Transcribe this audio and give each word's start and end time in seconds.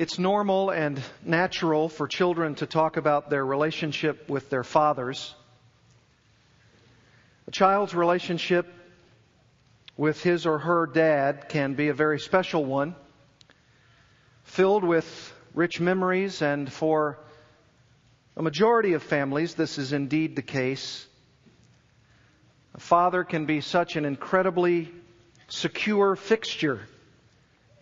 It's 0.00 0.18
normal 0.18 0.70
and 0.70 0.98
natural 1.22 1.90
for 1.90 2.08
children 2.08 2.54
to 2.54 2.66
talk 2.66 2.96
about 2.96 3.28
their 3.28 3.44
relationship 3.44 4.30
with 4.30 4.48
their 4.48 4.64
fathers. 4.64 5.34
A 7.46 7.50
child's 7.50 7.94
relationship 7.94 8.66
with 9.98 10.22
his 10.22 10.46
or 10.46 10.58
her 10.58 10.86
dad 10.86 11.50
can 11.50 11.74
be 11.74 11.88
a 11.88 11.92
very 11.92 12.18
special 12.18 12.64
one, 12.64 12.94
filled 14.44 14.84
with 14.84 15.34
rich 15.52 15.80
memories, 15.80 16.40
and 16.40 16.72
for 16.72 17.18
a 18.38 18.42
majority 18.42 18.94
of 18.94 19.02
families, 19.02 19.54
this 19.54 19.76
is 19.76 19.92
indeed 19.92 20.34
the 20.34 20.40
case. 20.40 21.06
A 22.74 22.80
father 22.80 23.22
can 23.22 23.44
be 23.44 23.60
such 23.60 23.96
an 23.96 24.06
incredibly 24.06 24.90
secure 25.48 26.16
fixture 26.16 26.80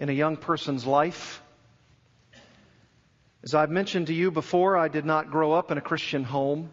in 0.00 0.08
a 0.08 0.12
young 0.12 0.36
person's 0.36 0.84
life. 0.84 1.40
As 3.42 3.54
I've 3.54 3.70
mentioned 3.70 4.08
to 4.08 4.14
you 4.14 4.30
before, 4.30 4.76
I 4.76 4.88
did 4.88 5.04
not 5.04 5.30
grow 5.30 5.52
up 5.52 5.70
in 5.70 5.78
a 5.78 5.80
Christian 5.80 6.24
home. 6.24 6.70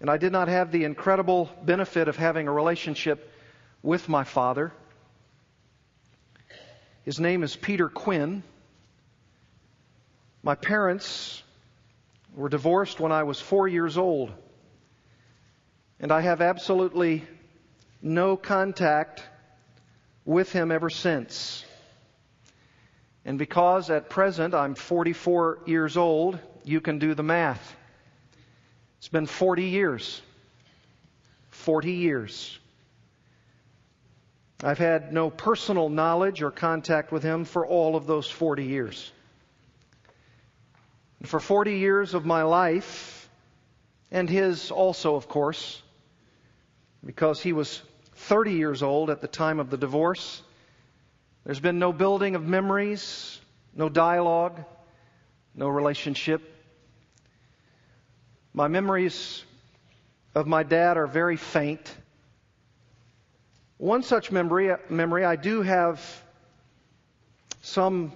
And 0.00 0.08
I 0.08 0.16
did 0.16 0.30
not 0.30 0.46
have 0.46 0.70
the 0.70 0.84
incredible 0.84 1.50
benefit 1.64 2.06
of 2.06 2.16
having 2.16 2.46
a 2.46 2.52
relationship 2.52 3.32
with 3.82 4.08
my 4.08 4.22
father. 4.22 4.72
His 7.02 7.18
name 7.18 7.42
is 7.42 7.56
Peter 7.56 7.88
Quinn. 7.88 8.44
My 10.44 10.54
parents 10.54 11.42
were 12.36 12.48
divorced 12.48 13.00
when 13.00 13.10
I 13.10 13.24
was 13.24 13.40
four 13.40 13.66
years 13.66 13.98
old. 13.98 14.32
And 15.98 16.12
I 16.12 16.20
have 16.20 16.40
absolutely 16.40 17.24
no 18.00 18.36
contact 18.36 19.24
with 20.24 20.52
him 20.52 20.70
ever 20.70 20.90
since. 20.90 21.64
And 23.28 23.38
because 23.38 23.90
at 23.90 24.08
present 24.08 24.54
I'm 24.54 24.74
44 24.74 25.58
years 25.66 25.98
old, 25.98 26.38
you 26.64 26.80
can 26.80 26.98
do 26.98 27.12
the 27.12 27.22
math. 27.22 27.76
It's 28.96 29.08
been 29.08 29.26
40 29.26 29.64
years. 29.64 30.22
40 31.50 31.92
years. 31.92 32.58
I've 34.64 34.78
had 34.78 35.12
no 35.12 35.28
personal 35.28 35.90
knowledge 35.90 36.40
or 36.40 36.50
contact 36.50 37.12
with 37.12 37.22
him 37.22 37.44
for 37.44 37.66
all 37.66 37.96
of 37.96 38.06
those 38.06 38.30
40 38.30 38.64
years. 38.64 39.12
And 41.20 41.28
for 41.28 41.38
40 41.38 41.76
years 41.76 42.14
of 42.14 42.24
my 42.24 42.44
life, 42.44 43.28
and 44.10 44.30
his 44.30 44.70
also, 44.70 45.16
of 45.16 45.28
course, 45.28 45.82
because 47.04 47.42
he 47.42 47.52
was 47.52 47.82
30 48.14 48.52
years 48.52 48.82
old 48.82 49.10
at 49.10 49.20
the 49.20 49.28
time 49.28 49.60
of 49.60 49.68
the 49.68 49.76
divorce, 49.76 50.40
there's 51.48 51.60
been 51.60 51.78
no 51.78 51.94
building 51.94 52.34
of 52.34 52.44
memories, 52.44 53.40
no 53.74 53.88
dialogue, 53.88 54.62
no 55.54 55.68
relationship. 55.68 56.42
My 58.52 58.68
memories 58.68 59.42
of 60.34 60.46
my 60.46 60.62
dad 60.62 60.98
are 60.98 61.06
very 61.06 61.38
faint. 61.38 61.96
One 63.78 64.02
such 64.02 64.30
memory, 64.30 64.76
memory 64.90 65.24
I 65.24 65.36
do 65.36 65.62
have 65.62 66.02
some 67.62 68.12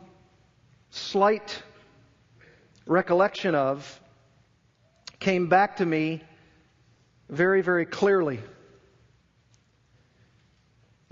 slight 0.90 1.62
recollection 2.84 3.54
of 3.54 3.98
came 5.20 5.48
back 5.48 5.78
to 5.78 5.86
me 5.86 6.22
very, 7.30 7.62
very 7.62 7.86
clearly. 7.86 8.40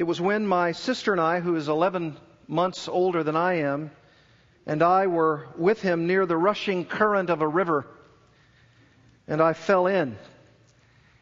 It 0.01 0.06
was 0.06 0.19
when 0.19 0.47
my 0.47 0.73
sister 0.73 1.12
and 1.12 1.20
I, 1.20 1.41
who 1.41 1.56
is 1.56 1.69
11 1.69 2.17
months 2.48 2.89
older 2.89 3.23
than 3.23 3.37
I 3.37 3.56
am, 3.56 3.91
and 4.65 4.83
I 4.83 5.09
were 5.09 5.48
with 5.59 5.83
him 5.83 6.06
near 6.06 6.25
the 6.25 6.39
rushing 6.39 6.87
current 6.87 7.29
of 7.29 7.43
a 7.43 7.47
river, 7.47 7.87
and 9.28 9.43
I 9.43 9.53
fell 9.53 9.87
in. 9.87 10.17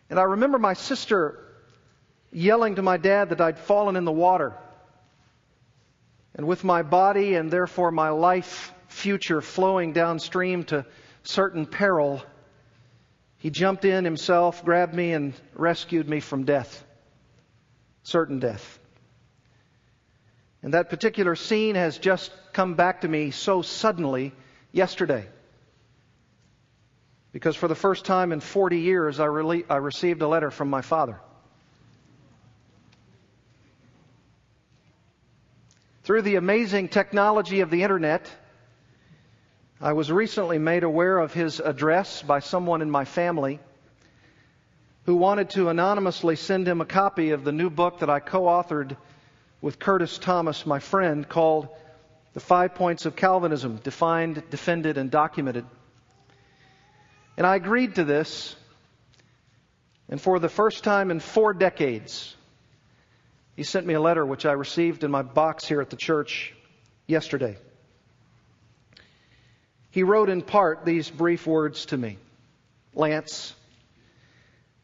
And 0.08 0.20
I 0.20 0.22
remember 0.22 0.60
my 0.60 0.74
sister 0.74 1.40
yelling 2.30 2.76
to 2.76 2.82
my 2.82 2.98
dad 2.98 3.30
that 3.30 3.40
I'd 3.40 3.58
fallen 3.58 3.96
in 3.96 4.04
the 4.04 4.12
water. 4.12 4.54
And 6.36 6.46
with 6.46 6.62
my 6.62 6.82
body 6.82 7.34
and 7.34 7.50
therefore 7.50 7.90
my 7.90 8.10
life 8.10 8.72
future 8.86 9.40
flowing 9.40 9.92
downstream 9.92 10.62
to 10.66 10.86
certain 11.24 11.66
peril, 11.66 12.22
he 13.38 13.50
jumped 13.50 13.84
in 13.84 14.04
himself, 14.04 14.64
grabbed 14.64 14.94
me, 14.94 15.14
and 15.14 15.34
rescued 15.56 16.08
me 16.08 16.20
from 16.20 16.44
death 16.44 16.84
certain 18.08 18.38
death. 18.38 18.78
And 20.62 20.74
that 20.74 20.88
particular 20.88 21.36
scene 21.36 21.74
has 21.74 21.98
just 21.98 22.32
come 22.52 22.74
back 22.74 23.02
to 23.02 23.08
me 23.08 23.30
so 23.30 23.62
suddenly 23.62 24.32
yesterday. 24.72 25.26
Because 27.32 27.54
for 27.54 27.68
the 27.68 27.74
first 27.74 28.06
time 28.06 28.32
in 28.32 28.40
40 28.40 28.80
years, 28.80 29.20
I, 29.20 29.26
I 29.26 29.76
received 29.76 30.22
a 30.22 30.28
letter 30.28 30.50
from 30.50 30.70
my 30.70 30.80
father. 30.80 31.20
Through 36.04 36.22
the 36.22 36.36
amazing 36.36 36.88
technology 36.88 37.60
of 37.60 37.68
the 37.68 37.82
internet, 37.82 38.26
I 39.80 39.92
was 39.92 40.10
recently 40.10 40.58
made 40.58 40.82
aware 40.82 41.18
of 41.18 41.34
his 41.34 41.60
address 41.60 42.22
by 42.22 42.40
someone 42.40 42.80
in 42.80 42.90
my 42.90 43.04
family 43.04 43.60
who 45.08 45.16
wanted 45.16 45.48
to 45.48 45.70
anonymously 45.70 46.36
send 46.36 46.68
him 46.68 46.82
a 46.82 46.84
copy 46.84 47.30
of 47.30 47.42
the 47.42 47.50
new 47.50 47.70
book 47.70 48.00
that 48.00 48.10
I 48.10 48.20
co 48.20 48.42
authored 48.42 48.94
with 49.62 49.78
Curtis 49.78 50.18
Thomas, 50.18 50.66
my 50.66 50.80
friend, 50.80 51.26
called 51.26 51.68
The 52.34 52.40
Five 52.40 52.74
Points 52.74 53.06
of 53.06 53.16
Calvinism 53.16 53.76
Defined, 53.76 54.42
Defended, 54.50 54.98
and 54.98 55.10
Documented. 55.10 55.64
And 57.38 57.46
I 57.46 57.56
agreed 57.56 57.94
to 57.94 58.04
this. 58.04 58.54
And 60.10 60.20
for 60.20 60.38
the 60.38 60.50
first 60.50 60.84
time 60.84 61.10
in 61.10 61.20
four 61.20 61.54
decades, 61.54 62.36
he 63.56 63.62
sent 63.62 63.86
me 63.86 63.94
a 63.94 64.02
letter 64.02 64.26
which 64.26 64.44
I 64.44 64.52
received 64.52 65.04
in 65.04 65.10
my 65.10 65.22
box 65.22 65.64
here 65.64 65.80
at 65.80 65.88
the 65.88 65.96
church 65.96 66.52
yesterday. 67.06 67.56
He 69.90 70.02
wrote 70.02 70.28
in 70.28 70.42
part 70.42 70.84
these 70.84 71.08
brief 71.08 71.46
words 71.46 71.86
to 71.86 71.96
me 71.96 72.18
Lance, 72.92 73.54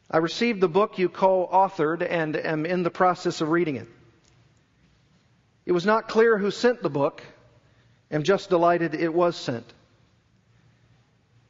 I 0.09 0.17
received 0.17 0.61
the 0.61 0.67
book 0.67 0.99
you 0.99 1.09
co 1.09 1.47
authored 1.51 2.05
and 2.07 2.35
am 2.35 2.65
in 2.65 2.83
the 2.83 2.91
process 2.91 3.41
of 3.41 3.49
reading 3.49 3.77
it. 3.77 3.87
It 5.65 5.71
was 5.71 5.85
not 5.85 6.07
clear 6.07 6.37
who 6.37 6.51
sent 6.51 6.83
the 6.83 6.89
book. 6.89 7.23
Am 8.11 8.21
just 8.21 8.49
delighted 8.49 8.93
it 8.93 9.13
was 9.13 9.35
sent. 9.35 9.65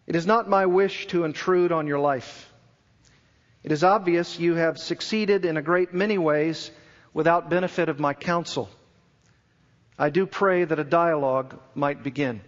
It 0.07 0.15
is 0.15 0.25
not 0.25 0.47
my 0.47 0.67
wish 0.67 1.07
to 1.07 1.25
intrude 1.25 1.71
on 1.73 1.85
your 1.85 1.99
life. 1.99 2.49
It 3.63 3.71
is 3.71 3.83
obvious 3.83 4.39
you 4.39 4.55
have 4.55 4.77
succeeded 4.77 5.43
in 5.43 5.57
a 5.57 5.61
great 5.61 5.93
many 5.93 6.17
ways 6.17 6.71
without 7.13 7.49
benefit 7.49 7.89
of 7.89 7.99
my 7.99 8.13
counsel. 8.13 8.69
I 9.97 10.09
do 10.11 10.25
pray 10.25 10.63
that 10.63 10.79
a 10.79 10.83
dialogue 10.83 11.59
might 11.73 12.03
begin. 12.03 12.41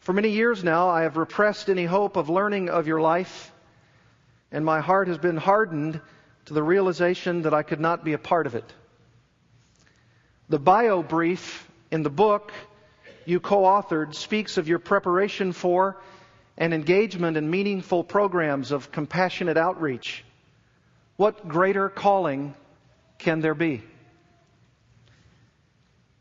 For 0.00 0.12
many 0.12 0.30
years 0.30 0.62
now, 0.62 0.88
I 0.88 1.02
have 1.02 1.16
repressed 1.16 1.68
any 1.68 1.84
hope 1.84 2.16
of 2.16 2.28
learning 2.28 2.68
of 2.70 2.86
your 2.86 3.00
life 3.00 3.52
and 4.50 4.64
my 4.64 4.80
heart 4.80 5.08
has 5.08 5.18
been 5.18 5.36
hardened 5.36 6.00
to 6.46 6.54
the 6.54 6.62
realization 6.62 7.42
that 7.42 7.54
I 7.54 7.62
could 7.62 7.80
not 7.80 8.04
be 8.04 8.14
a 8.14 8.18
part 8.18 8.46
of 8.46 8.54
it. 8.54 8.72
The 10.48 10.58
bio 10.58 11.02
brief 11.02 11.68
in 11.90 12.02
the 12.02 12.10
book 12.10 12.52
you 13.26 13.40
co 13.40 13.62
authored 13.62 14.14
speaks 14.14 14.56
of 14.56 14.68
your 14.68 14.78
preparation 14.78 15.52
for 15.52 16.00
and 16.56 16.72
engagement 16.72 17.36
in 17.36 17.50
meaningful 17.50 18.02
programs 18.02 18.72
of 18.72 18.90
compassionate 18.90 19.58
outreach. 19.58 20.24
What 21.16 21.46
greater 21.46 21.90
calling 21.90 22.54
can 23.18 23.40
there 23.40 23.54
be? 23.54 23.82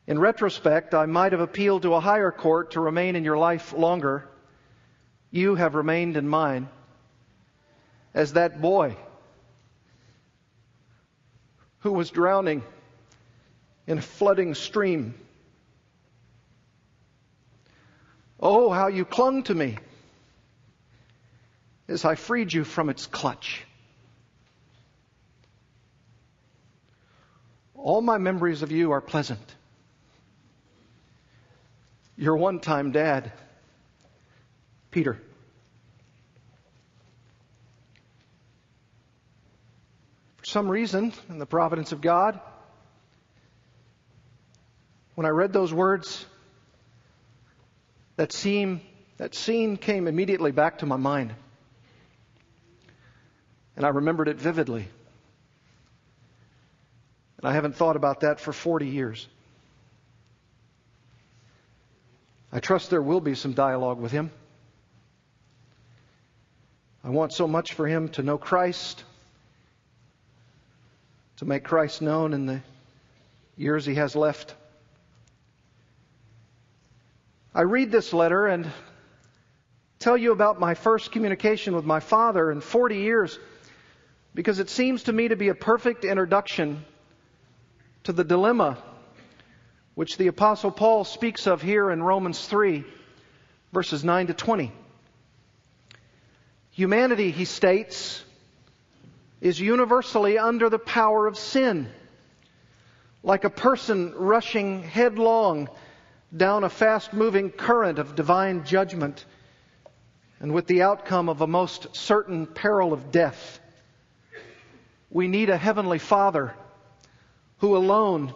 In 0.05 0.19
retrospect, 0.19 0.93
I 0.93 1.05
might 1.05 1.31
have 1.31 1.41
appealed 1.41 1.83
to 1.83 1.93
a 1.93 1.99
higher 1.99 2.31
court 2.31 2.71
to 2.71 2.81
remain 2.81 3.15
in 3.15 3.23
your 3.23 3.37
life 3.37 3.73
longer. 3.73 4.27
You 5.31 5.55
have 5.55 5.75
remained 5.75 6.17
in 6.17 6.27
mine 6.27 6.67
as 8.17 8.33
that 8.33 8.59
boy 8.59 8.97
who 11.81 11.91
was 11.91 12.09
drowning 12.09 12.63
in 13.85 13.99
a 13.99 14.01
flooding 14.01 14.55
stream. 14.55 15.13
Oh, 18.39 18.71
how 18.71 18.87
you 18.87 19.05
clung 19.05 19.43
to 19.43 19.53
me 19.53 19.77
as 21.87 22.05
I 22.05 22.15
freed 22.15 22.51
you 22.51 22.63
from 22.63 22.89
its 22.89 23.05
clutch. 23.05 23.63
All 27.75 28.01
my 28.01 28.17
memories 28.17 28.63
of 28.63 28.71
you 28.71 28.93
are 28.93 29.01
pleasant. 29.01 29.55
Your 32.17 32.35
one 32.35 32.61
time 32.61 32.91
dad, 32.91 33.31
Peter. 34.89 35.21
Some 40.47 40.69
reason, 40.69 41.13
in 41.29 41.39
the 41.39 41.45
providence 41.45 41.91
of 41.91 42.01
God, 42.01 42.39
When 45.17 45.25
I 45.25 45.29
read 45.29 45.51
those 45.51 45.73
words, 45.73 46.27
that 48.17 48.31
scene, 48.31 48.81
that 49.17 49.33
scene 49.33 49.75
came 49.75 50.07
immediately 50.07 50.51
back 50.51 50.77
to 50.77 50.85
my 50.85 50.95
mind. 50.95 51.33
And 53.75 53.83
I 53.83 53.89
remembered 53.89 54.27
it 54.27 54.37
vividly. 54.37 54.87
And 57.37 57.49
I 57.49 57.53
haven't 57.53 57.75
thought 57.75 57.95
about 57.95 58.19
that 58.19 58.39
for 58.39 58.53
40 58.53 58.85
years. 58.85 59.27
I 62.51 62.59
trust 62.59 62.91
there 62.91 63.01
will 63.01 63.19
be 63.19 63.33
some 63.33 63.53
dialogue 63.53 63.99
with 63.99 64.11
him. 64.11 64.29
I 67.03 67.09
want 67.09 67.33
so 67.33 67.47
much 67.47 67.73
for 67.73 67.87
him 67.87 68.09
to 68.09 68.21
know 68.21 68.37
Christ, 68.37 69.03
to 71.37 71.45
make 71.45 71.63
Christ 71.63 72.01
known 72.01 72.33
in 72.33 72.45
the 72.45 72.61
years 73.55 73.85
he 73.85 73.95
has 73.95 74.15
left. 74.15 74.55
I 77.53 77.61
read 77.61 77.91
this 77.91 78.13
letter 78.13 78.47
and 78.47 78.69
tell 79.99 80.17
you 80.17 80.31
about 80.31 80.59
my 80.59 80.73
first 80.73 81.11
communication 81.11 81.75
with 81.75 81.85
my 81.85 81.99
father 81.99 82.51
in 82.51 82.61
40 82.61 82.97
years 82.97 83.39
because 84.33 84.59
it 84.59 84.69
seems 84.69 85.03
to 85.03 85.13
me 85.13 85.27
to 85.27 85.35
be 85.35 85.49
a 85.49 85.55
perfect 85.55 86.05
introduction 86.05 86.85
to 88.03 88.13
the 88.13 88.23
dilemma 88.23 88.77
which 89.95 90.17
the 90.17 90.27
Apostle 90.27 90.69
Paul 90.69 91.03
speaks 91.03 91.47
of 91.47 91.63
here 91.63 91.89
in 91.89 92.03
Romans 92.03 92.45
3, 92.45 92.83
verses 93.73 94.03
9 94.03 94.27
to 94.27 94.33
20. 94.35 94.71
Humanity, 96.69 97.31
he 97.31 97.45
states, 97.45 98.23
is 99.41 99.59
universally 99.59 100.37
under 100.37 100.69
the 100.69 100.79
power 100.79 101.27
of 101.27 101.37
sin, 101.37 101.89
like 103.23 103.43
a 103.43 103.49
person 103.49 104.13
rushing 104.15 104.83
headlong 104.83 105.69
down 106.35 106.63
a 106.63 106.69
fast 106.69 107.13
moving 107.13 107.49
current 107.49 107.99
of 107.99 108.15
divine 108.15 108.65
judgment, 108.65 109.25
and 110.39 110.53
with 110.53 110.67
the 110.67 110.81
outcome 110.81 111.29
of 111.29 111.41
a 111.41 111.47
most 111.47 111.95
certain 111.95 112.45
peril 112.45 112.93
of 112.93 113.11
death. 113.11 113.59
We 115.09 115.27
need 115.27 115.49
a 115.49 115.57
Heavenly 115.57 115.99
Father 115.99 116.53
who 117.59 117.77
alone 117.77 118.33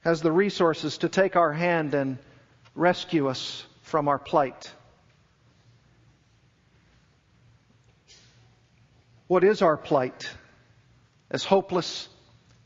has 0.00 0.20
the 0.20 0.32
resources 0.32 0.98
to 0.98 1.08
take 1.08 1.36
our 1.36 1.52
hand 1.52 1.94
and 1.94 2.18
rescue 2.74 3.28
us 3.28 3.64
from 3.82 4.08
our 4.08 4.18
plight. 4.18 4.72
What 9.32 9.44
is 9.44 9.62
our 9.62 9.78
plight 9.78 10.28
as 11.30 11.42
hopeless, 11.42 12.06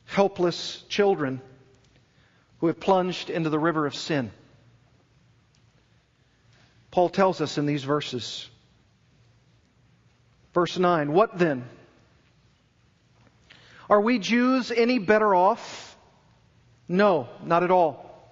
helpless 0.05 0.83
children 0.89 1.41
who 2.59 2.67
have 2.67 2.81
plunged 2.81 3.31
into 3.31 3.51
the 3.51 3.59
river 3.61 3.87
of 3.87 3.95
sin? 3.95 4.33
Paul 6.91 7.09
tells 7.09 7.41
us 7.41 7.57
in 7.57 7.67
these 7.67 7.85
verses. 7.85 8.51
Verse 10.55 10.77
9, 10.77 11.13
what 11.13 11.39
then? 11.39 11.69
Are 13.89 14.01
we 14.01 14.19
Jews 14.19 14.73
any 14.73 14.99
better 14.99 15.37
off? 15.37 15.97
No, 16.89 17.29
not 17.45 17.63
at 17.63 17.71
all. 17.71 18.29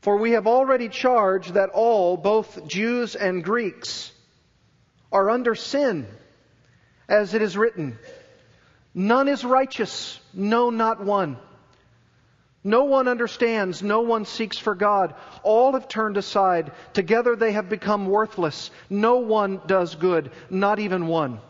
For 0.00 0.16
we 0.16 0.30
have 0.30 0.46
already 0.46 0.88
charged 0.88 1.52
that 1.52 1.68
all, 1.68 2.16
both 2.16 2.66
Jews 2.66 3.14
and 3.14 3.44
Greeks, 3.44 4.10
are 5.12 5.28
under 5.28 5.54
sin, 5.54 6.06
as 7.08 7.34
it 7.34 7.42
is 7.42 7.56
written, 7.56 7.98
None 8.94 9.28
is 9.28 9.44
righteous, 9.44 10.18
no, 10.34 10.70
not 10.70 11.02
one. 11.02 11.36
No 12.64 12.84
one 12.84 13.06
understands, 13.06 13.82
no 13.82 14.00
one 14.00 14.24
seeks 14.24 14.58
for 14.58 14.74
God. 14.74 15.14
All 15.42 15.72
have 15.72 15.88
turned 15.88 16.16
aside. 16.16 16.72
Together 16.92 17.36
they 17.36 17.52
have 17.52 17.68
become 17.68 18.06
worthless. 18.06 18.70
No 18.90 19.18
one 19.18 19.60
does 19.66 19.94
good, 19.94 20.32
not 20.50 20.78
even 20.78 21.06
one. 21.06 21.40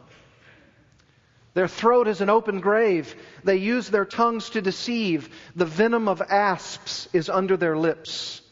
Their 1.55 1.66
throat 1.66 2.06
is 2.06 2.20
an 2.20 2.31
open 2.31 2.61
grave. 2.61 3.14
They 3.43 3.56
use 3.56 3.88
their 3.88 4.04
tongues 4.04 4.50
to 4.50 4.62
deceive. 4.62 5.28
The 5.56 5.64
venom 5.64 6.06
of 6.06 6.22
asps 6.22 7.08
is 7.12 7.28
under 7.28 7.56
their 7.56 7.76
lips. 7.76 8.43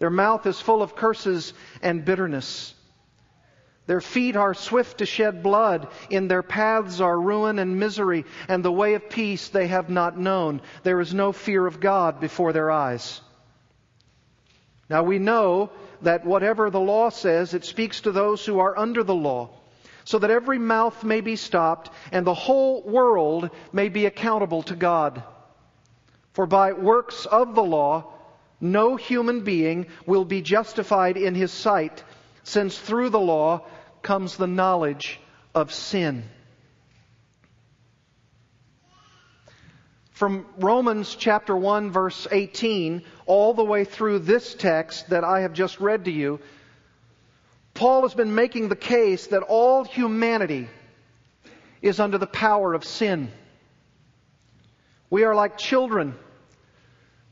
Their 0.00 0.10
mouth 0.10 0.46
is 0.46 0.60
full 0.60 0.82
of 0.82 0.96
curses 0.96 1.52
and 1.82 2.04
bitterness. 2.04 2.74
Their 3.86 4.00
feet 4.00 4.36
are 4.36 4.54
swift 4.54 4.98
to 4.98 5.06
shed 5.06 5.42
blood. 5.42 5.88
In 6.10 6.28
their 6.28 6.42
paths 6.42 7.00
are 7.00 7.20
ruin 7.20 7.58
and 7.58 7.78
misery, 7.78 8.24
and 8.48 8.64
the 8.64 8.72
way 8.72 8.94
of 8.94 9.10
peace 9.10 9.48
they 9.48 9.66
have 9.66 9.90
not 9.90 10.18
known. 10.18 10.60
There 10.82 11.00
is 11.00 11.12
no 11.12 11.32
fear 11.32 11.66
of 11.66 11.80
God 11.80 12.20
before 12.20 12.52
their 12.52 12.70
eyes. 12.70 13.20
Now 14.88 15.02
we 15.02 15.18
know 15.18 15.70
that 16.02 16.24
whatever 16.24 16.70
the 16.70 16.80
law 16.80 17.10
says, 17.10 17.54
it 17.54 17.64
speaks 17.64 18.00
to 18.02 18.12
those 18.12 18.44
who 18.44 18.58
are 18.58 18.78
under 18.78 19.02
the 19.02 19.14
law 19.14 19.50
so 20.04 20.18
that 20.18 20.30
every 20.30 20.58
mouth 20.58 21.04
may 21.04 21.20
be 21.20 21.36
stopped 21.36 21.90
and 22.10 22.26
the 22.26 22.34
whole 22.34 22.82
world 22.82 23.50
may 23.72 23.88
be 23.88 24.06
accountable 24.06 24.62
to 24.64 24.74
God. 24.74 25.22
For 26.32 26.46
by 26.46 26.72
works 26.72 27.26
of 27.26 27.54
the 27.54 27.62
law, 27.62 28.12
no 28.60 28.96
human 28.96 29.40
being 29.42 29.86
will 30.06 30.24
be 30.24 30.42
justified 30.42 31.16
in 31.16 31.34
his 31.34 31.52
sight, 31.52 32.02
since 32.50 32.76
through 32.76 33.10
the 33.10 33.20
law 33.20 33.64
comes 34.02 34.36
the 34.36 34.46
knowledge 34.46 35.20
of 35.54 35.72
sin. 35.72 36.24
From 40.10 40.44
Romans 40.58 41.14
chapter 41.14 41.56
1 41.56 41.92
verse 41.92 42.26
18 42.30 43.02
all 43.24 43.54
the 43.54 43.64
way 43.64 43.84
through 43.84 44.18
this 44.18 44.52
text 44.54 45.10
that 45.10 45.22
I 45.22 45.42
have 45.42 45.52
just 45.52 45.78
read 45.78 46.06
to 46.06 46.10
you, 46.10 46.40
Paul 47.72 48.02
has 48.02 48.14
been 48.14 48.34
making 48.34 48.68
the 48.68 48.76
case 48.76 49.28
that 49.28 49.42
all 49.42 49.84
humanity 49.84 50.68
is 51.80 52.00
under 52.00 52.18
the 52.18 52.26
power 52.26 52.74
of 52.74 52.84
sin. 52.84 53.30
We 55.08 55.22
are 55.22 55.36
like 55.36 55.56
children 55.56 56.16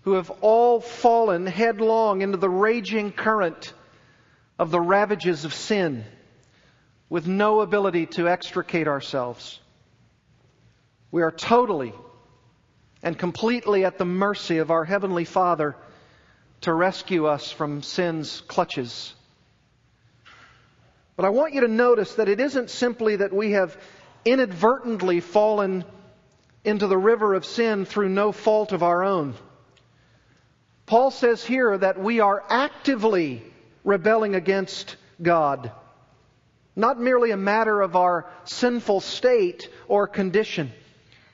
who 0.03 0.13
have 0.13 0.31
all 0.43 0.81
fallen 0.81 1.45
headlong 1.45 2.23
into 2.23 2.39
the 2.39 2.49
raging 2.49 3.11
current 3.11 3.75
of 4.59 4.71
the 4.71 4.81
ravages 4.81 5.45
of 5.45 5.55
sin 5.55 6.05
with 7.09 7.27
no 7.27 7.61
ability 7.61 8.07
to 8.07 8.29
extricate 8.29 8.89
ourselves. 8.89 9.61
We 11.11 11.23
are 11.23 11.31
totally 11.31 11.95
and 13.03 13.19
completely 13.19 13.85
at 13.85 13.99
the 13.99 14.05
mercy 14.05 14.59
of 14.59 14.71
our 14.71 14.85
Heavenly 14.85 15.25
Father 15.25 15.77
to 16.63 16.73
rescue 16.73 17.27
us 17.27 17.51
from 17.51 17.83
sin's 17.83 18.41
clutches. 18.43 19.15
But 21.17 21.25
I 21.25 21.31
want 21.31 21.55
you 21.55 21.63
to 21.63 21.69
notice 21.69 22.15
that 22.15 22.29
it 22.29 22.41
isn't 22.41 22.71
simply 22.71 23.17
that 23.17 23.33
we 23.33 23.53
have 23.53 23.77
inadvertently 24.25 25.21
fallen 25.21 25.85
into 26.65 26.87
the 26.87 26.99
river 26.99 27.35
of 27.35 27.47
sin 27.47 27.85
through 27.85 28.09
no 28.09 28.33
fault 28.33 28.73
of 28.73 28.83
our 28.83 29.05
own. 29.05 29.35
Paul 30.87 31.11
says 31.11 31.45
here 31.45 31.79
that 31.79 32.01
we 32.01 32.21
are 32.21 32.43
actively 32.49 33.43
rebelling 33.85 34.35
against 34.35 34.97
God. 35.21 35.73
Not 36.77 37.01
merely 37.01 37.31
a 37.31 37.37
matter 37.37 37.81
of 37.81 37.97
our 37.97 38.27
sinful 38.45 39.01
state 39.01 39.69
or 39.89 40.07
condition. 40.07 40.73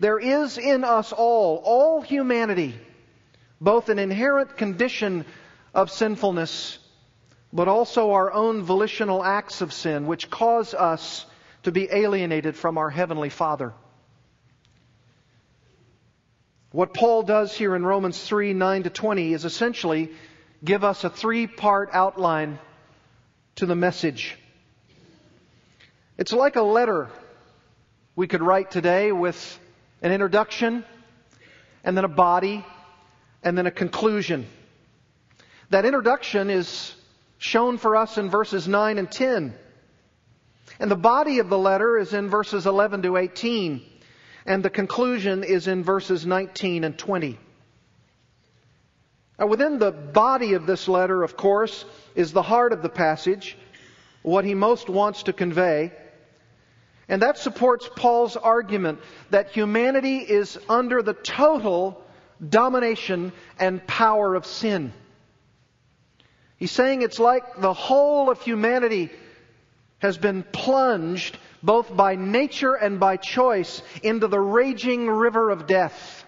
There 0.00 0.18
is 0.18 0.58
in 0.58 0.84
us 0.84 1.12
all, 1.12 1.62
all 1.64 2.00
humanity, 2.00 2.74
both 3.60 3.88
an 3.88 3.98
inherent 3.98 4.56
condition 4.56 5.24
of 5.74 5.90
sinfulness 5.90 6.78
but 7.54 7.68
also 7.68 8.10
our 8.10 8.32
own 8.32 8.62
volitional 8.62 9.24
acts 9.24 9.60
of 9.60 9.72
sin, 9.72 10.08
which 10.08 10.28
cause 10.28 10.74
us 10.74 11.24
to 11.62 11.70
be 11.70 11.88
alienated 11.90 12.56
from 12.56 12.76
our 12.76 12.90
Heavenly 12.90 13.28
Father. 13.28 13.72
What 16.72 16.92
Paul 16.92 17.22
does 17.22 17.56
here 17.56 17.76
in 17.76 17.86
Romans 17.86 18.20
3 18.20 18.52
9 18.54 18.82
to 18.82 18.90
20 18.90 19.32
is 19.32 19.44
essentially 19.44 20.10
give 20.64 20.82
us 20.82 21.04
a 21.04 21.10
three 21.10 21.46
part 21.46 21.90
outline 21.92 22.58
to 23.56 23.66
the 23.66 23.74
message. 23.74 24.36
It's 26.16 26.32
like 26.32 26.56
a 26.56 26.62
letter 26.62 27.08
we 28.16 28.26
could 28.26 28.42
write 28.42 28.70
today 28.70 29.12
with 29.12 29.58
an 30.00 30.12
introduction, 30.12 30.84
and 31.82 31.96
then 31.96 32.04
a 32.04 32.08
body, 32.08 32.64
and 33.42 33.58
then 33.58 33.66
a 33.66 33.70
conclusion. 33.70 34.46
That 35.70 35.84
introduction 35.84 36.50
is 36.50 36.94
shown 37.38 37.78
for 37.78 37.96
us 37.96 38.16
in 38.16 38.30
verses 38.30 38.68
9 38.68 38.98
and 38.98 39.10
10. 39.10 39.54
And 40.78 40.90
the 40.90 40.96
body 40.96 41.38
of 41.38 41.48
the 41.48 41.58
letter 41.58 41.98
is 41.98 42.12
in 42.12 42.28
verses 42.28 42.66
11 42.66 43.02
to 43.02 43.16
18. 43.16 43.82
And 44.46 44.62
the 44.62 44.70
conclusion 44.70 45.42
is 45.42 45.68
in 45.68 45.82
verses 45.82 46.26
19 46.26 46.84
and 46.84 46.98
20. 46.98 47.38
Now, 49.38 49.46
within 49.46 49.78
the 49.78 49.90
body 49.90 50.54
of 50.54 50.66
this 50.66 50.86
letter, 50.86 51.22
of 51.22 51.36
course, 51.36 51.84
is 52.14 52.32
the 52.32 52.42
heart 52.42 52.72
of 52.72 52.82
the 52.82 52.88
passage, 52.88 53.56
what 54.22 54.44
he 54.44 54.54
most 54.54 54.88
wants 54.88 55.24
to 55.24 55.32
convey. 55.32 55.92
And 57.08 57.20
that 57.22 57.38
supports 57.38 57.88
Paul's 57.96 58.36
argument 58.36 59.00
that 59.30 59.50
humanity 59.50 60.18
is 60.18 60.58
under 60.68 61.02
the 61.02 61.14
total 61.14 62.02
domination 62.46 63.32
and 63.58 63.86
power 63.86 64.34
of 64.34 64.46
sin. 64.46 64.92
He's 66.56 66.72
saying 66.72 67.02
it's 67.02 67.18
like 67.18 67.60
the 67.60 67.74
whole 67.74 68.30
of 68.30 68.40
humanity 68.40 69.10
has 69.98 70.16
been 70.16 70.42
plunged 70.42 71.36
both 71.62 71.94
by 71.94 72.14
nature 72.14 72.74
and 72.74 73.00
by 73.00 73.16
choice 73.16 73.82
into 74.02 74.28
the 74.28 74.40
raging 74.40 75.08
river 75.08 75.50
of 75.50 75.66
death, 75.66 76.23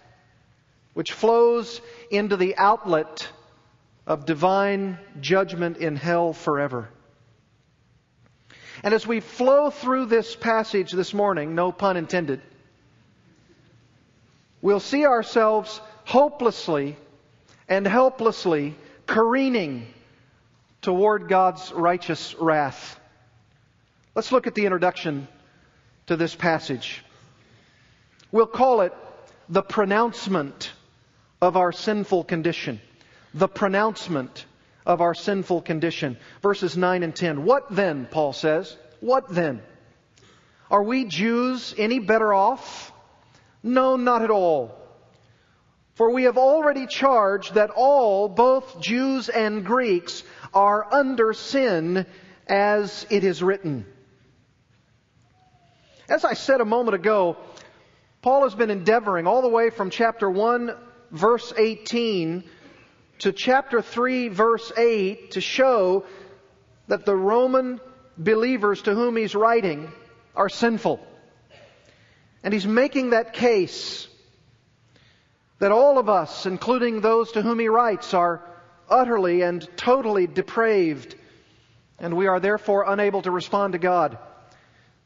which 0.97 1.13
flows 1.13 1.83
into 2.11 2.39
the 2.39 2.57
outlet 2.57 3.29
of 4.07 4.25
divine 4.25 4.99
judgment 5.21 5.77
in 5.77 5.95
hell 5.95 6.33
forever. 6.33 6.89
And 8.83 8.95
as 8.95 9.07
we 9.07 9.21
flow 9.21 9.69
through 9.69 10.07
this 10.07 10.35
passage 10.35 10.93
this 10.93 11.13
morning, 11.13 11.55
no 11.55 11.71
pun 11.71 11.99
intended, 11.99 12.41
we'll 14.63 14.81
see 14.81 15.05
ourselves 15.05 15.83
hopelessly 16.07 16.97
and 17.69 17.87
helplessly 17.87 18.75
careening 19.07 19.89
toward 20.81 21.29
God's 21.29 21.73
righteous 21.73 22.35
wrath. 22.37 22.99
Let's 24.15 24.33
look 24.33 24.47
at 24.47 24.55
the 24.55 24.65
introduction 24.65 25.29
to 26.07 26.17
this 26.17 26.35
passage. 26.35 27.05
We'll 28.33 28.47
call 28.47 28.81
it 28.81 28.95
the 29.51 29.63
pronouncement 29.63 30.73
of 31.41 31.57
our 31.57 31.73
sinful 31.73 32.25
condition. 32.25 32.81
The 33.35 33.49
pronouncement 33.49 34.47
of 34.85 35.01
our 35.01 35.15
sinful 35.15 35.63
condition. 35.63 36.17
Verses 36.43 36.77
9 36.77 37.03
and 37.03 37.15
10. 37.15 37.45
What 37.45 37.65
then, 37.71 38.07
Paul 38.11 38.33
says? 38.33 38.77
What 39.01 39.29
then? 39.29 39.63
Are 40.71 40.83
we 40.83 41.05
Jews 41.05 41.75
any 41.77 41.99
better 41.99 42.33
off? 42.33 42.93
No, 43.63 43.97
not 43.97 44.23
at 44.23 44.31
all. 44.31 44.75
For 45.95 46.11
we 46.11 46.25
have 46.25 46.37
already 46.37 46.87
charged 46.87 47.55
that 47.55 47.71
all, 47.71 48.29
both 48.29 48.81
Jews 48.81 49.29
and 49.29 49.65
Greeks, 49.65 50.23
are 50.53 50.87
under 50.93 51.33
sin 51.33 52.07
as 52.47 53.07
it 53.11 53.25
is 53.25 53.43
written. 53.43 53.87
As 56.09 56.25
I 56.25 56.35
said 56.35 56.61
a 56.61 56.65
moment 56.65 56.95
ago, 56.95 57.37
Paul 58.23 58.45
has 58.45 58.55
been 58.55 58.71
endeavoring 58.71 59.27
all 59.27 59.43
the 59.43 59.49
way 59.49 59.71
from 59.71 59.91
chapter 59.91 60.29
1, 60.31 60.75
verse 61.11 61.53
18 61.57 62.45
to 63.21 63.33
chapter 63.33 63.81
3, 63.81 64.29
verse 64.29 64.73
8 64.77 65.33
to 65.33 65.41
show 65.41 66.05
that 66.89 67.05
the 67.05 67.17
Roman 67.17 67.81
believers 68.19 68.83
to 68.83 68.95
whom 68.95 69.17
he's 69.17 69.35
writing 69.35 69.91
are 70.35 70.49
sinful. 70.49 71.01
And 72.43 72.53
he's 72.53 72.67
making 72.67 73.11
that 73.11 73.33
case 73.33 74.07
that 75.59 75.73
all 75.73 75.99
of 75.99 76.09
us, 76.09 76.47
including 76.47 77.01
those 77.01 77.33
to 77.33 77.43
whom 77.43 77.59
he 77.59 77.69
writes, 77.69 78.15
are 78.15 78.43
utterly 78.89 79.43
and 79.43 79.67
totally 79.77 80.27
depraved, 80.27 81.17
and 81.99 82.17
we 82.17 82.27
are 82.27 82.41
therefore 82.41 82.85
unable 82.87 83.23
to 83.23 83.31
respond 83.31 83.73
to 83.73 83.79
God. 83.79 84.19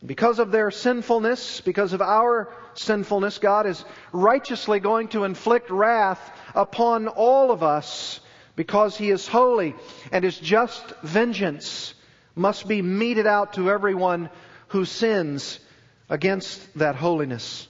Because 0.04 0.38
of 0.38 0.50
their 0.50 0.71
sinfulness, 0.71 1.61
because 1.61 1.92
of 1.92 2.00
our 2.00 2.52
sinfulness, 2.75 3.38
God 3.38 3.66
is 3.66 3.85
righteously 4.12 4.80
going 4.80 5.09
to 5.09 5.25
inflict 5.25 5.71
wrath 5.71 6.21
upon 6.54 7.09
all 7.09 7.50
of 7.50 7.62
us 7.62 8.21
because 8.57 8.97
He 8.97 9.11
is 9.11 9.28
holy 9.28 9.75
and 10.11 10.25
His 10.25 10.38
just 10.38 10.85
vengeance 11.02 11.92
must 12.35 12.66
be 12.66 12.80
meted 12.80 13.26
out 13.26 13.54
to 13.54 13.71
everyone 13.71 14.30
who 14.69 14.87
sins 14.87 15.61
against 16.09 16.78
that 16.78 16.97
holiness. 16.97 17.69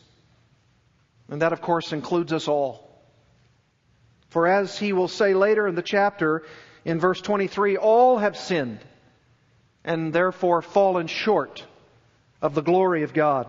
And 1.28 1.42
that, 1.42 1.52
of 1.52 1.60
course, 1.60 1.92
includes 1.92 2.32
us 2.32 2.46
all. 2.46 2.86
For 4.28 4.46
as 4.46 4.78
he 4.78 4.92
will 4.92 5.08
say 5.08 5.34
later 5.34 5.66
in 5.66 5.74
the 5.74 5.82
chapter, 5.82 6.44
in 6.84 7.00
verse 7.00 7.20
23, 7.20 7.76
all 7.76 8.18
have 8.18 8.36
sinned 8.36 8.78
and 9.84 10.12
therefore 10.12 10.62
fallen 10.62 11.08
short 11.08 11.64
of 12.42 12.54
the 12.54 12.62
glory 12.62 13.02
of 13.02 13.12
God. 13.12 13.46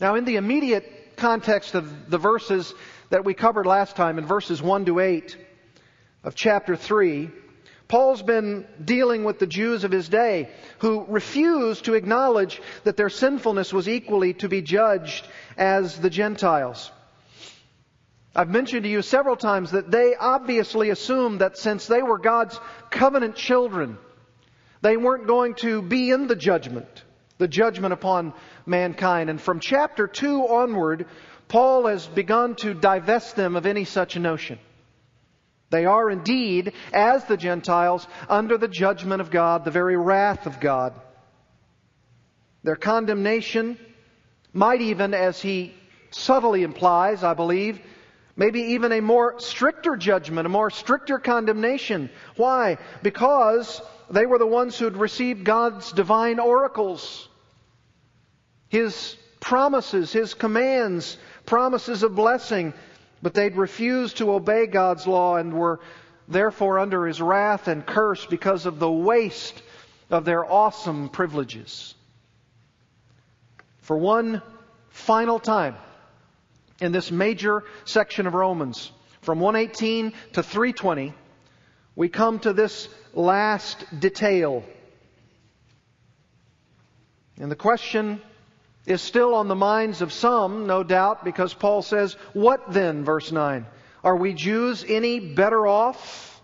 Now, 0.00 0.14
in 0.14 0.24
the 0.24 0.36
immediate 0.36 1.16
context 1.16 1.74
of 1.74 2.08
the 2.10 2.18
verses 2.18 2.72
that 3.10 3.24
we 3.24 3.34
covered 3.34 3.66
last 3.66 3.96
time, 3.96 4.18
in 4.18 4.26
verses 4.26 4.62
1 4.62 4.84
to 4.86 5.00
8 5.00 5.36
of 6.22 6.34
chapter 6.34 6.76
3, 6.76 7.30
Paul's 7.88 8.22
been 8.22 8.66
dealing 8.84 9.24
with 9.24 9.38
the 9.38 9.46
Jews 9.46 9.82
of 9.82 9.90
his 9.90 10.08
day 10.08 10.50
who 10.78 11.06
refused 11.08 11.86
to 11.86 11.94
acknowledge 11.94 12.60
that 12.84 12.96
their 12.96 13.08
sinfulness 13.08 13.72
was 13.72 13.88
equally 13.88 14.34
to 14.34 14.48
be 14.48 14.62
judged 14.62 15.26
as 15.56 15.98
the 15.98 16.10
Gentiles. 16.10 16.92
I've 18.36 18.50
mentioned 18.50 18.84
to 18.84 18.90
you 18.90 19.02
several 19.02 19.36
times 19.36 19.72
that 19.72 19.90
they 19.90 20.14
obviously 20.14 20.90
assumed 20.90 21.40
that 21.40 21.56
since 21.56 21.86
they 21.86 22.02
were 22.02 22.18
God's 22.18 22.60
covenant 22.90 23.34
children, 23.34 23.98
they 24.80 24.96
weren't 24.96 25.26
going 25.26 25.54
to 25.56 25.82
be 25.82 26.10
in 26.10 26.28
the 26.28 26.36
judgment 26.36 27.04
the 27.38 27.48
judgment 27.48 27.92
upon 27.92 28.34
mankind. 28.66 29.30
And 29.30 29.40
from 29.40 29.60
chapter 29.60 30.06
2 30.06 30.42
onward, 30.42 31.06
Paul 31.48 31.86
has 31.86 32.06
begun 32.06 32.56
to 32.56 32.74
divest 32.74 33.36
them 33.36 33.56
of 33.56 33.64
any 33.64 33.84
such 33.84 34.16
notion. 34.16 34.58
They 35.70 35.84
are 35.84 36.10
indeed, 36.10 36.72
as 36.92 37.24
the 37.24 37.36
Gentiles, 37.36 38.06
under 38.28 38.58
the 38.58 38.68
judgment 38.68 39.20
of 39.20 39.30
God, 39.30 39.64
the 39.64 39.70
very 39.70 39.96
wrath 39.96 40.46
of 40.46 40.60
God. 40.60 40.94
Their 42.62 42.76
condemnation 42.76 43.78
might 44.52 44.80
even, 44.80 45.14
as 45.14 45.40
he 45.40 45.74
subtly 46.10 46.62
implies, 46.62 47.22
I 47.22 47.34
believe, 47.34 47.80
maybe 48.34 48.60
even 48.60 48.92
a 48.92 49.00
more 49.00 49.38
stricter 49.40 49.96
judgment, 49.96 50.46
a 50.46 50.50
more 50.50 50.70
stricter 50.70 51.18
condemnation. 51.18 52.10
Why? 52.36 52.78
Because 53.02 53.82
they 54.10 54.24
were 54.26 54.38
the 54.38 54.46
ones 54.46 54.78
who 54.78 54.86
had 54.86 54.96
received 54.96 55.44
God's 55.44 55.92
divine 55.92 56.38
oracles. 56.38 57.27
His 58.68 59.16
promises, 59.40 60.12
His 60.12 60.34
commands, 60.34 61.16
promises 61.46 62.02
of 62.02 62.14
blessing, 62.14 62.74
but 63.22 63.34
they'd 63.34 63.56
refused 63.56 64.18
to 64.18 64.32
obey 64.32 64.66
God's 64.66 65.06
law 65.06 65.36
and 65.36 65.54
were 65.54 65.80
therefore 66.28 66.78
under 66.78 67.06
His 67.06 67.20
wrath 67.20 67.68
and 67.68 67.84
curse 67.84 68.26
because 68.26 68.66
of 68.66 68.78
the 68.78 68.90
waste 68.90 69.62
of 70.10 70.24
their 70.24 70.44
awesome 70.44 71.08
privileges. 71.08 71.94
For 73.78 73.96
one 73.96 74.42
final 74.90 75.38
time 75.38 75.76
in 76.80 76.92
this 76.92 77.10
major 77.10 77.64
section 77.84 78.26
of 78.26 78.34
Romans, 78.34 78.92
from 79.22 79.40
118 79.40 80.12
to 80.34 80.42
320, 80.42 81.14
we 81.96 82.08
come 82.08 82.38
to 82.40 82.52
this 82.52 82.88
last 83.14 83.84
detail. 83.98 84.62
And 87.40 87.50
the 87.50 87.56
question 87.56 88.20
is 88.88 89.02
still 89.02 89.34
on 89.34 89.48
the 89.48 89.54
minds 89.54 90.00
of 90.00 90.12
some, 90.12 90.66
no 90.66 90.82
doubt, 90.82 91.22
because 91.22 91.52
Paul 91.52 91.82
says, 91.82 92.14
What 92.32 92.72
then, 92.72 93.04
verse 93.04 93.30
9? 93.30 93.66
Are 94.02 94.16
we 94.16 94.32
Jews 94.32 94.84
any 94.88 95.20
better 95.20 95.66
off? 95.66 96.40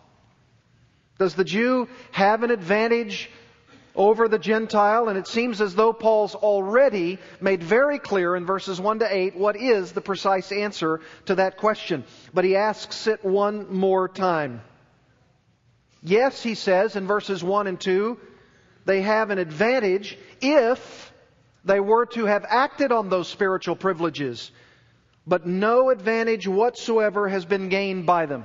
Does 1.18 1.34
the 1.34 1.44
Jew 1.44 1.88
have 2.10 2.42
an 2.42 2.50
advantage 2.50 3.30
over 3.96 4.28
the 4.28 4.38
Gentile? 4.38 5.08
And 5.08 5.16
it 5.16 5.26
seems 5.26 5.62
as 5.62 5.74
though 5.74 5.94
Paul's 5.94 6.34
already 6.34 7.18
made 7.40 7.62
very 7.62 7.98
clear 7.98 8.36
in 8.36 8.44
verses 8.44 8.78
1 8.78 8.98
to 8.98 9.16
8 9.16 9.36
what 9.36 9.56
is 9.56 9.92
the 9.92 10.02
precise 10.02 10.52
answer 10.52 11.00
to 11.26 11.36
that 11.36 11.56
question. 11.56 12.04
But 12.34 12.44
he 12.44 12.56
asks 12.56 13.06
it 13.06 13.24
one 13.24 13.72
more 13.72 14.06
time. 14.06 14.60
Yes, 16.02 16.42
he 16.42 16.56
says 16.56 16.96
in 16.96 17.06
verses 17.06 17.42
1 17.42 17.68
and 17.68 17.80
2, 17.80 18.18
they 18.84 19.00
have 19.00 19.30
an 19.30 19.38
advantage 19.38 20.18
if 20.42 21.03
they 21.64 21.80
were 21.80 22.06
to 22.06 22.26
have 22.26 22.44
acted 22.48 22.92
on 22.92 23.08
those 23.08 23.28
spiritual 23.28 23.76
privileges, 23.76 24.50
but 25.26 25.46
no 25.46 25.90
advantage 25.90 26.46
whatsoever 26.46 27.28
has 27.28 27.44
been 27.44 27.68
gained 27.68 28.06
by 28.06 28.26
them. 28.26 28.44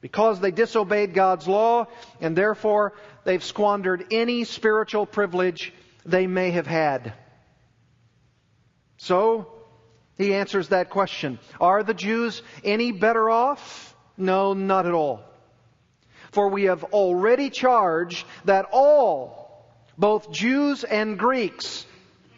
Because 0.00 0.40
they 0.40 0.50
disobeyed 0.50 1.14
God's 1.14 1.48
law, 1.48 1.86
and 2.20 2.36
therefore 2.36 2.92
they've 3.24 3.42
squandered 3.42 4.06
any 4.10 4.44
spiritual 4.44 5.06
privilege 5.06 5.72
they 6.04 6.26
may 6.26 6.50
have 6.50 6.66
had. 6.66 7.12
So, 8.98 9.52
he 10.16 10.34
answers 10.34 10.68
that 10.68 10.90
question. 10.90 11.38
Are 11.60 11.82
the 11.82 11.94
Jews 11.94 12.42
any 12.64 12.92
better 12.92 13.28
off? 13.28 13.94
No, 14.16 14.54
not 14.54 14.86
at 14.86 14.92
all. 14.92 15.22
For 16.32 16.48
we 16.48 16.64
have 16.64 16.84
already 16.84 17.50
charged 17.50 18.26
that 18.44 18.66
all 18.72 19.45
both 19.98 20.30
Jews 20.30 20.84
and 20.84 21.18
Greeks, 21.18 21.86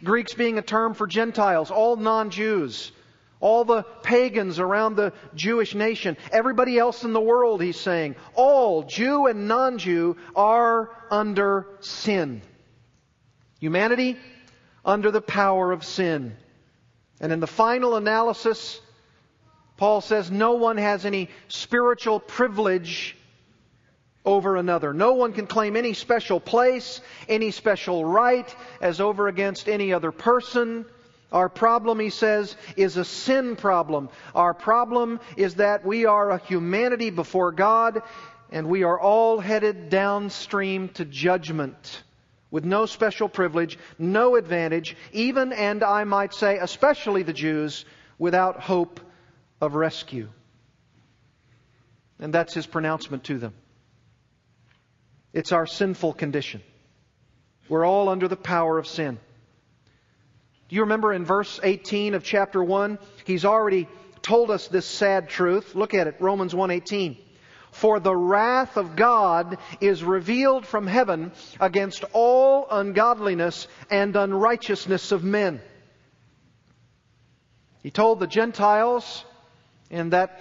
Greeks 0.05 0.35
being 0.35 0.59
a 0.59 0.63
term 0.63 0.95
for 0.95 1.07
Gentiles, 1.07 1.71
all 1.71 1.97
non 1.97 2.31
Jews, 2.31 2.93
all 3.41 3.65
the 3.65 3.83
pagans 4.03 4.59
around 4.59 4.97
the 4.97 5.13
Jewish 5.35 5.75
nation, 5.75 6.17
everybody 6.33 6.79
else 6.79 7.05
in 7.05 7.13
the 7.13 7.21
world, 7.21 7.63
he's 7.63 7.79
saying, 7.79 8.17
all, 8.35 8.83
Jew 8.83 9.27
and 9.27 9.49
non 9.49 9.79
Jew, 9.79 10.17
are 10.35 10.91
under 11.11 11.67
sin. 11.81 12.43
Humanity 13.61 14.17
under 14.85 15.11
the 15.11 15.21
power 15.21 15.73
of 15.73 15.85
sin. 15.85 16.37
And 17.21 17.33
in 17.33 17.41
the 17.41 17.47
final 17.47 17.97
analysis, 17.97 18.81
Paul 19.77 20.01
says 20.01 20.31
no 20.31 20.55
one 20.55 20.77
has 20.77 21.05
any 21.05 21.29
spiritual 21.49 22.21
privilege 22.21 23.17
over 24.29 24.57
another. 24.57 24.93
No 24.93 25.15
one 25.15 25.33
can 25.33 25.47
claim 25.47 25.75
any 25.75 25.95
special 25.95 26.39
place, 26.39 27.01
any 27.31 27.51
special 27.51 28.05
right 28.05 28.55
as 28.83 29.01
over 29.01 29.27
against 29.27 29.71
any 29.71 29.95
other 29.95 30.13
person. 30.13 30.85
Our 31.33 31.49
problem, 31.49 31.99
he 31.99 32.11
says, 32.11 32.55
is 32.77 32.99
a 32.99 33.07
sin 33.07 33.57
problem. 33.57 34.11
Our 34.35 34.53
problem 34.53 35.19
is 35.39 35.55
that 35.55 35.85
we 35.85 36.05
are 36.05 36.31
a 36.31 36.39
humanity 36.39 37.09
before 37.09 37.53
God 37.53 38.03
and 38.51 38.69
we 38.69 38.83
are 38.83 39.01
all 39.01 39.41
headed 39.41 39.89
downstream 39.89 40.91
to 40.91 41.07
judgment 41.07 42.03
with 42.51 42.67
no 42.67 42.85
special 42.85 43.31
privilege, 43.31 43.79
no 43.99 44.37
advantage, 44.37 44.95
even, 45.13 45.55
and 45.55 45.83
I 45.83 46.05
might 46.05 46.35
say, 46.35 46.59
especially 46.59 47.23
the 47.23 47.33
Jews, 47.33 47.87
without 48.19 48.61
hope 48.61 49.01
of 49.61 49.75
rescue. 49.75 50.29
And 52.19 52.33
that's 52.33 52.53
his 52.53 52.67
pronouncement 52.67 53.25
to 53.25 53.39
them. 53.39 53.55
It's 55.33 55.53
our 55.53 55.67
sinful 55.67 56.15
condition. 56.15 56.63
We're 57.69 57.87
all 57.87 58.09
under 58.09 58.29
the 58.29 58.37
power 58.37 58.79
of 58.79 58.87
sin. 58.87 59.19
Do 60.69 60.77
you 60.77 60.83
remember 60.83 61.13
in 61.13 61.25
verse 61.25 61.61
18 61.63 62.15
of 62.15 62.25
chapter 62.25 62.63
1? 62.63 62.99
He's 63.25 63.45
already 63.45 63.89
told 64.23 64.51
us 64.51 64.69
this 64.69 64.87
sad 64.87 65.29
truth. 65.29 65.75
Look 65.75 65.95
at 65.95 66.07
it, 66.07 66.17
Romans 66.21 66.55
1:18. 66.55 67.17
For 67.71 68.01
the 68.01 68.17
wrath 68.17 68.77
of 68.77 68.97
God 68.97 69.59
is 69.81 70.03
revealed 70.03 70.67
from 70.67 70.87
heaven 70.87 71.33
against 71.61 72.05
all 72.13 72.67
ungodliness 72.71 73.69
and 73.91 74.17
unrighteousness 74.17 75.13
of 75.13 75.23
men. 75.23 75.61
He 77.83 77.91
told 77.91 78.21
the 78.21 78.27
Gentiles 78.27 79.25
in 79.91 80.11
that 80.11 80.41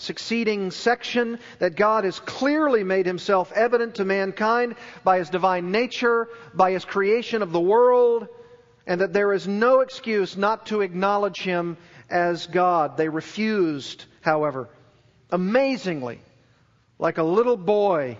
succeeding 0.00 0.70
section 0.70 1.38
that 1.58 1.76
God 1.76 2.04
has 2.04 2.18
clearly 2.18 2.84
made 2.84 3.06
himself 3.06 3.52
evident 3.52 3.96
to 3.96 4.04
mankind 4.04 4.76
by 5.04 5.18
his 5.18 5.30
divine 5.30 5.70
nature, 5.70 6.28
by 6.54 6.72
his 6.72 6.84
creation 6.84 7.42
of 7.42 7.52
the 7.52 7.60
world, 7.60 8.28
and 8.86 9.00
that 9.00 9.12
there 9.12 9.32
is 9.32 9.46
no 9.46 9.80
excuse 9.80 10.36
not 10.36 10.66
to 10.66 10.80
acknowledge 10.80 11.40
him 11.40 11.76
as 12.08 12.46
God. 12.46 12.96
They 12.96 13.08
refused, 13.08 14.04
however, 14.22 14.68
amazingly, 15.30 16.20
like 16.98 17.18
a 17.18 17.22
little 17.22 17.56
boy 17.56 18.18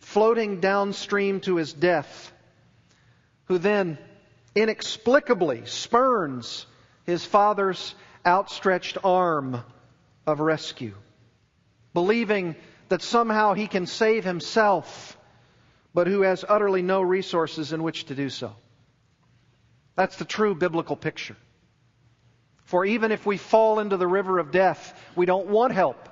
floating 0.00 0.60
downstream 0.60 1.40
to 1.40 1.56
his 1.56 1.72
death, 1.72 2.32
who 3.46 3.58
then 3.58 3.98
inexplicably 4.54 5.62
spurns 5.66 6.66
his 7.04 7.24
father's 7.24 7.94
outstretched 8.26 8.98
arm 9.02 9.62
of 10.26 10.40
rescue, 10.40 10.94
believing 11.94 12.56
that 12.88 13.02
somehow 13.02 13.54
he 13.54 13.66
can 13.66 13.86
save 13.86 14.24
himself, 14.24 15.16
but 15.94 16.06
who 16.06 16.22
has 16.22 16.44
utterly 16.48 16.82
no 16.82 17.02
resources 17.02 17.72
in 17.72 17.82
which 17.82 18.04
to 18.06 18.14
do 18.14 18.30
so. 18.30 18.54
That's 19.94 20.16
the 20.16 20.24
true 20.24 20.54
biblical 20.54 20.96
picture. 20.96 21.36
For 22.64 22.84
even 22.84 23.12
if 23.12 23.26
we 23.26 23.36
fall 23.36 23.80
into 23.80 23.96
the 23.96 24.06
river 24.06 24.38
of 24.38 24.50
death, 24.50 24.98
we 25.14 25.26
don't 25.26 25.48
want 25.48 25.74
help. 25.74 26.08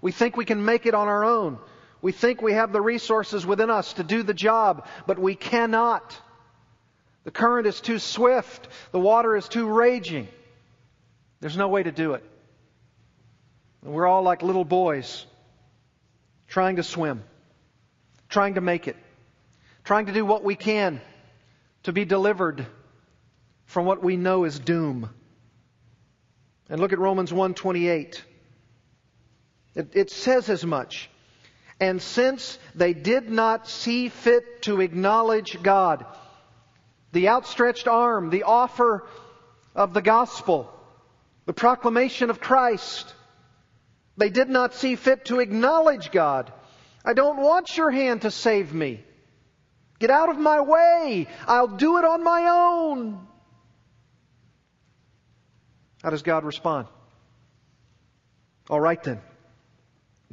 We 0.00 0.12
think 0.12 0.36
we 0.36 0.44
can 0.44 0.64
make 0.64 0.86
it 0.86 0.94
on 0.94 1.08
our 1.08 1.24
own. 1.24 1.58
We 2.00 2.12
think 2.12 2.42
we 2.42 2.54
have 2.54 2.72
the 2.72 2.80
resources 2.80 3.46
within 3.46 3.70
us 3.70 3.92
to 3.94 4.02
do 4.02 4.22
the 4.22 4.34
job, 4.34 4.86
but 5.06 5.18
we 5.18 5.34
cannot. 5.34 6.18
The 7.24 7.30
current 7.30 7.66
is 7.66 7.80
too 7.80 7.98
swift. 7.98 8.68
The 8.90 8.98
water 8.98 9.36
is 9.36 9.48
too 9.48 9.68
raging. 9.68 10.28
There's 11.40 11.56
no 11.56 11.68
way 11.68 11.82
to 11.82 11.92
do 11.92 12.14
it. 12.14 12.24
And 13.82 13.92
we're 13.92 14.06
all 14.06 14.22
like 14.22 14.42
little 14.42 14.64
boys 14.64 15.26
trying 16.48 16.76
to 16.76 16.82
swim, 16.82 17.24
trying 18.28 18.54
to 18.54 18.60
make 18.60 18.88
it, 18.88 18.96
trying 19.84 20.06
to 20.06 20.12
do 20.12 20.24
what 20.24 20.44
we 20.44 20.54
can 20.54 21.00
to 21.84 21.92
be 21.92 22.04
delivered 22.04 22.66
from 23.66 23.86
what 23.86 24.02
we 24.02 24.16
know 24.16 24.44
is 24.44 24.58
doom. 24.58 25.10
And 26.68 26.80
look 26.80 26.92
at 26.92 26.98
Romans 26.98 27.32
1:28. 27.32 28.22
It, 29.74 29.90
it 29.94 30.10
says 30.10 30.48
as 30.48 30.64
much. 30.64 31.08
And 31.80 32.00
since 32.00 32.58
they 32.74 32.92
did 32.92 33.30
not 33.30 33.66
see 33.66 34.08
fit 34.08 34.62
to 34.62 34.80
acknowledge 34.80 35.60
God, 35.62 36.04
the 37.12 37.28
outstretched 37.28 37.88
arm, 37.88 38.30
the 38.30 38.44
offer 38.44 39.04
of 39.74 39.94
the 39.94 40.02
gospel, 40.02 40.72
the 41.46 41.52
proclamation 41.52 42.30
of 42.30 42.40
Christ, 42.40 43.14
they 44.16 44.30
did 44.30 44.48
not 44.48 44.74
see 44.74 44.96
fit 44.96 45.26
to 45.26 45.40
acknowledge 45.40 46.10
God. 46.10 46.52
I 47.04 47.14
don't 47.14 47.38
want 47.38 47.76
your 47.76 47.90
hand 47.90 48.22
to 48.22 48.30
save 48.30 48.72
me. 48.72 49.02
Get 49.98 50.10
out 50.10 50.28
of 50.28 50.38
my 50.38 50.60
way. 50.60 51.28
I'll 51.46 51.68
do 51.68 51.98
it 51.98 52.04
on 52.04 52.24
my 52.24 52.48
own. 52.48 53.26
How 56.02 56.10
does 56.10 56.22
God 56.22 56.44
respond? 56.44 56.88
All 58.68 58.80
right 58.80 59.02
then. 59.02 59.20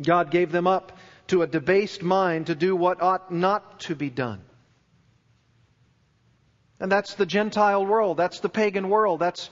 God 0.02 0.32
gave 0.32 0.52
them 0.52 0.66
up 0.66 0.98
to 1.28 1.42
a 1.42 1.48
debased 1.48 2.02
mind 2.02 2.48
to 2.48 2.56
do 2.56 2.76
what 2.76 3.02
ought 3.02 3.32
not 3.32 3.82
to 3.82 3.96
be 3.96 4.10
done. 4.10 4.42
And 6.80 6.92
that's 6.92 7.16
the 7.16 7.26
Gentile 7.26 7.86
world. 7.86 8.18
That's 8.18 8.40
the 8.40 8.50
pagan 8.50 8.90
world. 8.90 9.20
That's 9.20 9.50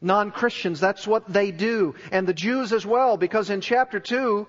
non 0.00 0.30
Christians. 0.30 0.80
That's 0.80 1.06
what 1.06 1.30
they 1.32 1.50
do. 1.50 1.94
And 2.12 2.26
the 2.26 2.34
Jews 2.34 2.72
as 2.72 2.86
well, 2.86 3.16
because 3.16 3.50
in 3.50 3.60
chapter 3.60 4.00
2, 4.00 4.46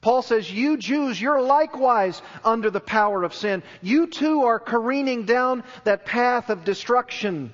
Paul 0.00 0.22
says, 0.22 0.50
You 0.50 0.76
Jews, 0.76 1.20
you're 1.20 1.42
likewise 1.42 2.20
under 2.44 2.70
the 2.70 2.80
power 2.80 3.24
of 3.24 3.34
sin. 3.34 3.62
You 3.82 4.06
too 4.06 4.44
are 4.44 4.60
careening 4.60 5.24
down 5.24 5.64
that 5.84 6.06
path 6.06 6.50
of 6.50 6.64
destruction. 6.64 7.52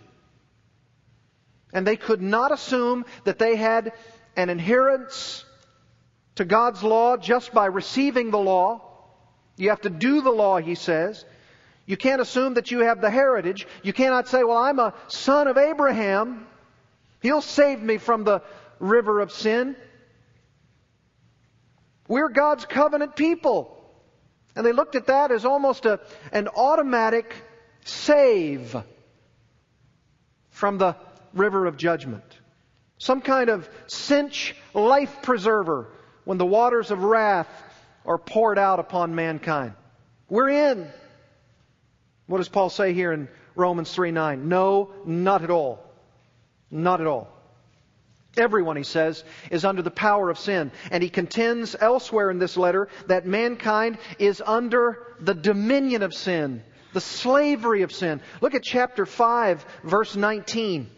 And 1.73 1.87
they 1.87 1.97
could 1.97 2.23
not 2.23 2.53
assume 2.53 3.05
that 3.25 3.39
they 3.39 3.57
had 3.57 3.93
an 4.37 4.51
adherence 4.51 5.45
to 6.37 6.45
God's 6.45 6.83
law 6.83 7.17
just 7.17 7.53
by 7.53 7.67
receiving 7.67 8.31
the 8.31 8.39
law. 8.39 8.83
You 9.57 9.71
have 9.71 9.83
to 9.83 9.91
do 9.91 10.21
the 10.21 10.31
law, 10.31 10.59
he 10.59 10.75
says. 10.75 11.25
You 11.87 11.97
can't 11.97 12.21
assume 12.21 12.55
that 12.55 12.71
you 12.71 12.81
have 12.81 13.01
the 13.01 13.11
heritage. 13.11 13.67
You 13.83 13.93
cannot 13.93 14.29
say, 14.29 14.43
well, 14.43 14.57
I'm 14.57 14.79
a 14.79 14.95
son 15.09 15.49
of 15.49 15.59
Abraham. 15.59 16.47
He'll 17.25 17.41
save 17.41 17.83
me 17.83 17.97
from 17.97 18.25
the 18.25 18.43
river 18.79 19.21
of 19.21 19.33
sin. 19.33 19.77
We're 22.07 22.29
God's 22.29 22.67
covenant 22.67 23.17
people. 23.17 23.83
And 24.55 24.67
they 24.67 24.73
looked 24.73 24.95
at 24.95 25.07
that 25.07 25.33
as 25.33 25.47
almost 25.47 25.87
a, 25.87 26.01
an 26.33 26.49
automatic 26.49 27.35
save 27.87 28.77
from 30.51 30.77
the 30.77 30.97
river 31.33 31.65
of 31.65 31.79
judgment. 31.79 32.25
Some 32.99 33.23
kind 33.23 33.49
of 33.49 33.71
cinch 33.87 34.55
life 34.75 35.23
preserver 35.23 35.89
when 36.27 36.37
the 36.37 36.45
waters 36.45 36.91
of 36.91 37.03
wrath 37.03 37.49
are 38.05 38.19
poured 38.19 38.59
out 38.59 38.81
upon 38.81 39.15
mankind. 39.15 39.73
We're 40.29 40.51
in. 40.51 40.93
What 42.27 42.37
does 42.37 42.51
Paul 42.51 42.69
say 42.69 42.93
here 42.93 43.13
in 43.13 43.29
Romans 43.55 43.91
3 43.95 44.11
9? 44.11 44.47
No, 44.47 44.91
not 45.07 45.43
at 45.43 45.49
all. 45.51 45.94
Not 46.75 47.01
at 47.01 47.07
all. 47.07 47.29
Everyone, 48.37 48.77
he 48.77 48.83
says, 48.83 49.23
is 49.53 49.65
under 49.65 49.81
the 49.81 49.93
power 49.93 50.29
of 50.29 50.41
sin. 50.41 50.73
And 50.91 51.05
he 51.05 51.09
contends 51.09 51.77
elsewhere 51.79 52.33
in 52.33 52.41
this 52.41 52.57
letter 52.57 52.89
that 53.07 53.27
mankind 53.27 53.97
is 54.19 54.43
under 54.45 54.99
the 55.21 55.35
dominion 55.35 56.03
of 56.03 56.13
sin, 56.13 56.65
the 56.93 57.01
slavery 57.01 57.83
of 57.83 57.93
sin. 57.93 58.21
Look 58.41 58.55
at 58.55 58.65
chapter 58.65 59.07
5, 59.07 59.65
verse 59.85 60.17
19. 60.17 60.91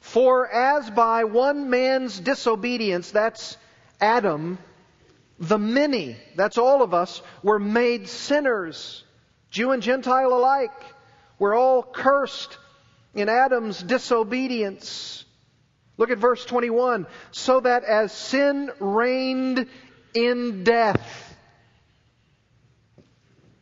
For 0.00 0.48
as 0.52 0.90
by 0.90 1.22
one 1.22 1.70
man's 1.70 2.18
disobedience, 2.18 3.12
that's 3.12 3.56
Adam, 4.00 4.58
the 5.38 5.58
many, 5.58 6.16
that's 6.34 6.58
all 6.58 6.82
of 6.82 6.92
us, 6.92 7.22
were 7.44 7.60
made 7.60 8.08
sinners, 8.08 9.04
Jew 9.50 9.70
and 9.70 9.84
Gentile 9.84 10.32
alike. 10.32 10.72
We're 11.38 11.56
all 11.56 11.84
cursed 11.84 12.58
in 13.14 13.28
Adam's 13.28 13.82
disobedience. 13.82 15.24
Look 15.96 16.10
at 16.10 16.18
verse 16.18 16.44
21. 16.44 17.06
So 17.30 17.60
that 17.60 17.84
as 17.84 18.12
sin 18.12 18.70
reigned 18.80 19.68
in 20.12 20.64
death, 20.64 21.36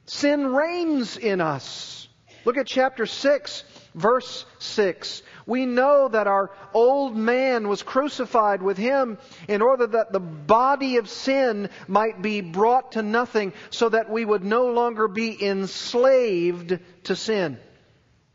sin 0.06 0.46
reigns 0.46 1.16
in 1.16 1.40
us. 1.40 2.08
Look 2.44 2.56
at 2.56 2.66
chapter 2.66 3.06
6, 3.06 3.64
verse 3.94 4.44
6 4.58 5.22
we 5.46 5.66
know 5.66 6.08
that 6.08 6.26
our 6.26 6.50
old 6.72 7.16
man 7.16 7.68
was 7.68 7.82
crucified 7.82 8.62
with 8.62 8.76
him 8.76 9.18
in 9.48 9.62
order 9.62 9.86
that 9.86 10.12
the 10.12 10.20
body 10.20 10.96
of 10.96 11.08
sin 11.08 11.70
might 11.88 12.22
be 12.22 12.40
brought 12.40 12.92
to 12.92 13.02
nothing 13.02 13.52
so 13.70 13.88
that 13.88 14.10
we 14.10 14.24
would 14.24 14.44
no 14.44 14.66
longer 14.66 15.08
be 15.08 15.44
enslaved 15.44 16.78
to 17.04 17.16
sin. 17.16 17.58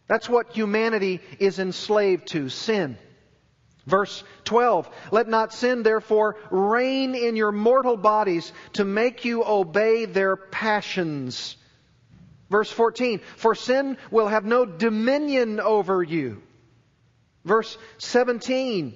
That's 0.08 0.30
what 0.30 0.56
humanity 0.56 1.22
is 1.40 1.60
enslaved 1.60 2.28
to, 2.30 2.50
sin. 2.50 2.98
Verse 3.86 4.24
12, 4.44 4.90
let 5.12 5.30
not 5.30 5.54
sin 5.54 5.82
therefore 5.84 6.36
reign 6.52 7.16
in 7.16 7.38
your 7.38 7.54
mortal 7.54 7.96
bodies 7.96 8.52
to 8.74 8.84
make 8.84 9.24
you 9.24 9.46
obey 9.46 10.06
their 10.06 10.36
passions. 10.36 11.56
Verse 12.50 12.70
14, 12.70 13.22
for 13.38 13.56
sin 13.56 13.98
will 14.12 14.28
have 14.28 14.46
no 14.46 14.66
dominion 14.66 15.62
over 15.62 16.04
you. 16.04 16.42
Verse 17.46 17.78
17, 18.00 18.94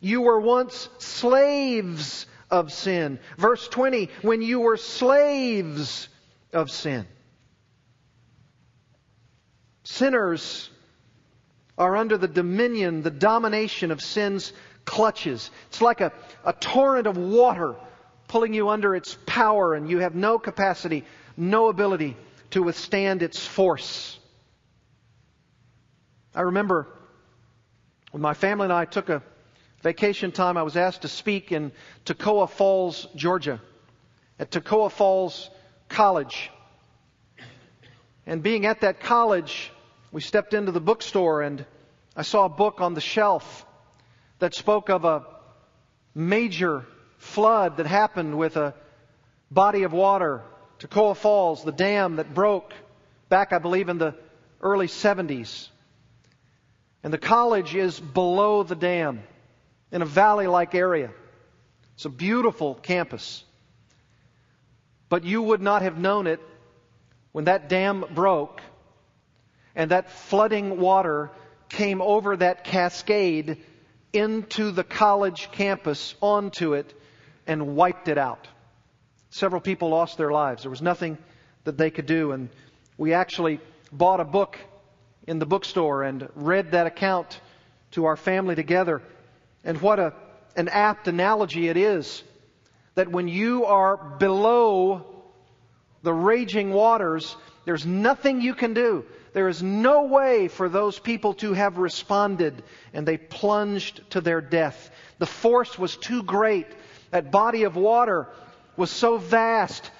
you 0.00 0.20
were 0.20 0.40
once 0.40 0.90
slaves 0.98 2.26
of 2.50 2.72
sin. 2.72 3.18
Verse 3.38 3.66
20, 3.68 4.10
when 4.20 4.42
you 4.42 4.60
were 4.60 4.76
slaves 4.76 6.08
of 6.52 6.70
sin. 6.70 7.06
Sinners 9.86 10.68
are 11.78 11.96
under 11.96 12.18
the 12.18 12.26
dominion, 12.26 13.02
the 13.02 13.10
domination 13.10 13.92
of 13.92 14.02
sin's 14.02 14.52
clutches. 14.84 15.48
It's 15.68 15.80
like 15.80 16.00
a, 16.00 16.12
a 16.44 16.52
torrent 16.52 17.06
of 17.06 17.16
water 17.16 17.76
pulling 18.26 18.52
you 18.52 18.68
under 18.68 18.96
its 18.96 19.16
power, 19.26 19.74
and 19.74 19.88
you 19.88 20.00
have 20.00 20.16
no 20.16 20.40
capacity, 20.40 21.04
no 21.36 21.68
ability 21.68 22.16
to 22.50 22.64
withstand 22.64 23.22
its 23.22 23.46
force. 23.46 24.18
I 26.34 26.40
remember 26.40 26.88
when 28.10 28.20
my 28.20 28.34
family 28.34 28.64
and 28.64 28.72
I 28.72 28.86
took 28.86 29.08
a 29.08 29.22
vacation 29.82 30.32
time, 30.32 30.56
I 30.56 30.64
was 30.64 30.76
asked 30.76 31.02
to 31.02 31.08
speak 31.08 31.52
in 31.52 31.70
Toccoa 32.04 32.50
Falls, 32.50 33.06
Georgia, 33.14 33.62
at 34.40 34.50
Toccoa 34.50 34.90
Falls 34.90 35.48
College. 35.88 36.50
And 38.26 38.42
being 38.42 38.66
at 38.66 38.80
that 38.80 38.98
college, 38.98 39.70
we 40.12 40.20
stepped 40.20 40.54
into 40.54 40.72
the 40.72 40.80
bookstore 40.80 41.42
and 41.42 41.64
I 42.14 42.22
saw 42.22 42.44
a 42.44 42.48
book 42.48 42.80
on 42.80 42.94
the 42.94 43.00
shelf 43.00 43.66
that 44.38 44.54
spoke 44.54 44.88
of 44.88 45.04
a 45.04 45.26
major 46.14 46.86
flood 47.18 47.76
that 47.78 47.86
happened 47.86 48.38
with 48.38 48.56
a 48.56 48.74
body 49.50 49.82
of 49.82 49.92
water, 49.92 50.42
Toccoa 50.78 51.16
Falls, 51.16 51.64
the 51.64 51.72
dam 51.72 52.16
that 52.16 52.34
broke 52.34 52.72
back, 53.28 53.52
I 53.52 53.58
believe, 53.58 53.88
in 53.88 53.98
the 53.98 54.14
early 54.60 54.86
70s. 54.86 55.68
And 57.02 57.12
the 57.12 57.18
college 57.18 57.74
is 57.74 57.98
below 58.00 58.62
the 58.62 58.74
dam 58.74 59.22
in 59.92 60.02
a 60.02 60.06
valley 60.06 60.46
like 60.46 60.74
area. 60.74 61.10
It's 61.94 62.04
a 62.04 62.10
beautiful 62.10 62.74
campus. 62.74 63.44
But 65.08 65.24
you 65.24 65.42
would 65.42 65.62
not 65.62 65.82
have 65.82 65.98
known 65.98 66.26
it 66.26 66.40
when 67.32 67.44
that 67.44 67.68
dam 67.68 68.04
broke 68.14 68.60
and 69.76 69.90
that 69.90 70.10
flooding 70.10 70.80
water 70.80 71.30
came 71.68 72.00
over 72.00 72.36
that 72.36 72.64
cascade 72.64 73.58
into 74.12 74.70
the 74.70 74.82
college 74.82 75.50
campus, 75.52 76.14
onto 76.22 76.72
it, 76.72 76.92
and 77.46 77.76
wiped 77.76 78.08
it 78.08 78.16
out. 78.16 78.48
Several 79.30 79.60
people 79.60 79.90
lost 79.90 80.16
their 80.16 80.30
lives. 80.30 80.62
There 80.62 80.70
was 80.70 80.80
nothing 80.80 81.18
that 81.64 81.76
they 81.76 81.90
could 81.90 82.06
do. 82.06 82.32
And 82.32 82.48
we 82.96 83.12
actually 83.12 83.60
bought 83.92 84.20
a 84.20 84.24
book 84.24 84.58
in 85.26 85.38
the 85.38 85.46
bookstore 85.46 86.02
and 86.02 86.28
read 86.34 86.72
that 86.72 86.86
account 86.86 87.38
to 87.92 88.06
our 88.06 88.16
family 88.16 88.54
together. 88.54 89.02
And 89.62 89.80
what 89.82 89.98
a, 89.98 90.14
an 90.56 90.68
apt 90.68 91.06
analogy 91.06 91.68
it 91.68 91.76
is 91.76 92.22
that 92.94 93.10
when 93.10 93.28
you 93.28 93.66
are 93.66 93.96
below 93.96 95.04
the 96.02 96.14
raging 96.14 96.72
waters, 96.72 97.36
there's 97.66 97.84
nothing 97.84 98.40
you 98.40 98.54
can 98.54 98.72
do. 98.72 99.04
There 99.36 99.48
is 99.48 99.62
no 99.62 100.04
way 100.04 100.48
for 100.48 100.66
those 100.70 100.98
people 100.98 101.34
to 101.34 101.52
have 101.52 101.76
responded, 101.76 102.62
and 102.94 103.06
they 103.06 103.18
plunged 103.18 104.00
to 104.12 104.22
their 104.22 104.40
death. 104.40 104.90
The 105.18 105.26
force 105.26 105.78
was 105.78 105.94
too 105.94 106.22
great. 106.22 106.66
That 107.10 107.30
body 107.30 107.64
of 107.64 107.76
water 107.76 108.28
was 108.78 108.90
so 108.90 109.18
vast, 109.18 109.90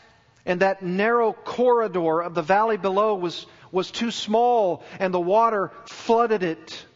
and 0.47 0.61
that 0.61 0.83
narrow 0.83 1.35
corridor 1.35 2.23
of 2.23 2.35
the 2.35 2.41
valley 2.41 2.79
below 2.79 3.15
was, 3.17 3.45
was 3.71 3.91
too 3.91 4.11
small, 4.11 4.83
and 4.99 5.13
the 5.13 5.21
water 5.21 5.71
flooded 5.85 6.43
it. 6.43 6.87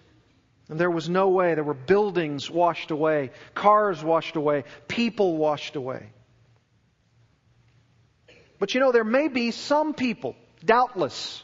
And 0.71 0.81
there 0.81 0.91
was 0.91 1.11
no 1.11 1.29
way. 1.29 1.55
There 1.55 1.63
were 1.63 1.75
buildings 1.75 2.51
washed 2.51 2.91
away, 2.91 3.33
cars 3.55 4.03
washed 4.03 4.37
away, 4.37 4.65
people 4.89 5.37
washed 5.37 5.77
away. 5.77 6.07
But 8.59 8.73
you 8.73 8.81
know, 8.81 8.93
there 8.93 9.05
may 9.05 9.29
be 9.29 9.51
some 9.51 9.93
people, 9.93 10.37
doubtless, 10.65 11.43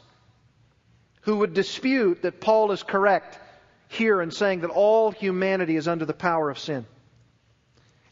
who 1.27 1.39
would 1.39 1.55
dispute 1.55 2.23
that 2.23 2.41
Paul 2.41 2.71
is 2.71 2.85
correct 2.85 3.37
here 3.89 4.23
in 4.23 4.31
saying 4.31 4.61
that 4.61 4.71
all 4.71 5.11
humanity 5.11 5.75
is 5.75 5.89
under 5.89 6.05
the 6.05 6.15
power 6.15 6.51
of 6.51 6.59
sin. 6.59 6.87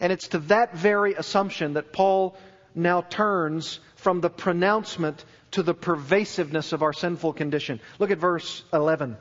And 0.00 0.12
it's 0.12 0.28
to 0.28 0.40
that 0.40 0.74
very 0.74 1.14
assumption 1.14 1.74
that 1.74 1.92
Paul 1.92 2.36
now 2.74 3.02
turns 3.02 3.78
from 3.94 4.20
the 4.20 4.30
pronouncement 4.30 5.24
to 5.52 5.62
the 5.62 5.74
pervasiveness 5.74 6.72
of 6.72 6.82
our 6.82 6.92
sinful 6.92 7.34
condition. 7.34 7.80
Look 8.00 8.10
at 8.10 8.18
verse 8.18 8.64
11. 8.72 9.16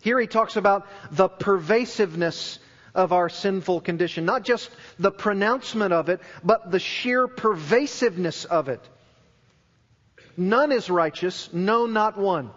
Here 0.00 0.18
he 0.18 0.26
talks 0.26 0.56
about 0.56 0.86
the 1.10 1.28
pervasiveness 1.28 2.58
of 2.94 3.12
our 3.12 3.28
sinful 3.28 3.82
condition. 3.82 4.24
Not 4.24 4.42
just 4.44 4.70
the 4.98 5.10
pronouncement 5.10 5.92
of 5.92 6.08
it, 6.08 6.20
but 6.42 6.70
the 6.70 6.80
sheer 6.80 7.28
pervasiveness 7.28 8.46
of 8.46 8.70
it. 8.70 8.80
None 10.38 10.70
is 10.70 10.88
righteous, 10.88 11.50
no, 11.52 11.86
not 11.86 12.16
one. 12.16 12.50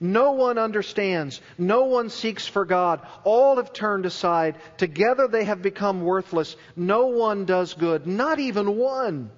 No 0.00 0.32
one 0.32 0.56
understands. 0.56 1.42
No 1.58 1.84
one 1.84 2.08
seeks 2.08 2.46
for 2.46 2.64
God. 2.64 3.06
All 3.22 3.56
have 3.56 3.74
turned 3.74 4.06
aside. 4.06 4.56
Together 4.78 5.28
they 5.28 5.44
have 5.44 5.60
become 5.60 6.00
worthless. 6.00 6.56
No 6.74 7.08
one 7.08 7.44
does 7.44 7.74
good, 7.74 8.06
not 8.06 8.38
even 8.38 8.78
one. 8.78 9.30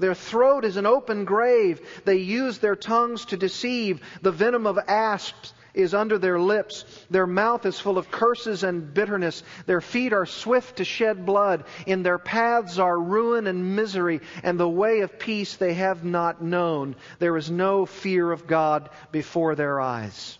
Their 0.00 0.14
throat 0.14 0.64
is 0.64 0.76
an 0.76 0.86
open 0.86 1.24
grave. 1.24 1.80
They 2.04 2.16
use 2.16 2.58
their 2.58 2.76
tongues 2.76 3.26
to 3.26 3.36
deceive. 3.36 4.00
The 4.22 4.32
venom 4.32 4.66
of 4.66 4.78
asps 4.88 5.52
is 5.78 5.94
under 5.94 6.18
their 6.18 6.40
lips. 6.40 6.84
Their 7.08 7.26
mouth 7.26 7.64
is 7.64 7.78
full 7.78 7.98
of 7.98 8.10
curses 8.10 8.64
and 8.64 8.92
bitterness. 8.92 9.42
Their 9.66 9.80
feet 9.80 10.12
are 10.12 10.26
swift 10.26 10.76
to 10.76 10.84
shed 10.84 11.24
blood. 11.24 11.64
In 11.86 12.02
their 12.02 12.18
paths 12.18 12.78
are 12.78 12.98
ruin 12.98 13.46
and 13.46 13.76
misery, 13.76 14.20
and 14.42 14.58
the 14.58 14.68
way 14.68 15.00
of 15.00 15.18
peace 15.18 15.56
they 15.56 15.74
have 15.74 16.04
not 16.04 16.42
known. 16.42 16.96
There 17.20 17.36
is 17.36 17.50
no 17.50 17.86
fear 17.86 18.30
of 18.30 18.46
God 18.46 18.90
before 19.12 19.54
their 19.54 19.80
eyes. 19.80 20.38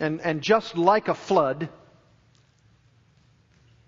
And, 0.00 0.20
and 0.22 0.40
just 0.42 0.76
like 0.76 1.08
a 1.08 1.14
flood, 1.14 1.68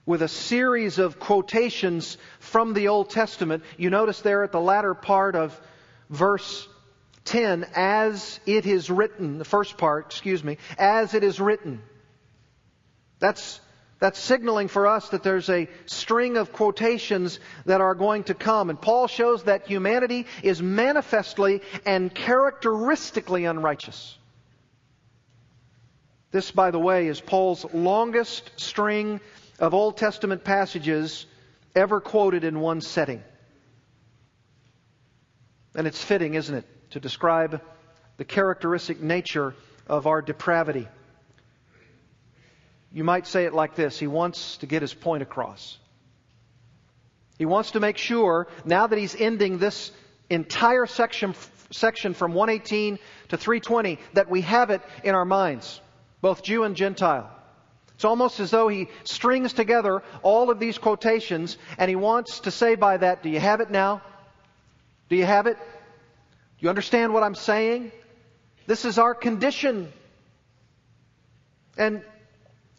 with 0.04 0.22
a 0.22 0.28
series 0.28 0.98
of 0.98 1.18
quotations 1.18 2.16
from 2.38 2.74
the 2.74 2.88
Old 2.88 3.10
Testament, 3.10 3.64
you 3.76 3.90
notice 3.90 4.20
there 4.20 4.44
at 4.44 4.52
the 4.52 4.60
latter 4.60 4.94
part 4.94 5.34
of 5.34 5.60
verse 6.08 6.68
10, 7.26 7.66
as 7.74 8.40
it 8.46 8.66
is 8.66 8.90
written, 8.90 9.38
the 9.38 9.44
first 9.44 9.76
part, 9.76 10.06
excuse 10.06 10.42
me, 10.42 10.58
as 10.78 11.14
it 11.14 11.22
is 11.22 11.40
written. 11.40 11.82
That's, 13.18 13.60
that's 13.98 14.18
signaling 14.18 14.68
for 14.68 14.86
us 14.86 15.08
that 15.10 15.22
there's 15.22 15.50
a 15.50 15.68
string 15.86 16.36
of 16.36 16.52
quotations 16.52 17.40
that 17.64 17.80
are 17.80 17.94
going 17.94 18.24
to 18.24 18.34
come. 18.34 18.70
And 18.70 18.80
Paul 18.80 19.08
shows 19.08 19.44
that 19.44 19.66
humanity 19.66 20.26
is 20.42 20.62
manifestly 20.62 21.62
and 21.84 22.14
characteristically 22.14 23.44
unrighteous. 23.44 24.16
This, 26.30 26.50
by 26.50 26.70
the 26.70 26.78
way, 26.78 27.06
is 27.06 27.20
Paul's 27.20 27.64
longest 27.72 28.50
string 28.56 29.20
of 29.58 29.74
Old 29.74 29.96
Testament 29.96 30.44
passages 30.44 31.26
ever 31.74 32.00
quoted 32.00 32.44
in 32.44 32.60
one 32.60 32.80
setting. 32.80 33.22
And 35.74 35.86
it's 35.86 36.02
fitting, 36.02 36.34
isn't 36.34 36.54
it? 36.54 36.64
To 36.96 37.00
describe 37.00 37.60
the 38.16 38.24
characteristic 38.24 39.02
nature 39.02 39.54
of 39.86 40.06
our 40.06 40.22
depravity. 40.22 40.88
You 42.90 43.04
might 43.04 43.26
say 43.26 43.44
it 43.44 43.52
like 43.52 43.74
this 43.74 43.98
He 43.98 44.06
wants 44.06 44.56
to 44.58 44.66
get 44.66 44.80
his 44.80 44.94
point 44.94 45.22
across. 45.22 45.76
He 47.38 47.44
wants 47.44 47.72
to 47.72 47.80
make 47.80 47.98
sure, 47.98 48.48
now 48.64 48.86
that 48.86 48.98
he's 48.98 49.14
ending 49.14 49.58
this 49.58 49.92
entire 50.30 50.86
section, 50.86 51.34
section 51.70 52.14
from 52.14 52.32
118 52.32 52.98
to 53.28 53.36
320, 53.36 53.98
that 54.14 54.30
we 54.30 54.40
have 54.40 54.70
it 54.70 54.80
in 55.04 55.14
our 55.14 55.26
minds, 55.26 55.82
both 56.22 56.42
Jew 56.42 56.64
and 56.64 56.74
Gentile. 56.74 57.30
It's 57.94 58.06
almost 58.06 58.40
as 58.40 58.50
though 58.50 58.68
he 58.68 58.88
strings 59.04 59.52
together 59.52 60.02
all 60.22 60.50
of 60.50 60.58
these 60.58 60.78
quotations 60.78 61.58
and 61.76 61.90
he 61.90 61.96
wants 61.96 62.40
to 62.40 62.50
say 62.50 62.74
by 62.74 62.96
that, 62.96 63.22
Do 63.22 63.28
you 63.28 63.40
have 63.40 63.60
it 63.60 63.70
now? 63.70 64.00
Do 65.10 65.16
you 65.16 65.26
have 65.26 65.46
it? 65.46 65.58
You 66.66 66.70
understand 66.70 67.14
what 67.14 67.22
I'm 67.22 67.36
saying? 67.36 67.92
This 68.66 68.84
is 68.84 68.98
our 68.98 69.14
condition. 69.14 69.92
And 71.78 72.02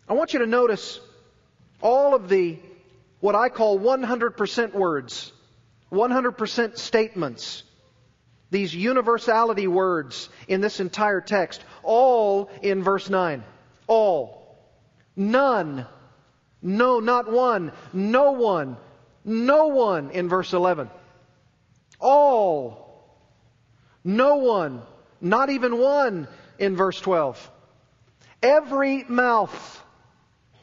I 0.09 0.13
want 0.13 0.33
you 0.33 0.39
to 0.39 0.45
notice 0.45 0.99
all 1.81 2.13
of 2.13 2.27
the, 2.27 2.59
what 3.21 3.33
I 3.33 3.47
call 3.47 3.79
100% 3.79 4.73
words, 4.73 5.31
100% 5.89 6.77
statements 6.77 7.63
These 8.51 8.75
universality 8.75 9.67
words 9.67 10.27
in 10.49 10.59
this 10.59 10.81
entire 10.81 11.21
text, 11.21 11.63
all 11.81 12.49
in 12.61 12.83
verse 12.83 13.09
9. 13.09 13.41
All. 13.87 14.57
None. 15.15 15.85
No, 16.61 16.99
not 16.99 17.31
one. 17.31 17.71
No 17.93 18.31
one. 18.33 18.75
No 19.23 19.67
one 19.67 20.11
in 20.11 20.27
verse 20.27 20.51
11. 20.51 20.89
All. 22.01 22.86
No 24.07 24.37
one. 24.37 24.81
Not 25.19 25.49
even 25.49 25.77
one 25.77 26.29
in 26.57 26.77
verse 26.77 26.99
12. 27.01 27.51
Every 28.41 29.03
mouth. 29.03 29.83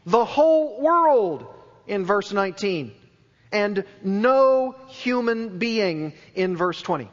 The 0.07 0.25
whole 0.25 0.81
world 0.81 1.47
in 1.87 2.07
verse 2.07 2.33
19. 2.33 2.93
And 3.53 3.85
no 4.03 4.75
human 4.89 5.59
being 5.59 6.15
in 6.35 6.57
verse 6.57 6.81
20. 6.81 7.11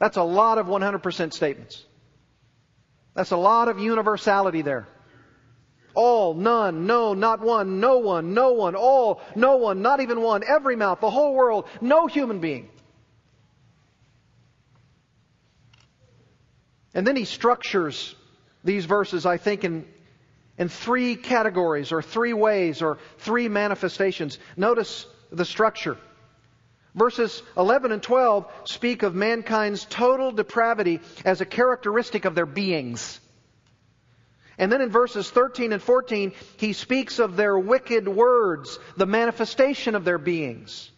That's 0.00 0.16
a 0.16 0.24
lot 0.24 0.58
of 0.58 0.66
100% 0.66 1.32
statements. 1.32 1.84
That's 3.14 3.30
a 3.30 3.36
lot 3.36 3.68
of 3.68 3.78
universality 3.78 4.62
there. 4.62 4.88
All, 5.94 6.34
none, 6.34 6.86
no, 6.86 7.14
not 7.14 7.40
one, 7.40 7.78
no 7.78 7.98
one, 7.98 8.34
no 8.34 8.54
one, 8.54 8.74
all, 8.74 9.20
no 9.36 9.56
one, 9.56 9.80
not 9.80 10.00
even 10.00 10.22
one, 10.22 10.42
every 10.42 10.74
mouth, 10.74 11.00
the 11.00 11.10
whole 11.10 11.34
world, 11.34 11.66
no 11.80 12.06
human 12.06 12.40
being. 12.40 12.70
And 16.94 17.06
then 17.06 17.16
he 17.16 17.24
structures 17.24 18.14
these 18.64 18.84
verses, 18.84 19.26
I 19.26 19.38
think, 19.38 19.64
in, 19.64 19.86
in 20.58 20.68
three 20.68 21.16
categories 21.16 21.92
or 21.92 22.02
three 22.02 22.32
ways 22.32 22.82
or 22.82 22.98
three 23.18 23.48
manifestations. 23.48 24.38
Notice 24.56 25.06
the 25.30 25.44
structure. 25.44 25.96
Verses 26.94 27.42
11 27.56 27.90
and 27.90 28.02
12 28.02 28.50
speak 28.64 29.02
of 29.02 29.14
mankind's 29.14 29.86
total 29.86 30.30
depravity 30.30 31.00
as 31.24 31.40
a 31.40 31.46
characteristic 31.46 32.26
of 32.26 32.34
their 32.34 32.46
beings. 32.46 33.18
And 34.58 34.70
then 34.70 34.82
in 34.82 34.90
verses 34.90 35.30
13 35.30 35.72
and 35.72 35.82
14, 35.82 36.32
he 36.58 36.74
speaks 36.74 37.18
of 37.18 37.36
their 37.36 37.58
wicked 37.58 38.06
words, 38.06 38.78
the 38.96 39.06
manifestation 39.06 39.96
of 39.96 40.04
their 40.04 40.18
beings. 40.18 40.91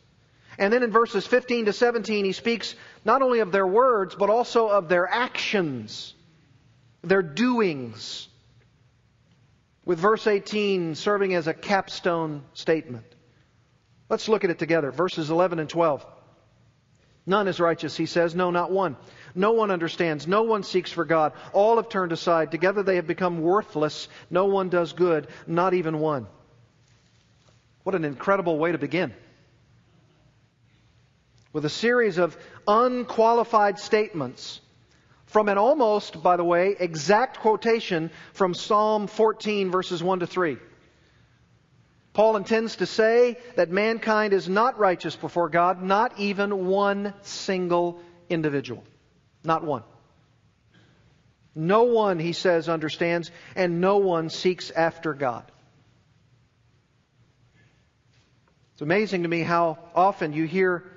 And 0.59 0.73
then 0.73 0.83
in 0.83 0.91
verses 0.91 1.27
15 1.27 1.67
to 1.67 1.73
17, 1.73 2.25
he 2.25 2.33
speaks 2.33 2.75
not 3.05 3.23
only 3.23 3.41
of 3.41 3.53
their 3.53 3.67
words, 3.67 4.15
but 4.15 4.31
also 4.31 4.69
of 4.69 4.89
their 4.89 5.07
actions, 5.09 6.15
their 7.03 7.23
doings, 7.23 8.29
with 9.85 9.99
verse 9.99 10.27
18 10.27 10.95
serving 10.95 11.35
as 11.35 11.47
a 11.47 11.55
capstone 11.55 12.43
statement. 12.55 13.05
Let's 14.09 14.29
look 14.29 14.45
at 14.45 14.51
it 14.51 14.59
together. 14.59 14.91
Verses 14.91 15.31
11 15.31 15.59
and 15.59 15.69
12. 15.69 16.07
None 17.27 17.49
is 17.49 17.59
righteous, 17.59 17.97
he 17.97 18.07
says. 18.07 18.35
No, 18.35 18.51
not 18.51 18.71
one. 18.71 18.97
No 19.35 19.53
one 19.53 19.71
understands. 19.71 20.27
No 20.27 20.43
one 20.43 20.63
seeks 20.63 20.93
for 20.93 21.05
God. 21.05 21.33
All 21.53 21.77
have 21.77 21.89
turned 21.89 22.13
aside. 22.13 22.51
Together 22.51 22.83
they 22.83 22.97
have 22.97 23.07
become 23.07 23.41
worthless. 23.41 24.09
No 24.31 24.47
one 24.47 24.69
does 24.69 24.93
good, 24.93 25.29
not 25.47 25.75
even 25.75 25.99
one. 26.01 26.27
What 27.83 27.95
an 27.95 28.05
incredible 28.05 28.59
way 28.59 28.73
to 28.73 28.79
begin. 28.79 29.15
With 31.55 31.65
a 31.65 31.71
series 31.71 32.19
of 32.19 32.37
unqualified 32.67 33.79
statements 33.79 34.61
from 35.27 35.49
an 35.49 35.57
almost, 35.57 36.21
by 36.21 36.37
the 36.37 36.43
way, 36.43 36.75
exact 36.79 37.39
quotation 37.39 38.11
from 38.33 38.55
Psalm 38.55 39.07
14, 39.07 39.71
verses 39.71 40.03
1 40.03 40.19
to 40.19 40.27
3. 40.27 40.59
Paul 42.13 42.37
intends 42.37 42.77
to 42.77 42.87
say 42.87 43.39
that 43.55 43.71
mankind 43.71 44.33
is 44.33 44.49
not 44.49 44.81
righteous 44.81 45.15
before 45.15 45.49
God, 45.49 45.81
not 45.81 46.19
even 46.19 46.67
one 46.67 47.15
single 47.23 48.01
individual. 48.29 48.83
Not 49.45 49.63
one. 49.63 49.85
No 51.55 51.85
one, 51.85 52.19
he 52.19 52.33
says, 52.33 52.69
understands, 52.69 53.31
and 53.55 53.81
no 53.81 53.99
one 53.99 54.29
seeks 54.29 54.73
after 54.73 55.15
God. 55.15 55.45
It's 58.73 58.83
amazing 58.83 59.23
to 59.23 59.29
me 59.29 59.43
how 59.43 59.79
often 59.95 60.33
you 60.33 60.47
hear 60.47 60.91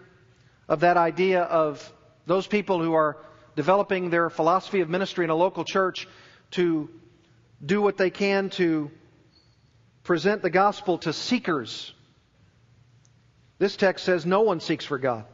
of 0.68 0.82
that 0.82 0.98
idea 0.98 1.42
of 1.42 1.94
those 2.26 2.48
people 2.48 2.82
who 2.82 2.94
are 2.94 3.18
developing 3.56 4.10
their 4.10 4.30
philosophy 4.30 4.82
of 4.82 4.90
ministry 4.90 5.24
in 5.24 5.30
a 5.30 5.36
local 5.36 5.64
church 5.64 6.08
to 6.52 6.90
do 7.66 7.82
what 7.82 7.98
they 7.98 8.10
can 8.10 8.50
to 8.52 8.92
present 10.04 10.42
the 10.42 10.50
gospel 10.50 10.98
to 11.00 11.12
seekers. 11.12 11.94
This 13.60 13.76
text 13.76 14.06
says 14.06 14.26
no 14.26 14.42
one 14.42 14.60
seeks 14.60 14.86
for 14.86 14.98
God. 14.98 15.26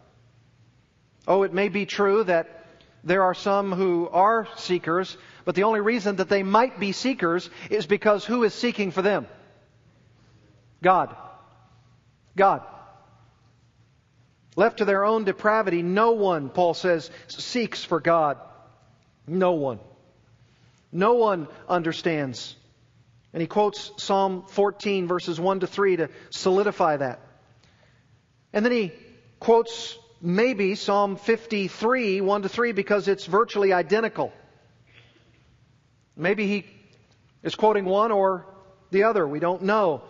Oh, 1.28 1.43
it 1.43 1.54
may 1.54 1.69
be 1.69 1.86
true 1.86 2.24
that 2.24 2.65
there 3.04 3.24
are 3.24 3.34
some 3.34 3.72
who 3.72 4.08
are 4.10 4.48
seekers, 4.56 5.17
but 5.46 5.56
the 5.56 5.63
only 5.63 5.82
reason 5.82 6.17
that 6.17 6.30
they 6.30 6.43
might 6.43 6.80
be 6.80 6.91
seekers 6.91 7.50
is 7.69 7.86
because 7.86 8.24
who 8.24 8.43
is 8.43 8.54
seeking 8.54 8.91
for 8.91 9.02
them? 9.02 9.28
God. 10.82 11.15
God. 12.36 12.63
Left 14.56 14.78
to 14.78 14.86
their 14.86 15.04
own 15.04 15.24
depravity, 15.24 15.82
no 15.82 16.12
one, 16.12 16.50
Paul 16.50 16.74
says, 16.74 17.10
seeks 17.28 17.84
for 17.84 18.00
God. 18.00 18.38
No 19.28 19.54
one. 19.54 19.80
No 20.92 21.16
one 21.16 21.48
understands. 21.68 22.56
And 23.34 23.42
he 23.42 23.48
quotes 23.48 23.92
Psalm 23.98 24.44
14, 24.48 25.08
verses 25.08 25.39
1 25.39 25.62
to 25.62 25.68
3 25.68 25.98
to 25.98 26.10
solidify 26.30 26.98
that. 26.98 27.20
And 28.54 28.63
then 28.63 28.72
he 28.72 28.92
quotes 29.39 29.98
maybe 30.22 30.76
Psalm 30.76 31.16
53, 31.16 32.22
1 32.22 32.42
to 32.44 32.50
3, 32.50 32.72
because 32.74 33.08
it's 33.08 33.26
virtually 33.26 33.74
identical. 33.74 34.32
Maybe 36.16 36.48
he 36.48 36.66
is 37.42 37.56
quoting 37.56 37.86
one 37.86 38.12
or 38.12 38.46
the 38.92 39.04
other. 39.04 39.28
We 39.28 39.39
don't 39.39 39.63
know. 39.63 40.04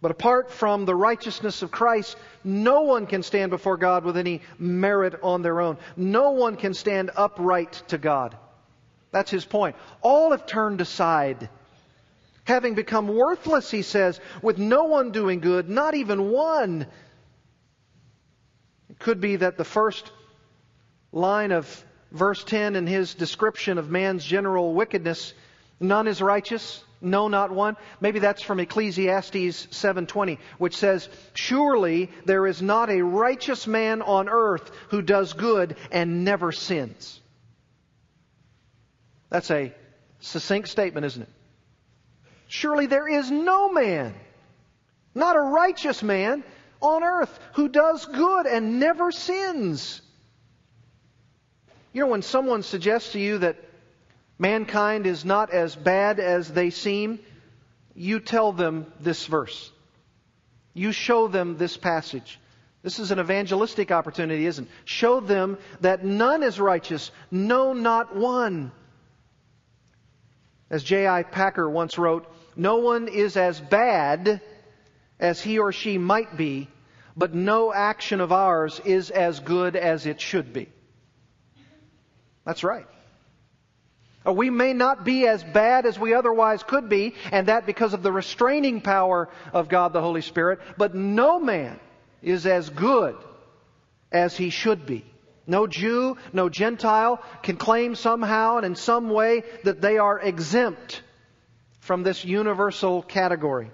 But 0.00 0.12
apart 0.12 0.50
from 0.52 0.84
the 0.84 0.94
righteousness 0.94 1.62
of 1.62 1.70
Christ, 1.70 2.16
no 2.44 2.82
one 2.82 3.06
can 3.06 3.22
stand 3.22 3.50
before 3.50 3.76
God 3.76 4.04
with 4.04 4.16
any 4.16 4.42
merit 4.58 5.18
on 5.22 5.42
their 5.42 5.60
own. 5.60 5.76
No 5.96 6.30
one 6.30 6.56
can 6.56 6.74
stand 6.74 7.10
upright 7.16 7.82
to 7.88 7.98
God. 7.98 8.36
That's 9.10 9.30
his 9.30 9.44
point. 9.44 9.74
All 10.02 10.30
have 10.30 10.46
turned 10.46 10.80
aside 10.80 11.48
having 12.48 12.74
become 12.74 13.08
worthless, 13.08 13.70
he 13.70 13.82
says, 13.82 14.18
with 14.40 14.56
no 14.56 14.84
one 14.84 15.10
doing 15.10 15.38
good, 15.38 15.68
not 15.68 15.94
even 15.94 16.30
one. 16.30 16.86
It 18.88 18.98
could 18.98 19.20
be 19.20 19.36
that 19.36 19.58
the 19.58 19.64
first 19.64 20.10
line 21.12 21.52
of 21.52 21.84
verse 22.10 22.42
10 22.42 22.74
in 22.74 22.86
his 22.86 23.14
description 23.14 23.76
of 23.76 23.90
man's 23.90 24.24
general 24.24 24.72
wickedness, 24.72 25.34
none 25.78 26.08
is 26.08 26.22
righteous, 26.22 26.82
no 27.00 27.28
not 27.28 27.50
one. 27.50 27.76
Maybe 28.00 28.18
that's 28.18 28.42
from 28.42 28.60
Ecclesiastes 28.60 29.68
7:20, 29.70 30.38
which 30.58 30.76
says, 30.76 31.08
"Surely 31.34 32.10
there 32.24 32.46
is 32.46 32.60
not 32.60 32.90
a 32.90 33.02
righteous 33.02 33.66
man 33.66 34.02
on 34.02 34.28
earth 34.28 34.70
who 34.90 35.02
does 35.02 35.32
good 35.32 35.76
and 35.90 36.24
never 36.24 36.52
sins." 36.52 37.20
That's 39.30 39.50
a 39.50 39.74
succinct 40.20 40.68
statement, 40.68 41.06
isn't 41.06 41.22
it? 41.22 41.28
Surely 42.48 42.86
there 42.86 43.06
is 43.06 43.30
no 43.30 43.70
man, 43.70 44.14
not 45.14 45.36
a 45.36 45.40
righteous 45.40 46.02
man, 46.02 46.42
on 46.80 47.04
earth 47.04 47.38
who 47.54 47.68
does 47.68 48.06
good 48.06 48.46
and 48.46 48.80
never 48.80 49.12
sins. 49.12 50.00
You 51.92 52.02
know, 52.02 52.08
when 52.08 52.22
someone 52.22 52.62
suggests 52.62 53.12
to 53.12 53.18
you 53.18 53.38
that 53.38 53.56
mankind 54.38 55.06
is 55.06 55.24
not 55.24 55.50
as 55.50 55.74
bad 55.74 56.20
as 56.20 56.48
they 56.48 56.70
seem, 56.70 57.18
you 57.94 58.20
tell 58.20 58.52
them 58.52 58.86
this 59.00 59.26
verse. 59.26 59.70
You 60.74 60.92
show 60.92 61.28
them 61.28 61.56
this 61.56 61.76
passage. 61.76 62.38
This 62.82 63.00
is 63.00 63.10
an 63.10 63.18
evangelistic 63.18 63.90
opportunity, 63.90 64.46
isn't 64.46 64.64
it? 64.64 64.70
Show 64.84 65.20
them 65.20 65.58
that 65.80 66.04
none 66.04 66.42
is 66.42 66.60
righteous, 66.60 67.10
no, 67.30 67.72
not 67.72 68.14
one. 68.14 68.70
As 70.70 70.84
J.I. 70.84 71.24
Packer 71.24 71.68
once 71.68 71.98
wrote, 71.98 72.32
no 72.54 72.76
one 72.76 73.08
is 73.08 73.36
as 73.36 73.60
bad 73.60 74.40
as 75.18 75.40
he 75.40 75.58
or 75.58 75.72
she 75.72 75.98
might 75.98 76.36
be, 76.36 76.68
but 77.16 77.34
no 77.34 77.72
action 77.72 78.20
of 78.20 78.30
ours 78.30 78.80
is 78.84 79.10
as 79.10 79.40
good 79.40 79.74
as 79.74 80.06
it 80.06 80.20
should 80.20 80.52
be. 80.52 80.68
That's 82.44 82.62
right. 82.62 82.86
Uh, 84.28 84.32
we 84.32 84.50
may 84.50 84.74
not 84.74 85.04
be 85.04 85.26
as 85.26 85.42
bad 85.42 85.86
as 85.86 85.98
we 85.98 86.12
otherwise 86.12 86.62
could 86.62 86.88
be, 86.88 87.14
and 87.32 87.48
that 87.48 87.64
because 87.64 87.94
of 87.94 88.02
the 88.02 88.12
restraining 88.12 88.80
power 88.80 89.28
of 89.52 89.68
God 89.68 89.92
the 89.92 90.02
Holy 90.02 90.20
Spirit, 90.20 90.60
but 90.76 90.94
no 90.94 91.40
man 91.40 91.80
is 92.22 92.46
as 92.46 92.68
good 92.68 93.16
as 94.12 94.36
he 94.36 94.50
should 94.50 94.84
be. 94.84 95.04
No 95.46 95.66
Jew, 95.66 96.18
no 96.32 96.50
Gentile 96.50 97.22
can 97.42 97.56
claim 97.56 97.94
somehow 97.94 98.58
and 98.58 98.66
in 98.66 98.76
some 98.76 99.08
way 99.08 99.44
that 99.64 99.80
they 99.80 99.96
are 99.96 100.20
exempt 100.20 101.02
from 101.80 102.02
this 102.02 102.22
universal 102.22 103.02
category. 103.02 103.70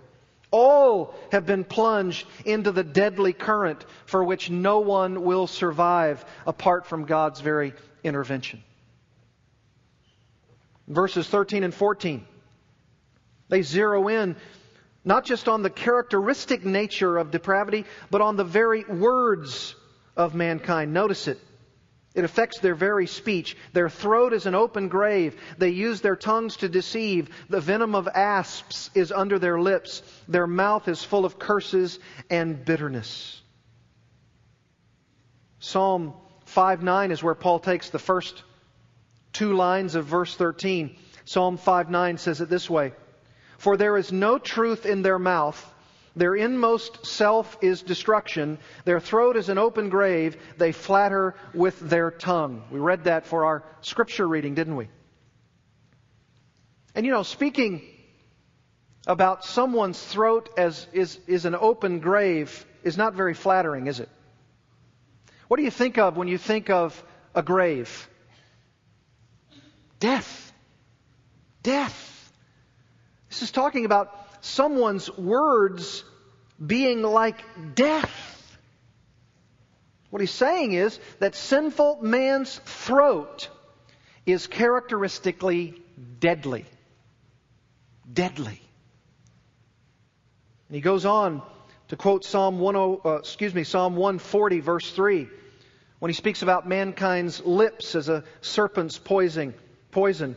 All 0.53 1.17
have 1.33 1.47
been 1.47 1.65
plunged 1.65 2.29
into 2.45 2.71
the 2.71 2.85
deadly 2.85 3.33
current 3.33 3.85
for 4.07 4.23
which 4.23 4.51
no 4.51 4.79
one 4.81 5.25
will 5.25 5.49
survive 5.49 6.25
apart 6.47 6.87
from 6.87 7.07
God's 7.07 7.41
very 7.41 7.75
intervention. 8.05 8.63
Verses 10.87 11.27
13 11.29 11.65
and 11.65 11.75
14. 11.75 12.27
They 13.49 13.63
zero 13.63 14.09
in 14.09 14.37
not 15.05 15.25
just 15.25 15.49
on 15.49 15.63
the 15.63 15.71
characteristic 15.71 16.65
nature 16.65 17.19
of 17.19 17.31
depravity, 17.31 17.85
but 18.11 18.23
on 18.23 18.37
the 18.37 18.45
very 18.45 18.85
words 18.85 19.75
of 20.17 20.35
mankind. 20.35 20.93
Notice 20.95 21.29
it. 21.29 21.39
It 22.15 22.25
affects 22.25 22.61
their 22.61 22.77
very 22.77 23.07
speech. 23.07 23.57
Their 23.73 23.91
throat 23.91 24.33
is 24.33 24.47
an 24.47 24.55
open 24.55 24.89
grave. 24.89 25.37
They 25.59 25.71
use 25.71 26.01
their 26.01 26.15
tongues 26.17 26.59
to 26.59 26.69
deceive. 26.69 27.29
The 27.49 27.61
venom 27.61 27.95
of 27.95 28.09
asps 28.09 28.89
is 28.95 29.11
under 29.11 29.39
their 29.39 29.61
lips. 29.61 30.03
Their 30.29 30.47
mouth 30.47 30.87
is 30.87 31.03
full 31.03 31.25
of 31.25 31.39
curses 31.41 31.99
and 32.31 32.65
bitterness. 32.65 33.43
Psalm 35.59 36.15
5 36.45 36.83
9 36.85 37.11
is 37.11 37.23
where 37.23 37.35
Paul 37.35 37.59
takes 37.59 37.91
the 37.91 37.99
first 37.99 38.43
two 39.35 39.53
lines 39.53 39.95
of 39.97 40.07
verse 40.07 40.35
13. 40.35 40.97
Psalm 41.27 41.59
5 41.59 41.91
9 41.91 42.19
says 42.19 42.41
it 42.41 42.49
this 42.49 42.71
way 42.71 42.93
For 43.59 43.77
there 43.77 43.99
is 43.99 44.11
no 44.11 44.39
truth 44.39 44.87
in 44.87 45.03
their 45.03 45.19
mouth. 45.19 45.71
Their 46.17 46.37
inmost 46.37 47.05
self 47.07 47.59
is 47.61 47.83
destruction. 47.83 48.59
Their 48.85 49.01
throat 49.01 49.37
is 49.37 49.49
an 49.49 49.59
open 49.59 49.91
grave. 49.91 50.37
They 50.57 50.71
flatter 50.71 51.35
with 51.53 51.79
their 51.81 52.13
tongue. 52.13 52.63
We 52.71 52.79
read 52.79 53.05
that 53.05 53.27
for 53.27 53.45
our 53.45 53.65
scripture 53.81 54.27
reading, 54.27 54.55
didn't 54.55 54.77
we? 54.77 54.89
And 56.95 57.05
you 57.05 57.11
know, 57.11 57.25
speaking 57.25 57.83
about 59.07 59.45
someone's 59.45 60.01
throat 60.01 60.51
as 60.57 60.87
is, 60.93 61.19
is 61.27 61.45
an 61.45 61.57
open 61.57 61.99
grave 61.99 62.65
is 62.85 62.97
not 62.97 63.15
very 63.15 63.35
flattering, 63.35 63.89
is 63.89 63.99
it? 63.99 64.09
What 65.49 65.57
do 65.57 65.65
you 65.65 65.71
think 65.71 65.99
of 65.99 66.17
when 66.17 66.29
you 66.29 66.39
think 66.39 66.71
of 66.71 67.03
a 67.35 67.43
grave? 67.43 68.09
Death. 70.05 70.53
Death. 71.63 72.33
This 73.31 73.41
is 73.41 73.51
talking 73.51 73.87
about 73.87 74.15
someone's 74.43 75.11
words 75.17 76.05
being 76.65 77.01
like 77.01 77.43
death. 77.75 78.59
What 80.11 80.21
he's 80.21 80.31
saying 80.31 80.75
is 80.75 81.01
that 81.21 81.35
sinful 81.35 82.01
man's 82.03 82.61
throat 82.67 83.49
is 84.27 84.47
characteristically 84.47 85.81
deadly. 86.21 86.67
Deadly. 88.13 88.61
And 90.69 90.77
he 90.77 90.83
goes 90.83 91.07
on 91.07 91.41
to 91.89 91.97
quote 91.97 92.27
Psalm 92.27 92.59
10, 92.59 92.77
uh, 93.07 93.17
excuse 93.21 93.55
me, 93.55 93.65
Psalm 93.65 93.97
140 93.97 94.61
verse 94.61 94.91
3 94.91 95.29
when 95.99 96.11
he 96.11 96.15
speaks 96.15 96.43
about 96.43 96.69
mankind's 96.69 97.43
lips 97.43 97.95
as 97.95 98.11
a 98.11 98.23
serpent's 98.43 98.99
poison. 98.99 99.55
Poison. 99.95 100.35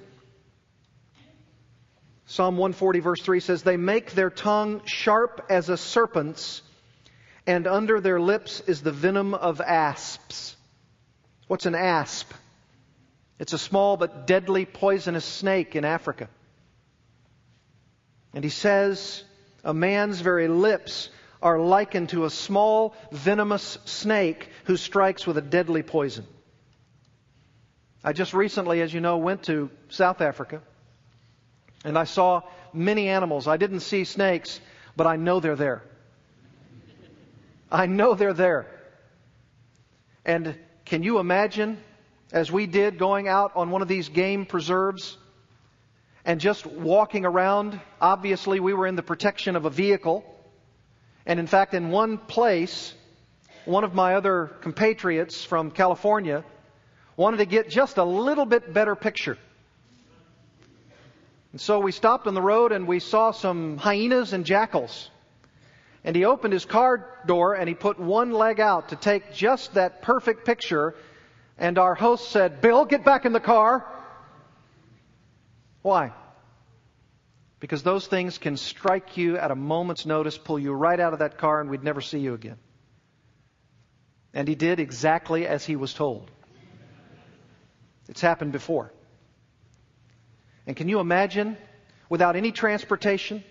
Psalm 2.28 2.58
140, 2.58 3.00
verse 3.00 3.22
3 3.24 3.40
says, 3.40 3.64
They 3.64 3.76
make 3.76 4.12
their 4.12 4.30
tongue 4.30 4.84
sharp 4.86 5.48
as 5.50 5.70
a 5.70 5.78
serpent's, 5.78 6.62
and 7.48 7.66
under 7.66 8.00
their 8.00 8.22
lips 8.22 8.62
is 8.68 8.84
the 8.84 8.92
venom 8.92 9.34
of 9.34 9.60
asps. 9.60 10.56
What's 11.48 11.66
an 11.66 11.74
asp? 11.74 12.32
It's 13.40 13.54
a 13.54 13.58
small 13.58 13.98
but 13.98 14.28
deadly 14.28 14.66
poisonous 14.66 15.26
snake 15.26 15.76
in 15.76 15.86
Africa. 15.86 16.30
And 18.36 18.44
he 18.44 18.52
says, 18.52 19.24
A 19.64 19.74
man's 19.74 20.22
very 20.22 20.48
lips 20.48 21.10
are 21.42 21.60
likened 21.60 22.10
to 22.10 22.26
a 22.26 22.30
small 22.30 22.94
venomous 23.12 23.80
snake 23.86 24.50
who 24.66 24.78
strikes 24.78 25.26
with 25.26 25.40
a 25.40 25.42
deadly 25.42 25.82
poison. 25.82 26.28
I 28.08 28.14
just 28.14 28.34
recently, 28.34 28.80
as 28.80 28.94
you 28.94 29.02
know, 29.02 29.18
went 29.18 29.44
to 29.44 29.70
South 29.90 30.22
Africa. 30.22 30.62
And 31.84 31.98
I 31.98 32.06
saw 32.06 32.40
many 32.72 33.10
animals. 33.10 33.50
I 33.50 33.58
didn't 33.58 33.82
see 33.82 34.06
snakes, 34.06 34.62
but 34.96 35.06
I 35.06 35.18
know 35.18 35.42
they're 35.42 35.58
there. 35.58 35.84
I 37.70 37.86
know 37.86 38.14
they're 38.14 38.32
there. 38.32 38.66
And 40.24 40.58
can 40.86 41.04
you 41.04 41.20
imagine, 41.20 41.80
as 42.32 42.50
we 42.50 42.66
did, 42.66 42.98
going 42.98 43.28
out 43.28 43.52
on 43.58 43.72
one 43.72 43.82
of 43.82 43.90
these 43.90 44.08
game 44.08 44.46
preserves 44.46 45.18
and 46.24 46.40
just 46.40 46.66
walking 46.66 47.26
around? 47.26 47.78
Obviously, 48.00 48.62
we 48.62 48.74
were 48.74 48.88
in 48.88 48.96
the 48.96 49.04
protection 49.04 49.58
of 49.58 49.66
a 49.66 49.70
vehicle. 49.70 50.24
And 51.26 51.42
in 51.42 51.48
fact, 51.48 51.74
in 51.74 51.90
one 51.90 52.20
place, 52.20 52.94
one 53.66 53.84
of 53.84 53.94
my 53.94 54.16
other 54.16 54.46
compatriots 54.62 55.44
from 55.44 55.72
California 55.72 56.46
wanted 57.18 57.38
to 57.38 57.46
get 57.46 57.70
just 57.70 57.98
a 57.98 58.04
little 58.04 58.46
bit 58.46 58.74
better 58.74 58.96
picture. 58.96 59.38
And 61.52 61.60
so 61.60 61.80
we 61.80 61.92
stopped 61.92 62.28
on 62.28 62.36
the 62.36 62.42
road 62.42 62.72
and 62.72 62.88
we 62.88 63.00
saw 63.00 63.32
some 63.32 63.78
hyenas 63.78 64.32
and 64.32 64.46
jackals. 64.46 65.10
And 66.04 66.16
he 66.16 66.24
opened 66.24 66.54
his 66.54 66.66
car 66.66 67.10
door 67.26 67.56
and 67.56 67.68
he 67.68 67.74
put 67.74 68.00
one 68.00 68.32
leg 68.32 68.60
out 68.60 68.90
to 68.90 68.96
take 68.96 69.34
just 69.34 69.74
that 69.74 70.04
perfect 70.04 70.46
picture. 70.46 70.96
And 71.58 71.80
our 71.80 71.96
host 71.96 72.30
said, 72.30 72.62
Bill, 72.62 72.86
get 72.86 73.04
back 73.04 73.26
in 73.26 73.34
the 73.34 73.40
car. 73.40 73.86
Why? 75.82 76.14
Because 77.60 77.82
those 77.82 78.06
things 78.06 78.38
can 78.38 78.56
strike 78.56 79.18
you 79.18 79.38
at 79.38 79.50
a 79.50 79.56
moment's 79.56 80.06
notice, 80.06 80.38
pull 80.38 80.60
you 80.60 80.74
right 80.74 81.00
out 81.00 81.14
of 81.14 81.20
that 81.20 81.40
car, 81.40 81.60
and 81.60 81.70
we'd 81.72 81.84
never 81.84 82.02
see 82.02 82.20
you 82.20 82.36
again. 82.36 82.58
And 84.34 84.48
he 84.48 84.54
did 84.54 84.80
exactly 84.80 85.48
as 85.48 85.66
he 85.66 85.76
was 85.76 85.94
told. 85.94 86.30
It's 88.08 88.22
happened 88.22 88.52
before. 88.52 88.92
And 90.66 90.76
can 90.76 90.90
you 90.90 91.00
imagine, 91.00 91.58
without 92.10 92.36
any 92.36 92.52
transportation, 92.52 93.44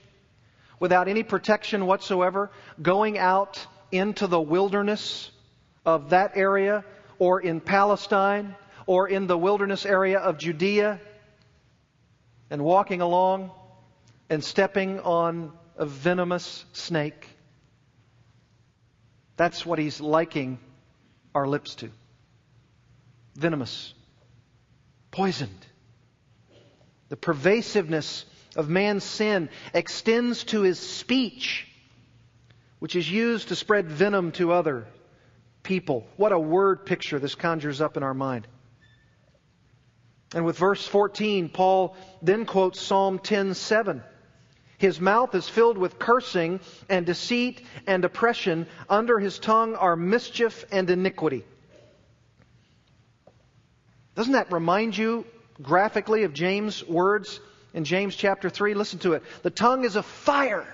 without 0.79 1.09
any 1.09 1.23
protection 1.23 1.87
whatsoever, 1.87 2.51
going 2.81 3.19
out 3.19 3.67
into 3.91 4.27
the 4.27 4.41
wilderness 4.41 5.31
of 5.85 6.11
that 6.11 6.33
area, 6.37 6.85
or 7.19 7.41
in 7.41 7.61
Palestine, 7.61 8.55
or 8.87 9.09
in 9.09 9.27
the 9.27 9.39
wilderness 9.39 9.87
area 9.87 10.19
of 10.19 10.39
Judea, 10.39 11.01
and 12.51 12.63
walking 12.63 13.01
along 13.01 13.51
and 14.29 14.43
stepping 14.45 15.01
on 15.01 15.53
a 15.77 15.87
venomous 15.87 16.65
snake? 16.73 17.29
That's 19.37 19.65
what 19.65 19.79
he's 19.79 20.01
liking 20.01 20.59
our 21.35 21.47
lips 21.47 21.75
to. 21.77 21.91
Venomous. 23.35 23.95
Poisoned. 25.17 25.67
The 27.09 27.17
pervasiveness 27.17 28.27
of 28.55 28.69
man's 28.69 29.03
sin 29.03 29.49
extends 29.73 30.45
to 30.45 30.61
his 30.61 30.79
speech, 30.79 31.67
which 32.81 32.95
is 32.95 33.11
used 33.11 33.49
to 33.49 33.57
spread 33.57 33.91
venom 33.91 34.33
to 34.33 34.53
other 34.53 34.87
people. 35.63 36.07
What 36.19 36.33
a 36.33 36.39
word 36.39 36.85
picture 36.85 37.19
this 37.19 37.35
conjures 37.35 37.81
up 37.81 37.97
in 37.97 38.03
our 38.03 38.13
mind. 38.13 38.47
And 40.35 40.45
with 40.45 40.59
verse 40.59 40.87
14, 40.87 41.49
Paul 41.49 41.97
then 42.21 42.45
quotes 42.45 42.79
Psalm 42.79 43.19
10:7. 43.19 44.03
His 44.77 45.01
mouth 45.01 45.35
is 45.35 45.49
filled 45.49 45.79
with 45.79 45.99
cursing 45.99 46.61
and 46.91 47.07
deceit 47.07 47.63
and 47.87 48.05
oppression. 48.05 48.67
Under 48.87 49.19
his 49.19 49.39
tongue 49.39 49.77
are 49.77 49.97
mischief 49.97 50.67
and 50.71 50.91
iniquity. 50.91 51.47
Doesn't 54.17 54.33
that 54.33 54.51
remind 54.51 54.97
you 54.97 55.27
graphically 55.63 56.25
of 56.25 56.33
James' 56.33 56.83
words 56.85 57.39
in 57.75 57.85
James 57.85 58.17
chapter 58.17 58.49
3. 58.49 58.73
Listen 58.73 58.99
to 59.01 59.13
it. 59.13 59.23
The 59.43 59.51
tongue 59.51 59.85
is 59.85 59.95
a 59.95 60.03
fire. 60.03 60.67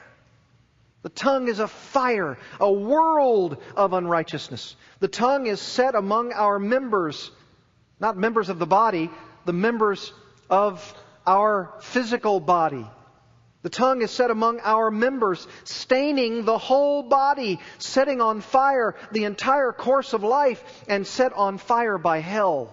The 1.02 1.08
tongue 1.08 1.48
is 1.48 1.58
a 1.58 1.66
fire, 1.66 2.38
a 2.60 2.72
world 2.72 3.56
of 3.76 3.92
unrighteousness. 3.92 4.76
The 5.00 5.08
tongue 5.08 5.48
is 5.48 5.60
set 5.60 5.96
among 5.96 6.32
our 6.32 6.60
members, 6.60 7.32
not 7.98 8.16
members 8.16 8.48
of 8.48 8.60
the 8.60 8.66
body, 8.66 9.10
the 9.44 9.52
members 9.52 10.12
of 10.48 10.94
our 11.26 11.74
physical 11.80 12.38
body. 12.38 12.86
The 13.62 13.70
tongue 13.70 14.02
is 14.02 14.12
set 14.12 14.30
among 14.30 14.60
our 14.60 14.92
members, 14.92 15.48
staining 15.64 16.44
the 16.44 16.58
whole 16.58 17.02
body, 17.02 17.58
setting 17.78 18.20
on 18.20 18.40
fire 18.40 18.94
the 19.10 19.24
entire 19.24 19.72
course 19.72 20.12
of 20.12 20.22
life, 20.22 20.62
and 20.86 21.04
set 21.04 21.32
on 21.32 21.58
fire 21.58 21.98
by 21.98 22.20
hell. 22.20 22.72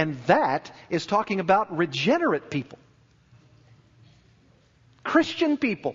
And 0.00 0.16
that 0.28 0.72
is 0.88 1.04
talking 1.04 1.40
about 1.40 1.76
regenerate 1.76 2.48
people. 2.48 2.78
Christian 5.04 5.58
people. 5.58 5.94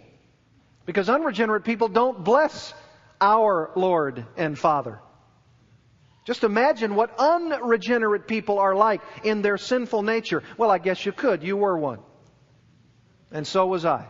Because 0.85 1.09
unregenerate 1.09 1.63
people 1.63 1.87
don't 1.87 2.23
bless 2.23 2.71
our 3.19 3.71
Lord 3.75 4.23
and 4.37 4.59
Father. 4.59 4.99
Just 6.23 6.43
imagine 6.43 6.93
what 6.93 7.15
unregenerate 7.17 8.27
people 8.27 8.59
are 8.59 8.75
like 8.75 9.01
in 9.23 9.41
their 9.41 9.57
sinful 9.57 10.03
nature. 10.03 10.43
Well, 10.55 10.69
I 10.69 10.77
guess 10.77 11.03
you 11.03 11.11
could. 11.11 11.41
You 11.41 11.57
were 11.57 11.75
one. 11.75 11.97
And 13.31 13.47
so 13.47 13.65
was 13.65 13.85
I. 13.85 14.05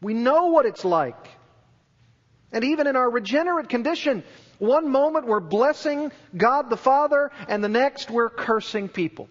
We 0.00 0.14
know 0.14 0.52
what 0.52 0.66
it's 0.66 0.84
like. 0.84 1.26
And 2.52 2.62
even 2.62 2.86
in 2.86 2.94
our 2.94 3.10
regenerate 3.10 3.68
condition, 3.68 4.22
one 4.58 4.90
moment 4.90 5.26
we're 5.26 5.40
blessing 5.40 6.12
God 6.36 6.70
the 6.70 6.76
Father, 6.76 7.30
and 7.48 7.62
the 7.62 7.68
next 7.68 8.10
we're 8.10 8.30
cursing 8.30 8.88
people. 8.88 9.28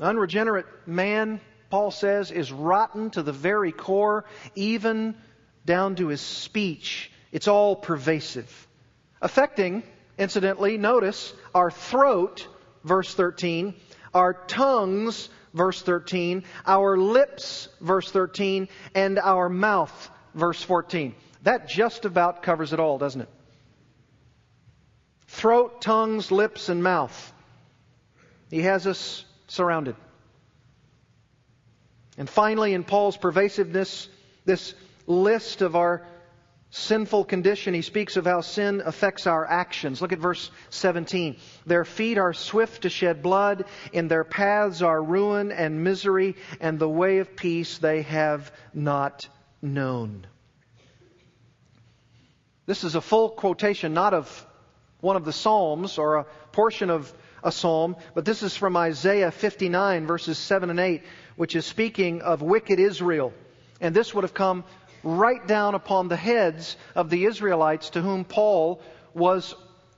Unregenerate 0.00 0.66
man, 0.86 1.40
Paul 1.70 1.90
says, 1.90 2.30
is 2.30 2.50
rotten 2.50 3.10
to 3.10 3.22
the 3.22 3.32
very 3.32 3.72
core, 3.72 4.24
even 4.54 5.14
down 5.64 5.96
to 5.96 6.08
his 6.08 6.20
speech. 6.20 7.10
It's 7.30 7.48
all 7.48 7.76
pervasive. 7.76 8.68
Affecting, 9.20 9.82
incidentally, 10.18 10.78
notice, 10.78 11.32
our 11.54 11.70
throat, 11.70 12.46
verse 12.82 13.14
13, 13.14 13.74
our 14.12 14.34
tongues, 14.34 15.28
verse 15.52 15.80
13, 15.82 16.44
our 16.66 16.96
lips, 16.96 17.68
verse 17.80 18.10
13, 18.10 18.68
and 18.94 19.18
our 19.18 19.48
mouth, 19.48 20.10
verse 20.34 20.62
14. 20.62 21.14
That 21.44 21.68
just 21.68 22.06
about 22.06 22.42
covers 22.42 22.72
it 22.72 22.80
all, 22.80 22.98
doesn't 22.98 23.20
it? 23.20 23.28
Throat, 25.28 25.80
tongues, 25.82 26.32
lips, 26.32 26.68
and 26.68 26.82
mouth. 26.82 27.32
He 28.50 28.62
has 28.62 28.86
us 28.86 29.24
surrounded. 29.46 29.94
And 32.16 32.28
finally, 32.28 32.72
in 32.72 32.82
Paul's 32.82 33.16
pervasiveness, 33.16 34.08
this 34.46 34.74
list 35.06 35.60
of 35.60 35.76
our 35.76 36.06
sinful 36.70 37.24
condition, 37.24 37.74
he 37.74 37.82
speaks 37.82 38.16
of 38.16 38.24
how 38.24 38.40
sin 38.40 38.82
affects 38.84 39.26
our 39.26 39.44
actions. 39.44 40.00
Look 40.00 40.12
at 40.12 40.18
verse 40.18 40.50
17. 40.70 41.36
Their 41.66 41.84
feet 41.84 42.16
are 42.16 42.32
swift 42.32 42.82
to 42.82 42.88
shed 42.88 43.22
blood, 43.22 43.66
in 43.92 44.08
their 44.08 44.24
paths 44.24 44.80
are 44.80 45.02
ruin 45.02 45.52
and 45.52 45.84
misery, 45.84 46.36
and 46.60 46.78
the 46.78 46.88
way 46.88 47.18
of 47.18 47.36
peace 47.36 47.78
they 47.78 48.02
have 48.02 48.50
not 48.72 49.28
known. 49.60 50.26
This 52.66 52.84
is 52.84 52.94
a 52.94 53.00
full 53.00 53.28
quotation, 53.28 53.92
not 53.92 54.14
of 54.14 54.46
one 55.00 55.16
of 55.16 55.24
the 55.24 55.32
Psalms 55.32 55.98
or 55.98 56.16
a 56.16 56.24
portion 56.52 56.88
of 56.88 57.12
a 57.42 57.52
psalm, 57.52 57.96
but 58.14 58.24
this 58.24 58.42
is 58.42 58.56
from 58.56 58.74
Isaiah 58.76 59.30
59, 59.30 60.06
verses 60.06 60.38
7 60.38 60.70
and 60.70 60.80
8, 60.80 61.02
which 61.36 61.54
is 61.54 61.66
speaking 61.66 62.22
of 62.22 62.40
wicked 62.40 62.80
Israel. 62.80 63.34
And 63.82 63.94
this 63.94 64.14
would 64.14 64.24
have 64.24 64.32
come 64.32 64.64
right 65.02 65.46
down 65.46 65.74
upon 65.74 66.08
the 66.08 66.16
heads 66.16 66.78
of 66.94 67.10
the 67.10 67.26
Israelites 67.26 67.90
to 67.90 68.00
whom 68.00 68.24
Paul 68.24 68.80
was 69.12 69.54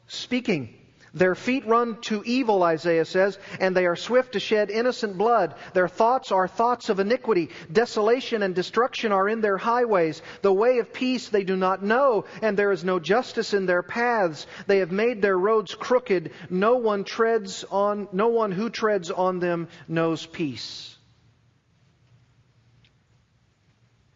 speaking. 0.09 0.75
Their 1.17 1.35
feet 1.35 1.67
run 1.67 1.97
to 2.03 2.23
evil, 2.27 2.63
Isaiah 2.63 3.07
says, 3.07 3.39
and 3.59 3.75
they 3.75 3.87
are 3.87 3.97
swift 3.97 4.33
to 4.33 4.41
shed 4.41 4.71
innocent 4.71 5.17
blood. 5.17 5.55
Their 5.73 5.89
thoughts 5.89 6.31
are 6.31 6.47
thoughts 6.47 6.91
of 6.91 7.01
iniquity. 7.01 7.49
Desolation 7.73 8.43
and 8.43 8.55
destruction 8.55 9.13
are 9.13 9.27
in 9.27 9.41
their 9.41 9.57
highways. 9.57 10.21
The 10.43 10.53
way 10.53 10.79
of 10.79 10.93
peace 10.93 11.31
they 11.31 11.43
do 11.43 11.57
not 11.57 11.83
know, 11.83 12.27
and 12.43 12.55
there 12.55 12.71
is 12.71 12.85
no 12.85 12.99
justice 12.99 13.55
in 13.55 13.65
their 13.65 13.83
paths. 13.83 14.47
They 14.67 14.81
have 14.81 14.93
made 14.93 15.23
their 15.23 15.39
roads 15.39 15.75
crooked. 15.75 16.33
No 16.51 16.77
one 16.77 17.03
treads 17.03 17.65
on, 17.65 18.09
no 18.13 18.29
one 18.29 18.53
who 18.53 18.69
treads 18.69 19.11
on 19.11 19.39
them 19.39 19.69
knows 19.89 20.27
peace. 20.27 20.99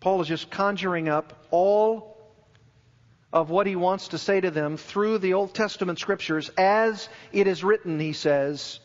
Paul 0.01 0.21
is 0.21 0.29
just 0.29 0.51
conjuring 0.51 1.09
up 1.09 1.47
all 1.51 2.10
of 3.33 3.51
what 3.51 3.67
he 3.67 3.77
wants 3.77 4.09
to 4.09 4.19
say 4.19 4.41
to 4.41 4.51
them 4.51 4.77
through 4.77 5.19
the 5.19 5.35
Old 5.35 5.55
Testament 5.55 5.99
scriptures 5.99 6.51
as 6.59 7.09
it 7.33 7.47
is 7.47 7.63
written, 7.63 8.01
he 8.01 8.13
says, 8.13 8.81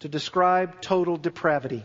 to 0.00 0.08
describe 0.08 0.80
total 0.80 1.16
depravity. 1.16 1.84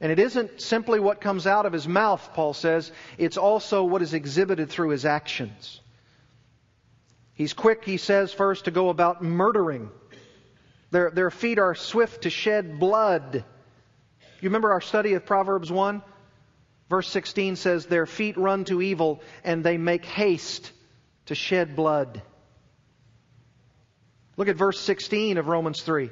And 0.00 0.12
it 0.12 0.18
isn't 0.18 0.60
simply 0.60 1.00
what 1.00 1.20
comes 1.20 1.46
out 1.46 1.66
of 1.66 1.72
his 1.72 1.88
mouth, 1.88 2.30
Paul 2.34 2.54
says, 2.54 2.92
it's 3.18 3.36
also 3.36 3.84
what 3.84 4.02
is 4.02 4.14
exhibited 4.14 4.68
through 4.70 4.90
his 4.90 5.04
actions. 5.04 5.80
He's 7.32 7.52
quick, 7.52 7.84
he 7.84 7.96
says, 7.96 8.32
first 8.32 8.64
to 8.64 8.70
go 8.70 8.88
about 8.88 9.22
murdering. 9.22 9.90
Their, 10.90 11.10
their 11.10 11.30
feet 11.30 11.58
are 11.58 11.74
swift 11.74 12.22
to 12.22 12.30
shed 12.30 12.78
blood. 12.78 13.44
You 14.40 14.48
remember 14.48 14.72
our 14.72 14.80
study 14.80 15.14
of 15.14 15.26
Proverbs 15.26 15.70
1? 15.70 16.02
Verse 16.88 17.08
16 17.08 17.56
says, 17.56 17.86
Their 17.86 18.06
feet 18.06 18.36
run 18.36 18.64
to 18.66 18.80
evil, 18.80 19.20
and 19.42 19.64
they 19.64 19.76
make 19.76 20.04
haste 20.04 20.72
to 21.26 21.34
shed 21.34 21.74
blood. 21.74 22.22
Look 24.36 24.48
at 24.48 24.56
verse 24.56 24.78
16 24.80 25.38
of 25.38 25.48
Romans 25.48 25.82
3. 25.82 26.10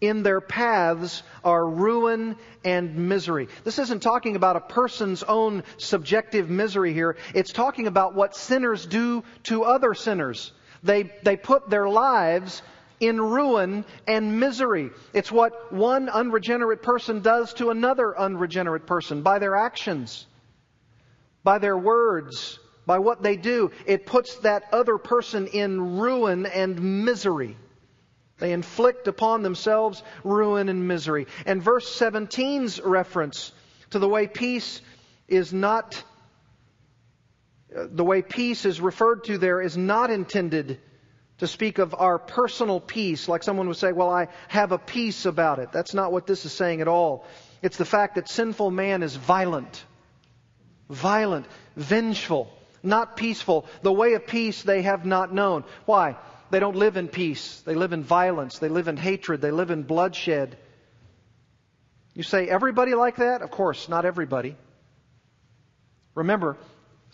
In 0.00 0.22
their 0.22 0.40
paths 0.40 1.22
are 1.44 1.66
ruin 1.66 2.36
and 2.64 3.08
misery. 3.08 3.48
This 3.64 3.78
isn't 3.78 4.00
talking 4.00 4.36
about 4.36 4.56
a 4.56 4.60
person's 4.60 5.22
own 5.22 5.62
subjective 5.78 6.50
misery 6.50 6.92
here. 6.92 7.16
It's 7.34 7.52
talking 7.52 7.86
about 7.86 8.14
what 8.14 8.36
sinners 8.36 8.86
do 8.86 9.24
to 9.44 9.64
other 9.64 9.94
sinners. 9.94 10.52
They, 10.82 11.10
they 11.22 11.36
put 11.36 11.70
their 11.70 11.88
lives 11.88 12.62
in 13.00 13.20
ruin 13.20 13.84
and 14.06 14.40
misery. 14.40 14.90
It's 15.12 15.32
what 15.32 15.72
one 15.72 16.08
unregenerate 16.08 16.82
person 16.82 17.20
does 17.20 17.54
to 17.54 17.70
another 17.70 18.18
unregenerate 18.18 18.86
person 18.86 19.22
by 19.22 19.38
their 19.38 19.56
actions, 19.56 20.26
by 21.42 21.58
their 21.58 21.76
words, 21.76 22.58
by 22.86 22.98
what 22.98 23.22
they 23.22 23.36
do. 23.36 23.70
It 23.86 24.06
puts 24.06 24.36
that 24.38 24.64
other 24.72 24.98
person 24.98 25.46
in 25.46 25.98
ruin 25.98 26.46
and 26.46 27.04
misery. 27.04 27.56
They 28.38 28.52
inflict 28.52 29.06
upon 29.08 29.42
themselves 29.42 30.02
ruin 30.24 30.68
and 30.68 30.88
misery. 30.88 31.26
And 31.46 31.62
verse 31.62 31.98
17's 31.98 32.80
reference 32.80 33.52
to 33.90 33.98
the 33.98 34.08
way 34.08 34.26
peace 34.26 34.80
is 35.28 35.52
not, 35.52 36.02
uh, 37.74 37.86
the 37.90 38.04
way 38.04 38.22
peace 38.22 38.64
is 38.64 38.80
referred 38.80 39.24
to 39.24 39.38
there 39.38 39.60
is 39.60 39.76
not 39.76 40.10
intended 40.10 40.80
to 41.38 41.46
speak 41.46 41.78
of 41.78 41.94
our 41.94 42.18
personal 42.18 42.80
peace, 42.80 43.28
like 43.28 43.42
someone 43.42 43.66
would 43.68 43.76
say, 43.76 43.92
Well, 43.92 44.10
I 44.10 44.28
have 44.48 44.72
a 44.72 44.78
peace 44.78 45.26
about 45.26 45.58
it. 45.58 45.72
That's 45.72 45.94
not 45.94 46.12
what 46.12 46.26
this 46.26 46.44
is 46.44 46.52
saying 46.52 46.80
at 46.80 46.88
all. 46.88 47.24
It's 47.62 47.76
the 47.76 47.84
fact 47.84 48.16
that 48.16 48.28
sinful 48.28 48.70
man 48.70 49.02
is 49.02 49.16
violent, 49.16 49.84
violent, 50.88 51.46
vengeful, 51.76 52.50
not 52.82 53.16
peaceful. 53.16 53.66
The 53.82 53.92
way 53.92 54.12
of 54.14 54.26
peace 54.26 54.62
they 54.62 54.82
have 54.82 55.04
not 55.04 55.32
known. 55.32 55.64
Why? 55.86 56.16
They 56.50 56.60
don't 56.60 56.76
live 56.76 56.96
in 56.96 57.08
peace. 57.08 57.62
They 57.62 57.74
live 57.74 57.92
in 57.92 58.04
violence. 58.04 58.58
They 58.58 58.68
live 58.68 58.86
in 58.86 58.96
hatred. 58.96 59.40
They 59.40 59.50
live 59.50 59.70
in 59.70 59.82
bloodshed. 59.82 60.56
You 62.14 62.22
say, 62.22 62.48
everybody 62.48 62.94
like 62.94 63.16
that? 63.16 63.42
Of 63.42 63.50
course, 63.50 63.88
not 63.88 64.04
everybody. 64.04 64.56
Remember, 66.14 66.56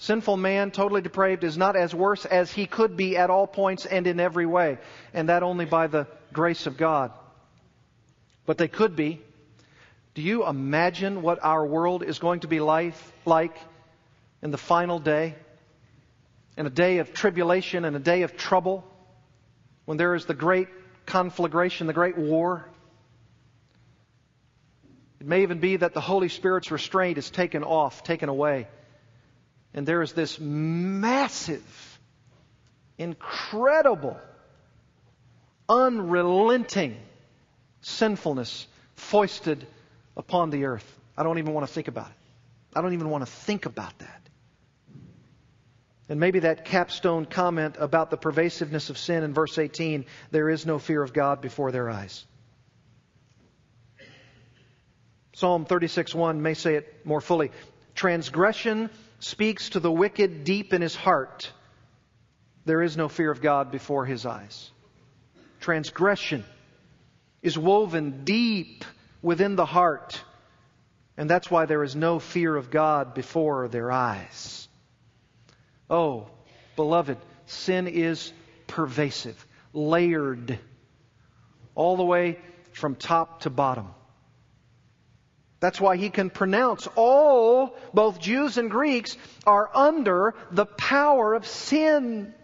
Sinful 0.00 0.38
man, 0.38 0.70
totally 0.70 1.02
depraved, 1.02 1.44
is 1.44 1.58
not 1.58 1.76
as 1.76 1.94
worse 1.94 2.24
as 2.24 2.50
he 2.50 2.64
could 2.64 2.96
be 2.96 3.18
at 3.18 3.28
all 3.28 3.46
points 3.46 3.84
and 3.84 4.06
in 4.06 4.18
every 4.18 4.46
way, 4.46 4.78
and 5.12 5.28
that 5.28 5.42
only 5.42 5.66
by 5.66 5.88
the 5.88 6.06
grace 6.32 6.66
of 6.66 6.78
God. 6.78 7.12
But 8.46 8.56
they 8.56 8.66
could 8.66 8.96
be. 8.96 9.20
Do 10.14 10.22
you 10.22 10.46
imagine 10.46 11.20
what 11.20 11.44
our 11.44 11.66
world 11.66 12.02
is 12.02 12.18
going 12.18 12.40
to 12.40 12.48
be 12.48 12.60
life, 12.60 13.12
like 13.26 13.54
in 14.40 14.50
the 14.50 14.56
final 14.56 14.98
day? 14.98 15.34
In 16.56 16.64
a 16.64 16.70
day 16.70 16.96
of 16.98 17.12
tribulation 17.12 17.84
and 17.84 17.94
a 17.94 18.00
day 18.00 18.22
of 18.22 18.38
trouble? 18.38 18.90
When 19.84 19.98
there 19.98 20.14
is 20.14 20.24
the 20.24 20.32
great 20.32 20.68
conflagration, 21.04 21.86
the 21.86 21.92
great 21.92 22.16
war? 22.16 22.66
It 25.20 25.26
may 25.26 25.42
even 25.42 25.60
be 25.60 25.76
that 25.76 25.92
the 25.92 26.00
Holy 26.00 26.30
Spirit's 26.30 26.70
restraint 26.70 27.18
is 27.18 27.28
taken 27.28 27.64
off, 27.64 28.02
taken 28.02 28.30
away. 28.30 28.66
And 29.72 29.86
there 29.86 30.02
is 30.02 30.12
this 30.12 30.38
massive, 30.40 31.98
incredible, 32.98 34.18
unrelenting 35.68 36.96
sinfulness 37.80 38.66
foisted 38.96 39.66
upon 40.16 40.50
the 40.50 40.64
earth. 40.64 40.98
I 41.16 41.22
don't 41.22 41.38
even 41.38 41.54
want 41.54 41.66
to 41.66 41.72
think 41.72 41.88
about 41.88 42.08
it. 42.08 42.76
I 42.76 42.82
don't 42.82 42.92
even 42.94 43.10
want 43.10 43.24
to 43.24 43.30
think 43.30 43.66
about 43.66 43.96
that. 43.98 44.20
And 46.08 46.18
maybe 46.18 46.40
that 46.40 46.64
capstone 46.64 47.24
comment 47.24 47.76
about 47.78 48.10
the 48.10 48.16
pervasiveness 48.16 48.90
of 48.90 48.98
sin 48.98 49.22
in 49.22 49.32
verse 49.32 49.56
18 49.58 50.06
there 50.32 50.48
is 50.48 50.66
no 50.66 50.80
fear 50.80 51.02
of 51.04 51.12
God 51.12 51.40
before 51.40 51.70
their 51.70 51.88
eyes. 51.88 52.24
Psalm 55.34 55.64
36:1 55.64 56.40
may 56.40 56.54
say 56.54 56.74
it 56.74 57.06
more 57.06 57.20
fully. 57.20 57.52
Transgression 57.94 58.90
speaks 59.20 59.70
to 59.70 59.80
the 59.80 59.92
wicked 59.92 60.44
deep 60.44 60.72
in 60.74 60.82
his 60.82 60.96
heart. 60.96 61.52
There 62.64 62.82
is 62.82 62.96
no 62.96 63.08
fear 63.08 63.30
of 63.30 63.40
God 63.40 63.70
before 63.70 64.04
his 64.04 64.26
eyes. 64.26 64.70
Transgression 65.60 66.44
is 67.42 67.56
woven 67.56 68.24
deep 68.24 68.84
within 69.22 69.56
the 69.56 69.66
heart. 69.66 70.22
And 71.16 71.28
that's 71.28 71.50
why 71.50 71.66
there 71.66 71.84
is 71.84 71.94
no 71.94 72.18
fear 72.18 72.56
of 72.56 72.70
God 72.70 73.14
before 73.14 73.68
their 73.68 73.92
eyes. 73.92 74.68
Oh, 75.88 76.28
beloved, 76.76 77.18
sin 77.46 77.88
is 77.88 78.32
pervasive, 78.66 79.46
layered, 79.72 80.58
all 81.74 81.96
the 81.96 82.04
way 82.04 82.38
from 82.72 82.94
top 82.94 83.40
to 83.42 83.50
bottom. 83.50 83.88
That's 85.60 85.80
why 85.80 85.96
he 85.96 86.08
can 86.08 86.30
pronounce 86.30 86.88
all, 86.96 87.76
both 87.92 88.18
Jews 88.18 88.56
and 88.56 88.70
Greeks, 88.70 89.16
are 89.46 89.70
under 89.74 90.34
the 90.50 90.64
power 90.64 91.34
of 91.34 91.46
sin. 91.46 92.34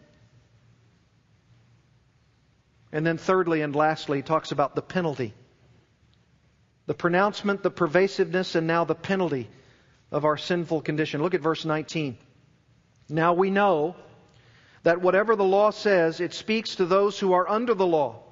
And 2.93 3.07
then, 3.07 3.17
thirdly 3.17 3.62
and 3.62 3.75
lastly, 3.75 4.19
he 4.19 4.23
talks 4.23 4.53
about 4.53 4.75
the 4.75 4.83
penalty. 4.83 5.35
The 6.87 6.95
pronouncement, 6.95 7.62
the 7.62 7.71
pervasiveness, 7.71 8.55
and 8.55 8.67
now 8.67 8.85
the 8.85 8.95
penalty 8.95 9.49
of 10.12 10.25
our 10.25 10.37
sinful 10.37 10.83
condition. 10.83 11.23
Look 11.23 11.35
at 11.35 11.41
verse 11.41 11.64
19. 11.64 12.17
Now 13.09 13.33
we 13.33 13.51
know 13.51 13.97
that 14.83 15.01
whatever 15.01 15.37
the 15.37 15.45
law 15.45 15.71
says, 15.71 16.21
it 16.21 16.35
speaks 16.35 16.77
to 16.77 16.85
those 16.85 17.19
who 17.19 17.33
are 17.33 17.49
under 17.49 17.75
the 17.75 17.87
law, 17.87 18.23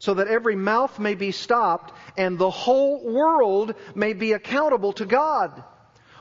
so 0.00 0.14
that 0.14 0.28
every 0.28 0.56
mouth 0.56 0.98
may 0.98 1.14
be 1.14 1.30
stopped 1.30 1.92
and 2.16 2.38
the 2.38 2.50
whole 2.50 3.04
world 3.04 3.74
may 3.94 4.14
be 4.14 4.32
accountable 4.32 4.94
to 4.94 5.04
God. 5.04 5.62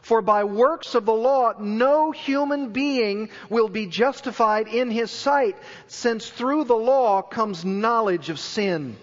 For 0.02 0.22
by 0.22 0.44
works 0.44 0.96
of 0.96 1.06
the 1.06 1.14
law, 1.14 1.54
no 1.60 2.12
human 2.12 2.70
being 2.70 3.30
will 3.50 3.70
be 3.70 3.88
justified 3.88 4.68
in 4.68 4.92
his 4.92 5.12
sight, 5.12 5.58
since 5.88 6.28
through 6.28 6.66
the 6.66 6.76
law 6.76 7.22
comes 7.22 7.66
knowledge 7.66 8.30
of 8.30 8.40
sin. 8.40 8.98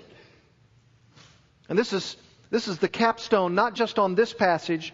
And 1.69 1.79
this 1.79 1.93
is, 1.93 2.17
this 2.51 2.69
is 2.69 2.79
the 2.79 2.89
capstone, 2.89 3.55
not 3.55 3.75
just 3.75 3.99
on 3.99 4.15
this 4.15 4.33
passage, 4.33 4.93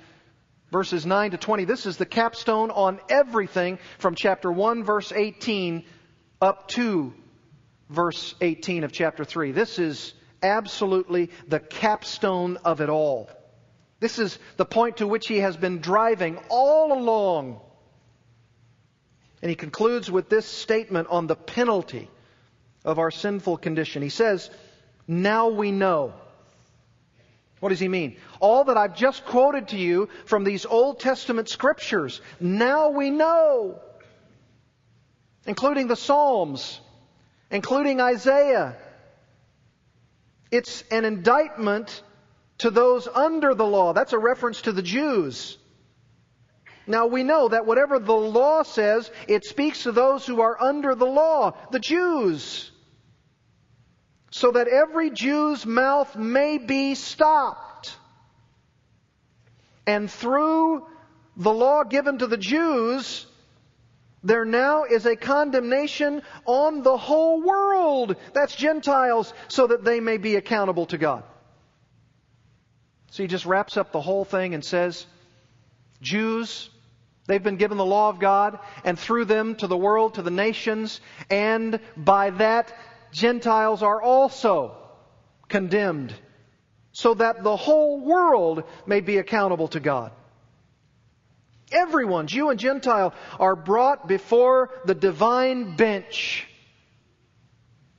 verses 0.71 1.05
9 1.05 1.33
to 1.33 1.39
20. 1.39 1.65
This 1.65 1.87
is 1.87 1.97
the 1.97 2.07
capstone 2.07 2.71
on 2.71 3.01
everything 3.09 3.79
from 3.99 4.15
chapter 4.15 4.51
1, 4.51 4.85
verse 4.85 5.13
18, 5.13 5.85
up 6.41 6.69
to 6.69 7.15
verse 7.93 8.35
18 8.41 8.85
of 8.85 8.93
chapter 8.93 9.25
3. 9.25 9.53
This 9.53 9.79
is 9.79 10.15
absolutely 10.43 11.31
the 11.47 11.61
capstone 11.61 12.57
of 12.65 12.81
it 12.81 12.89
all. 12.89 13.31
This 14.01 14.19
is 14.19 14.39
the 14.57 14.65
point 14.65 14.97
to 14.97 15.07
which 15.07 15.29
he 15.29 15.39
has 15.39 15.57
been 15.57 15.79
driving 15.79 16.39
all 16.49 16.93
along. 16.93 17.61
And 19.41 19.49
he 19.49 19.55
concludes 19.55 20.11
with 20.11 20.29
this 20.29 20.47
statement 20.47 21.09
on 21.11 21.27
the 21.27 21.37
penalty 21.37 22.09
of 22.85 22.99
our 22.99 23.11
sinful 23.11 23.59
condition. 23.59 24.03
He 24.03 24.09
says, 24.09 24.51
Now 25.07 25.49
we 25.49 25.71
know. 25.71 26.15
What 27.61 27.69
does 27.69 27.79
he 27.79 27.87
mean? 27.87 28.17
All 28.41 28.65
that 28.65 28.77
I've 28.77 28.97
just 28.97 29.25
quoted 29.25 29.69
to 29.69 29.79
you 29.79 30.09
from 30.25 30.43
these 30.43 30.67
Old 30.67 30.99
Testament 30.99 31.49
scriptures, 31.49 32.21
now 32.41 32.91
we 32.91 33.11
know. 33.11 33.79
Including 35.47 35.87
the 35.87 35.95
Psalms, 35.95 36.81
including 37.53 38.01
Isaiah. 38.01 38.75
It's 40.51 40.83
an 40.91 41.05
indictment 41.05 42.03
to 42.59 42.71
those 42.71 43.07
under 43.07 43.55
the 43.55 43.67
law. 43.67 43.93
That's 43.93 44.15
a 44.15 44.19
reference 44.19 44.63
to 44.63 44.73
the 44.73 44.83
Jews. 44.83 45.59
Now 46.87 47.07
we 47.07 47.23
know 47.23 47.49
that 47.49 47.67
whatever 47.67 47.99
the 47.99 48.13
law 48.13 48.63
says, 48.63 49.11
it 49.29 49.45
speaks 49.45 49.85
to 49.85 49.93
those 49.93 50.27
who 50.27 50.41
are 50.41 50.61
under 50.61 50.95
the 50.95 51.07
law, 51.07 51.53
the 51.71 51.79
Jews. 51.79 52.71
So 54.31 54.51
that 54.53 54.67
every 54.67 55.11
Jew's 55.11 55.67
mouth 55.67 56.17
may 56.17 56.59
be 56.59 56.95
stopped. 56.95 57.95
And 59.87 60.11
through 60.11 60.87
the 61.37 61.53
law 61.53 61.85
given 61.85 62.19
to 62.19 62.27
the 62.27 62.39
Jews, 62.39 63.27
there 64.25 64.45
now 64.45 64.85
is 64.85 65.05
a 65.05 65.17
condemnation 65.17 66.23
on 66.47 66.83
the 66.83 66.97
whole 66.97 67.43
world. 67.43 68.17
That's 68.33 68.55
Gentiles, 68.55 69.33
so 69.49 69.67
that 69.67 69.85
they 69.85 70.01
may 70.01 70.17
be 70.17 70.37
accountable 70.37 70.87
to 70.87 70.99
God. 70.99 71.25
So 73.11 73.23
he 73.23 73.27
just 73.27 73.47
wraps 73.47 73.77
up 73.77 73.93
the 73.93 74.01
whole 74.01 74.25
thing 74.25 74.55
and 74.55 74.65
says, 74.65 75.07
Jews, 76.01 76.71
they've 77.27 77.43
been 77.43 77.57
given 77.57 77.79
the 77.79 77.85
law 77.85 78.09
of 78.09 78.21
God, 78.21 78.59
and 78.85 78.99
through 78.99 79.27
them 79.27 79.57
to 79.57 79.67
the 79.67 79.77
world, 79.77 80.15
to 80.15 80.23
the 80.23 80.31
nations, 80.31 81.01
and 81.29 81.79
by 81.97 82.31
that, 82.31 82.73
Gentiles 83.13 83.83
are 83.83 84.01
also 84.01 84.77
condemned, 85.49 86.15
so 86.93 87.15
that 87.15 87.43
the 87.43 87.57
whole 87.57 88.01
world 88.01 88.65
may 88.87 89.01
be 89.01 89.19
accountable 89.19 89.69
to 89.69 89.81
God. 89.81 90.13
Everyone, 91.73 92.27
Jew 92.27 92.51
and 92.51 92.61
Gentile, 92.61 93.15
are 93.41 93.57
brought 93.57 94.07
before 94.07 94.71
the 94.85 94.95
divine 94.95 95.77
bench 95.77 96.47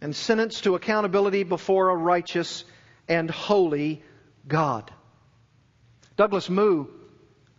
and 0.02 0.16
sentenced 0.16 0.66
to 0.66 0.76
accountability 0.76 1.44
before 1.44 1.90
a 1.90 1.96
righteous 1.96 2.66
and 3.08 3.30
holy 3.30 4.04
God. 4.48 4.92
Douglas 6.16 6.50
Moo, 6.50 6.86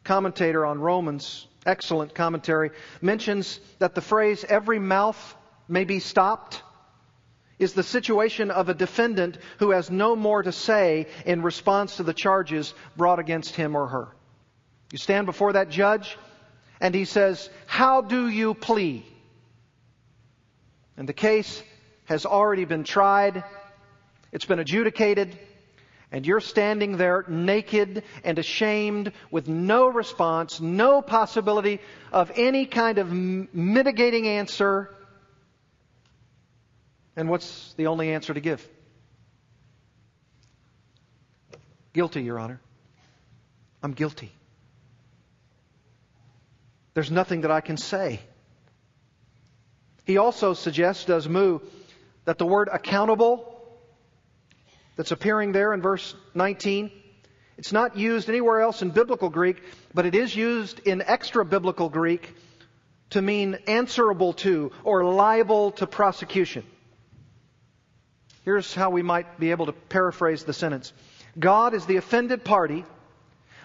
commentator 0.04 0.64
on 0.64 0.78
Romans, 0.78 1.46
excellent 1.66 2.14
commentary, 2.14 2.70
mentions 3.00 3.58
that 3.78 3.94
the 3.94 4.00
phrase, 4.00 4.44
every 4.48 4.78
mouth 4.78 5.36
may 5.68 5.84
be 5.84 5.98
stopped, 5.98 6.62
is 7.58 7.72
the 7.72 7.82
situation 7.82 8.50
of 8.50 8.68
a 8.68 8.74
defendant 8.74 9.38
who 9.58 9.70
has 9.70 9.90
no 9.90 10.14
more 10.14 10.42
to 10.42 10.52
say 10.52 11.06
in 11.24 11.42
response 11.42 11.96
to 11.96 12.02
the 12.02 12.12
charges 12.12 12.74
brought 12.96 13.18
against 13.18 13.54
him 13.56 13.76
or 13.76 13.86
her. 13.86 14.14
You 14.94 14.98
stand 14.98 15.26
before 15.26 15.54
that 15.54 15.70
judge, 15.70 16.16
and 16.80 16.94
he 16.94 17.04
says, 17.04 17.50
How 17.66 18.00
do 18.00 18.28
you 18.28 18.54
plead? 18.54 19.02
And 20.96 21.08
the 21.08 21.12
case 21.12 21.60
has 22.04 22.24
already 22.24 22.64
been 22.64 22.84
tried, 22.84 23.42
it's 24.30 24.44
been 24.44 24.60
adjudicated, 24.60 25.36
and 26.12 26.24
you're 26.24 26.40
standing 26.40 26.96
there 26.96 27.24
naked 27.26 28.04
and 28.22 28.38
ashamed 28.38 29.10
with 29.32 29.48
no 29.48 29.88
response, 29.88 30.60
no 30.60 31.02
possibility 31.02 31.80
of 32.12 32.30
any 32.36 32.64
kind 32.64 32.98
of 32.98 33.12
mitigating 33.12 34.28
answer. 34.28 34.94
And 37.16 37.28
what's 37.28 37.74
the 37.74 37.88
only 37.88 38.12
answer 38.12 38.32
to 38.32 38.40
give? 38.40 38.64
Guilty, 41.92 42.22
Your 42.22 42.38
Honor. 42.38 42.60
I'm 43.82 43.94
guilty. 43.94 44.30
There's 46.94 47.10
nothing 47.10 47.42
that 47.42 47.50
I 47.50 47.60
can 47.60 47.76
say. 47.76 48.20
He 50.04 50.16
also 50.16 50.54
suggests, 50.54 51.04
does 51.04 51.28
Moo, 51.28 51.58
that 52.24 52.38
the 52.38 52.46
word 52.46 52.68
accountable 52.72 53.50
that's 54.96 55.10
appearing 55.10 55.52
there 55.52 55.74
in 55.74 55.82
verse 55.82 56.14
19, 56.34 56.90
it's 57.58 57.72
not 57.72 57.96
used 57.96 58.28
anywhere 58.28 58.60
else 58.60 58.82
in 58.82 58.90
biblical 58.90 59.28
Greek, 59.28 59.62
but 59.92 60.06
it 60.06 60.14
is 60.14 60.34
used 60.34 60.80
in 60.80 61.02
extra 61.02 61.44
biblical 61.44 61.88
Greek 61.88 62.34
to 63.10 63.22
mean 63.22 63.56
answerable 63.66 64.32
to 64.32 64.72
or 64.82 65.04
liable 65.04 65.72
to 65.72 65.86
prosecution. 65.86 66.64
Here's 68.44 68.74
how 68.74 68.90
we 68.90 69.02
might 69.02 69.38
be 69.40 69.52
able 69.52 69.66
to 69.66 69.72
paraphrase 69.72 70.44
the 70.44 70.52
sentence 70.52 70.92
God 71.38 71.74
is 71.74 71.86
the 71.86 71.96
offended 71.96 72.44
party, 72.44 72.84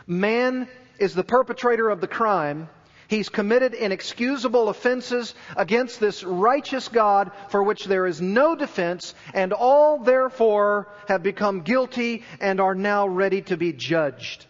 man 0.07 0.67
is 0.99 1.13
the 1.13 1.23
perpetrator 1.23 1.89
of 1.89 2.01
the 2.01 2.07
crime, 2.07 2.69
He's 3.09 3.27
committed 3.27 3.73
inexcusable 3.73 4.69
offenses 4.69 5.33
against 5.57 5.99
this 5.99 6.23
righteous 6.23 6.87
God 6.89 7.31
for 7.49 7.63
which 7.63 7.85
there 7.85 8.05
is 8.05 8.21
no 8.21 8.55
defense, 8.55 9.15
and 9.33 9.51
all 9.51 9.97
therefore 9.97 10.89
have 11.07 11.23
become 11.23 11.61
guilty 11.61 12.23
and 12.39 12.61
are 12.61 12.75
now 12.75 13.07
ready 13.07 13.41
to 13.41 13.57
be 13.57 13.73
judged. 13.73 14.45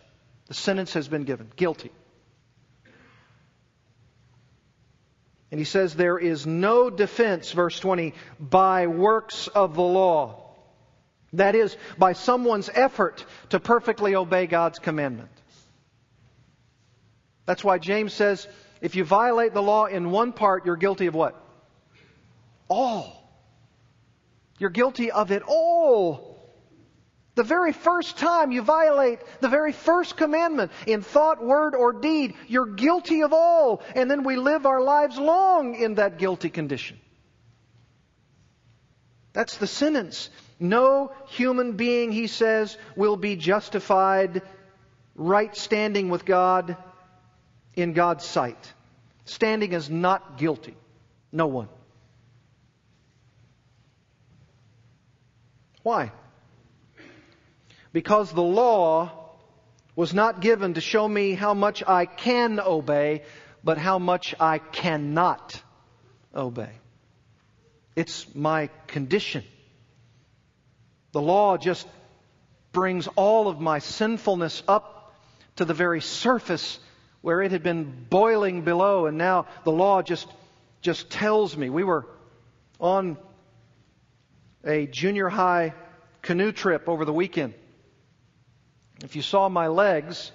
The 0.47 0.55
sentence 0.55 0.93
has 0.93 1.07
been 1.07 1.23
given. 1.23 1.49
Guilty. 1.55 1.89
And 5.51 5.57
he 5.57 5.65
says 5.65 5.95
there 5.95 6.19
is 6.19 6.45
no 6.45 6.89
defense, 6.89 7.53
verse 7.53 7.79
20, 7.79 8.13
by 8.41 8.87
works 8.87 9.47
of 9.47 9.75
the 9.75 9.81
law. 9.81 10.53
That 11.31 11.55
is, 11.55 11.77
by 11.97 12.11
someone's 12.11 12.69
effort 12.73 13.25
to 13.51 13.59
perfectly 13.61 14.15
obey 14.15 14.47
God's 14.47 14.79
commandment. 14.79 15.31
That's 17.49 17.63
why 17.63 17.79
James 17.79 18.13
says 18.13 18.47
if 18.79 18.95
you 18.95 19.03
violate 19.03 19.55
the 19.55 19.61
law 19.63 19.85
in 19.85 20.11
one 20.11 20.33
part, 20.33 20.67
you're 20.67 20.75
guilty 20.75 21.07
of 21.07 21.15
what? 21.15 21.35
All. 22.67 23.27
You're 24.59 24.69
guilty 24.69 25.09
of 25.09 25.31
it 25.31 25.41
all. 25.47 26.47
The 27.33 27.41
very 27.41 27.73
first 27.73 28.19
time 28.19 28.51
you 28.51 28.61
violate 28.61 29.17
the 29.39 29.47
very 29.47 29.71
first 29.71 30.15
commandment 30.15 30.71
in 30.85 31.01
thought, 31.01 31.43
word, 31.43 31.73
or 31.73 31.91
deed, 31.91 32.35
you're 32.47 32.67
guilty 32.67 33.23
of 33.23 33.33
all. 33.33 33.81
And 33.95 34.11
then 34.11 34.23
we 34.23 34.35
live 34.35 34.67
our 34.67 34.83
lives 34.83 35.17
long 35.17 35.73
in 35.73 35.95
that 35.95 36.19
guilty 36.19 36.51
condition. 36.51 36.99
That's 39.33 39.57
the 39.57 39.65
sentence. 39.65 40.29
No 40.59 41.13
human 41.29 41.71
being, 41.71 42.11
he 42.11 42.27
says, 42.27 42.77
will 42.95 43.17
be 43.17 43.35
justified 43.35 44.43
right 45.15 45.57
standing 45.57 46.09
with 46.09 46.25
God 46.25 46.77
in 47.81 47.93
God's 47.93 48.25
sight. 48.25 48.73
Standing 49.25 49.73
is 49.73 49.89
not 49.89 50.37
guilty. 50.37 50.75
No 51.31 51.47
one. 51.47 51.69
Why? 55.83 56.11
Because 57.93 58.31
the 58.31 58.41
law 58.41 59.11
was 59.95 60.13
not 60.13 60.39
given 60.39 60.75
to 60.75 60.81
show 60.81 61.07
me 61.07 61.33
how 61.33 61.53
much 61.53 61.83
I 61.85 62.05
can 62.05 62.59
obey, 62.59 63.23
but 63.63 63.77
how 63.77 63.99
much 63.99 64.35
I 64.39 64.59
cannot 64.59 65.61
obey. 66.35 66.71
It's 67.95 68.33
my 68.33 68.69
condition. 68.87 69.43
The 71.11 71.21
law 71.21 71.57
just 71.57 71.87
brings 72.71 73.07
all 73.15 73.47
of 73.47 73.59
my 73.59 73.79
sinfulness 73.79 74.63
up 74.67 75.15
to 75.55 75.65
the 75.65 75.73
very 75.73 76.01
surface 76.01 76.79
where 77.21 77.41
it 77.41 77.51
had 77.51 77.63
been 77.63 78.05
boiling 78.09 78.61
below, 78.61 79.05
and 79.05 79.17
now 79.17 79.45
the 79.63 79.71
law 79.71 80.01
just, 80.01 80.27
just 80.81 81.09
tells 81.09 81.55
me. 81.55 81.69
We 81.69 81.83
were 81.83 82.05
on 82.79 83.17
a 84.63 84.87
junior 84.87 85.29
high 85.29 85.73
canoe 86.21 86.51
trip 86.51 86.87
over 86.87 87.05
the 87.05 87.13
weekend. 87.13 87.53
If 89.03 89.15
you 89.15 89.21
saw 89.21 89.49
my 89.49 89.67
legs, 89.67 90.31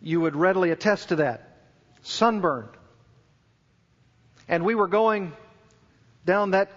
you 0.00 0.20
would 0.20 0.36
readily 0.36 0.70
attest 0.70 1.10
to 1.10 1.16
that. 1.16 1.56
Sunburned. 2.02 2.70
And 4.48 4.64
we 4.64 4.74
were 4.74 4.88
going 4.88 5.32
down 6.24 6.52
that 6.52 6.70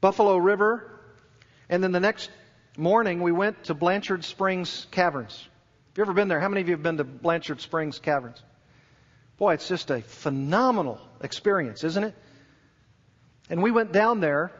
Buffalo 0.00 0.36
River, 0.36 0.90
and 1.68 1.82
then 1.82 1.92
the 1.92 2.00
next 2.00 2.30
morning 2.76 3.20
we 3.20 3.32
went 3.32 3.64
to 3.64 3.74
Blanchard 3.74 4.24
Springs 4.24 4.86
Caverns. 4.90 5.48
Have 5.90 5.98
you 5.98 6.04
ever 6.04 6.12
been 6.12 6.28
there? 6.28 6.38
How 6.38 6.48
many 6.48 6.60
of 6.60 6.68
you 6.68 6.74
have 6.74 6.84
been 6.84 6.98
to 6.98 7.04
Blanchard 7.04 7.60
Springs 7.60 7.98
Caverns? 7.98 8.40
Boy, 9.38 9.54
it's 9.54 9.66
just 9.66 9.90
a 9.90 10.00
phenomenal 10.00 11.00
experience, 11.20 11.82
isn't 11.82 12.04
it? 12.04 12.14
And 13.48 13.60
we 13.60 13.72
went 13.72 13.90
down 13.90 14.20
there, 14.20 14.52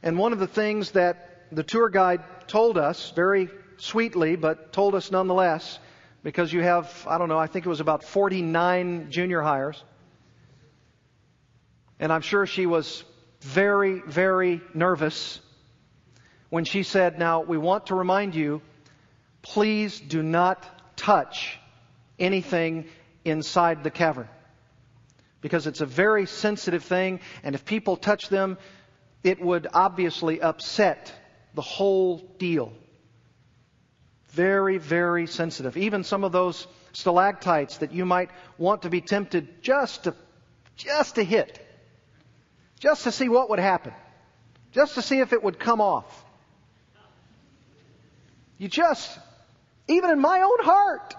and 0.00 0.16
one 0.16 0.32
of 0.32 0.38
the 0.38 0.46
things 0.46 0.92
that 0.92 1.46
the 1.50 1.64
tour 1.64 1.88
guide 1.88 2.22
told 2.46 2.78
us 2.78 3.10
very 3.16 3.50
sweetly, 3.78 4.36
but 4.36 4.72
told 4.72 4.94
us 4.94 5.10
nonetheless, 5.10 5.80
because 6.22 6.52
you 6.52 6.62
have, 6.62 7.04
I 7.04 7.18
don't 7.18 7.28
know, 7.28 7.38
I 7.38 7.48
think 7.48 7.66
it 7.66 7.68
was 7.68 7.80
about 7.80 8.04
49 8.04 9.10
junior 9.10 9.42
hires. 9.42 9.82
And 11.98 12.12
I'm 12.12 12.22
sure 12.22 12.46
she 12.46 12.66
was 12.66 13.02
very, 13.40 13.98
very 13.98 14.60
nervous 14.72 15.40
when 16.48 16.64
she 16.64 16.84
said, 16.84 17.18
Now, 17.18 17.40
we 17.40 17.58
want 17.58 17.86
to 17.86 17.96
remind 17.96 18.36
you, 18.36 18.62
please 19.42 20.00
do 20.00 20.22
not 20.22 20.96
touch 20.96 21.58
anything 22.18 22.86
inside 23.24 23.82
the 23.82 23.90
cavern. 23.90 24.28
Because 25.40 25.66
it's 25.66 25.80
a 25.80 25.86
very 25.86 26.26
sensitive 26.26 26.84
thing, 26.84 27.20
and 27.42 27.54
if 27.54 27.64
people 27.64 27.96
touch 27.96 28.28
them, 28.28 28.58
it 29.22 29.40
would 29.40 29.66
obviously 29.72 30.40
upset 30.40 31.12
the 31.54 31.62
whole 31.62 32.18
deal. 32.38 32.72
Very, 34.28 34.78
very 34.78 35.26
sensitive. 35.26 35.76
Even 35.76 36.04
some 36.04 36.24
of 36.24 36.32
those 36.32 36.66
stalactites 36.92 37.78
that 37.78 37.92
you 37.92 38.04
might 38.04 38.30
want 38.58 38.82
to 38.82 38.90
be 38.90 39.00
tempted 39.00 39.62
just 39.62 40.04
to, 40.04 40.14
just 40.76 41.16
to 41.16 41.24
hit. 41.24 41.66
Just 42.78 43.04
to 43.04 43.12
see 43.12 43.28
what 43.28 43.50
would 43.50 43.58
happen. 43.58 43.92
Just 44.72 44.94
to 44.94 45.02
see 45.02 45.20
if 45.20 45.32
it 45.32 45.42
would 45.42 45.58
come 45.58 45.80
off. 45.80 46.24
You 48.56 48.68
just, 48.68 49.18
even 49.90 50.10
in 50.10 50.20
my 50.20 50.40
own 50.40 50.64
heart, 50.64 51.14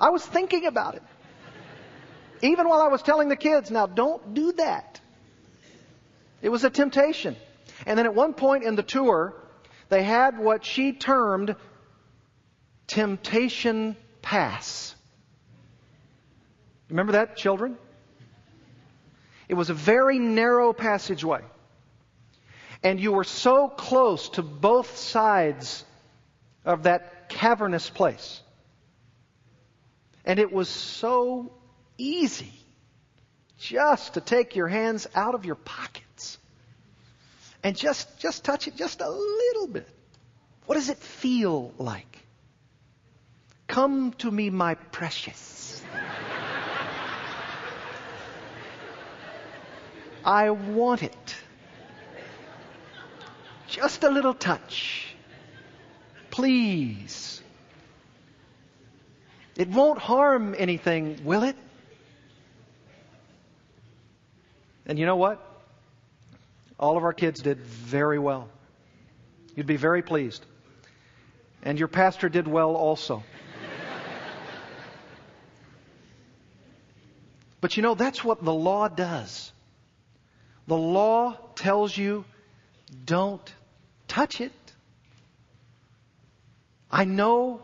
I 0.00 0.10
was 0.10 0.24
thinking 0.24 0.66
about 0.66 0.94
it. 0.94 1.02
Even 2.42 2.68
while 2.68 2.80
I 2.80 2.88
was 2.88 3.02
telling 3.02 3.28
the 3.28 3.36
kids, 3.36 3.70
now 3.70 3.86
don't 3.86 4.34
do 4.34 4.52
that. 4.52 5.00
It 6.42 6.48
was 6.48 6.64
a 6.64 6.70
temptation. 6.70 7.36
And 7.86 7.98
then 7.98 8.06
at 8.06 8.14
one 8.14 8.32
point 8.32 8.64
in 8.64 8.76
the 8.76 8.82
tour, 8.82 9.34
they 9.88 10.02
had 10.02 10.38
what 10.38 10.64
she 10.64 10.92
termed 10.92 11.56
temptation 12.86 13.96
pass. 14.22 14.94
Remember 16.88 17.12
that, 17.12 17.36
children? 17.36 17.76
It 19.48 19.54
was 19.54 19.70
a 19.70 19.74
very 19.74 20.18
narrow 20.18 20.72
passageway. 20.72 21.42
And 22.82 22.98
you 23.00 23.12
were 23.12 23.24
so 23.24 23.68
close 23.68 24.30
to 24.30 24.42
both 24.42 24.96
sides 24.96 25.84
of 26.64 26.84
that 26.84 27.28
cavernous 27.28 27.90
place. 27.90 28.40
And 30.24 30.38
it 30.38 30.52
was 30.52 30.68
so 30.68 31.52
easy 31.98 32.52
just 33.58 34.14
to 34.14 34.20
take 34.20 34.56
your 34.56 34.68
hands 34.68 35.06
out 35.14 35.34
of 35.34 35.44
your 35.44 35.54
pockets 35.54 36.38
and 37.62 37.76
just, 37.76 38.18
just 38.18 38.44
touch 38.44 38.66
it 38.68 38.76
just 38.76 39.00
a 39.00 39.10
little 39.10 39.66
bit. 39.66 39.88
What 40.66 40.76
does 40.76 40.88
it 40.88 40.98
feel 40.98 41.72
like? 41.78 42.18
Come 43.66 44.12
to 44.18 44.30
me, 44.30 44.50
my 44.50 44.74
precious. 44.74 45.82
I 50.24 50.50
want 50.50 51.02
it. 51.02 51.36
Just 53.70 54.02
a 54.02 54.10
little 54.10 54.34
touch. 54.34 55.06
Please. 56.30 57.40
It 59.56 59.68
won't 59.68 60.00
harm 60.00 60.56
anything, 60.58 61.20
will 61.24 61.44
it? 61.44 61.56
And 64.86 64.98
you 64.98 65.06
know 65.06 65.14
what? 65.14 65.40
All 66.80 66.96
of 66.96 67.04
our 67.04 67.12
kids 67.12 67.42
did 67.42 67.58
very 67.58 68.18
well. 68.18 68.48
You'd 69.54 69.66
be 69.66 69.76
very 69.76 70.02
pleased. 70.02 70.44
And 71.62 71.78
your 71.78 71.88
pastor 71.88 72.28
did 72.28 72.48
well 72.48 72.74
also. 72.74 73.22
but 77.60 77.76
you 77.76 77.84
know, 77.84 77.94
that's 77.94 78.24
what 78.24 78.44
the 78.44 78.52
law 78.52 78.88
does. 78.88 79.52
The 80.66 80.76
law 80.76 81.36
tells 81.54 81.96
you 81.96 82.24
don't 83.04 83.54
touch 84.10 84.40
it. 84.40 84.52
I 86.90 87.04
know 87.04 87.62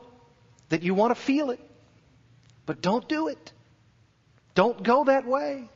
that 0.68 0.82
you 0.82 0.94
want 0.94 1.14
to 1.14 1.20
feel 1.20 1.50
it, 1.50 1.60
but 2.64 2.80
don't 2.80 3.08
do 3.08 3.28
it. 3.28 3.52
Don't 4.54 4.82
go 4.82 5.04
that 5.04 5.26
way. 5.26 5.68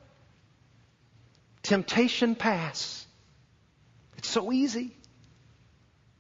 Temptation 1.63 2.35
pass. 2.35 3.07
It's 4.17 4.29
so 4.29 4.53
easy. 4.53 4.97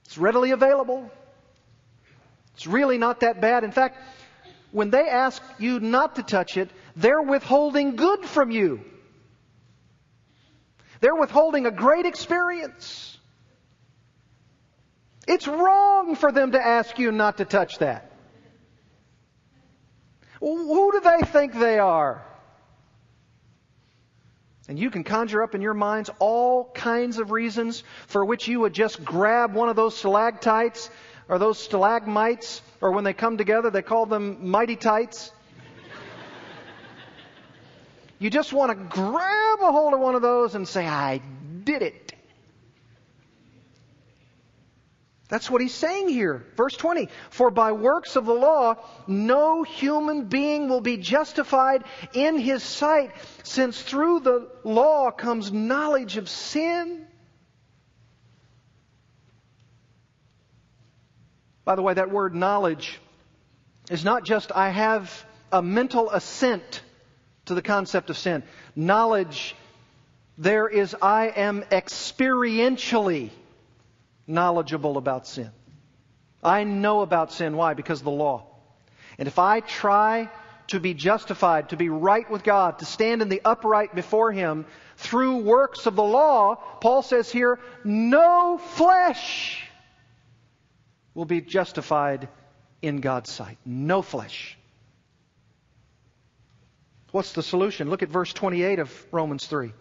It's 0.05 0.19
readily 0.19 0.51
available. 0.51 1.11
It's 2.55 2.67
really 2.67 2.99
not 2.99 3.21
that 3.21 3.41
bad. 3.41 3.63
In 3.63 3.71
fact, 3.71 3.97
when 4.73 4.91
they 4.91 5.09
ask 5.09 5.43
you 5.59 5.79
not 5.79 6.17
to 6.17 6.23
touch 6.23 6.57
it, 6.57 6.71
they're 6.97 7.23
withholding 7.23 7.95
good 7.97 8.25
from 8.25 8.51
you. 8.51 8.81
They're 11.01 11.15
withholding 11.15 11.67
a 11.67 11.71
great 11.71 12.05
experience. 12.05 13.17
It's 15.31 15.47
wrong 15.47 16.16
for 16.16 16.33
them 16.33 16.53
to 16.53 16.61
ask 16.61 16.99
you 16.99 17.12
not 17.12 17.37
to 17.37 17.45
touch 17.45 17.78
that. 17.78 18.11
Who 20.41 20.91
do 20.91 21.01
they 21.01 21.24
think 21.24 21.55
they 21.55 21.78
are? 21.78 22.24
And 24.66 24.76
you 24.76 24.91
can 24.91 25.05
conjure 25.05 25.41
up 25.45 25.55
in 25.55 25.61
your 25.61 25.74
minds 25.74 26.11
all 26.18 26.64
kinds 26.74 27.18
of 27.18 27.31
reasons 27.31 27.85
for 28.09 28.24
which 28.24 28.49
you 28.49 28.59
would 28.59 28.72
just 28.72 29.05
grab 29.05 29.55
one 29.55 29.68
of 29.68 29.76
those 29.76 29.97
stalactites 29.97 30.91
or 31.28 31.39
those 31.39 31.61
stalagmites, 31.61 32.61
or 32.81 32.91
when 32.91 33.05
they 33.05 33.12
come 33.12 33.39
together, 33.39 33.70
they 33.70 33.83
call 33.83 34.07
them 34.07 34.51
mighty 34.51 34.74
tights. 34.74 35.31
you 38.18 38.31
just 38.31 38.53
want 38.53 38.70
to 38.70 38.74
grab 38.74 39.61
a 39.61 39.70
hold 39.70 39.95
of 39.95 40.01
one 40.01 40.16
of 40.16 40.22
those 40.22 40.57
and 40.57 40.66
say, 40.66 40.85
I 40.85 41.22
did 41.62 41.83
it. 41.83 42.10
That's 45.31 45.49
what 45.49 45.62
he's 45.62 45.74
saying 45.74 46.09
here. 46.09 46.45
Verse 46.57 46.76
20. 46.76 47.09
For 47.31 47.53
by 47.53 47.70
works 47.70 48.16
of 48.16 48.26
the 48.26 48.35
law, 48.35 48.74
no 49.07 49.62
human 49.62 50.24
being 50.24 50.68
will 50.68 50.81
be 50.81 50.97
justified 50.97 51.85
in 52.12 52.37
his 52.37 52.64
sight, 52.64 53.12
since 53.45 53.81
through 53.81 54.20
the 54.20 54.49
law 54.64 55.12
comes 55.12 55.53
knowledge 55.53 56.16
of 56.16 56.28
sin. 56.28 57.07
By 61.64 61.76
the 61.76 61.83
way, 61.83 61.95
that 61.95 62.11
word 62.11 62.35
knowledge 62.35 63.01
is 63.89 64.05
not 64.05 64.24
just 64.24 64.51
I 64.51 64.70
have 64.70 65.24
a 65.53 65.62
mental 65.62 66.11
assent 66.11 66.83
to 67.45 67.55
the 67.55 67.62
concept 67.62 68.11
of 68.11 68.18
sin. 68.18 68.43
Knowledge, 68.74 69.55
there 70.37 70.66
is 70.66 70.97
I 71.01 71.28
am 71.28 71.62
experientially 71.70 73.31
knowledgeable 74.31 74.97
about 74.97 75.26
sin. 75.26 75.51
I 76.43 76.64
know 76.64 77.03
about 77.03 77.33
sin. 77.33 77.57
Why? 77.57 77.74
Because 77.74 78.01
of 78.01 78.05
the 78.05 78.11
law. 78.11 78.47
And 79.18 79.28
if 79.28 79.39
I 79.39 79.61
try 79.61 80.31
to 80.68 80.81
be 80.81 80.95
justified, 80.95 81.70
to 81.70 81.76
be 81.76 81.89
right 81.89 82.31
with 82.31 82.45
God, 82.45 82.78
to 82.78 82.85
stand 82.85 83.22
in 83.22 83.28
the 83.28 83.43
upright 83.45 83.95
before 83.95 84.33
Him 84.33 84.66
through 84.97 85.39
works 85.39 85.87
of 85.87 85.97
the 85.97 86.03
law, 86.03 86.55
Paul 86.81 87.03
says 87.03 87.31
here, 87.31 87.59
no 87.85 88.57
flesh 88.57 89.68
will 91.12 91.24
be 91.24 91.41
justified 91.41 92.28
in 92.81 93.01
God's 93.01 93.31
sight. 93.31 93.59
No 93.64 94.01
flesh. 94.01 94.57
What's 97.11 97.33
the 97.33 97.43
solution? 97.43 97.91
Look 97.91 98.03
at 98.03 98.09
verse 98.09 98.33
28 98.33 98.78
of 98.78 99.07
Romans 99.11 99.47
3. 99.47 99.72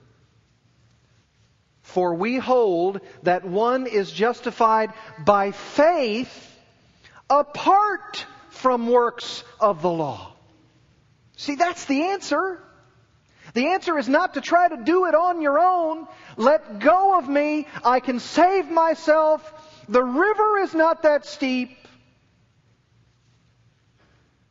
For 1.89 2.13
we 2.13 2.37
hold 2.37 3.01
that 3.23 3.45
one 3.45 3.87
is 3.87 4.11
justified 4.11 4.93
by 5.25 5.51
faith 5.51 6.31
apart 7.27 8.27
from 8.51 8.89
works 8.89 9.43
of 9.59 9.81
the 9.81 9.89
law. 9.89 10.33
See, 11.35 11.55
that's 11.55 11.85
the 11.85 12.09
answer. 12.09 12.61
The 13.55 13.69
answer 13.69 13.97
is 13.97 14.07
not 14.07 14.35
to 14.35 14.41
try 14.41 14.67
to 14.67 14.77
do 14.77 15.07
it 15.07 15.15
on 15.15 15.41
your 15.41 15.57
own. 15.59 16.07
Let 16.37 16.77
go 16.77 17.17
of 17.17 17.27
me. 17.27 17.65
I 17.83 18.01
can 18.01 18.19
save 18.19 18.69
myself. 18.69 19.41
The 19.89 20.03
river 20.03 20.59
is 20.59 20.75
not 20.75 21.01
that 21.01 21.25
steep. 21.25 21.75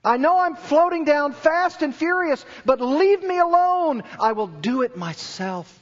I 0.05 0.17
know 0.17 0.41
I'm 0.41 0.57
floating 0.57 1.05
down 1.05 1.35
fast 1.35 1.83
and 1.83 1.95
furious, 1.95 2.45
but 2.65 2.81
leave 2.81 3.23
me 3.23 3.39
alone. 3.39 4.03
I 4.19 4.33
will 4.33 4.49
do 4.49 4.83
it 4.83 4.97
myself. 4.97 5.78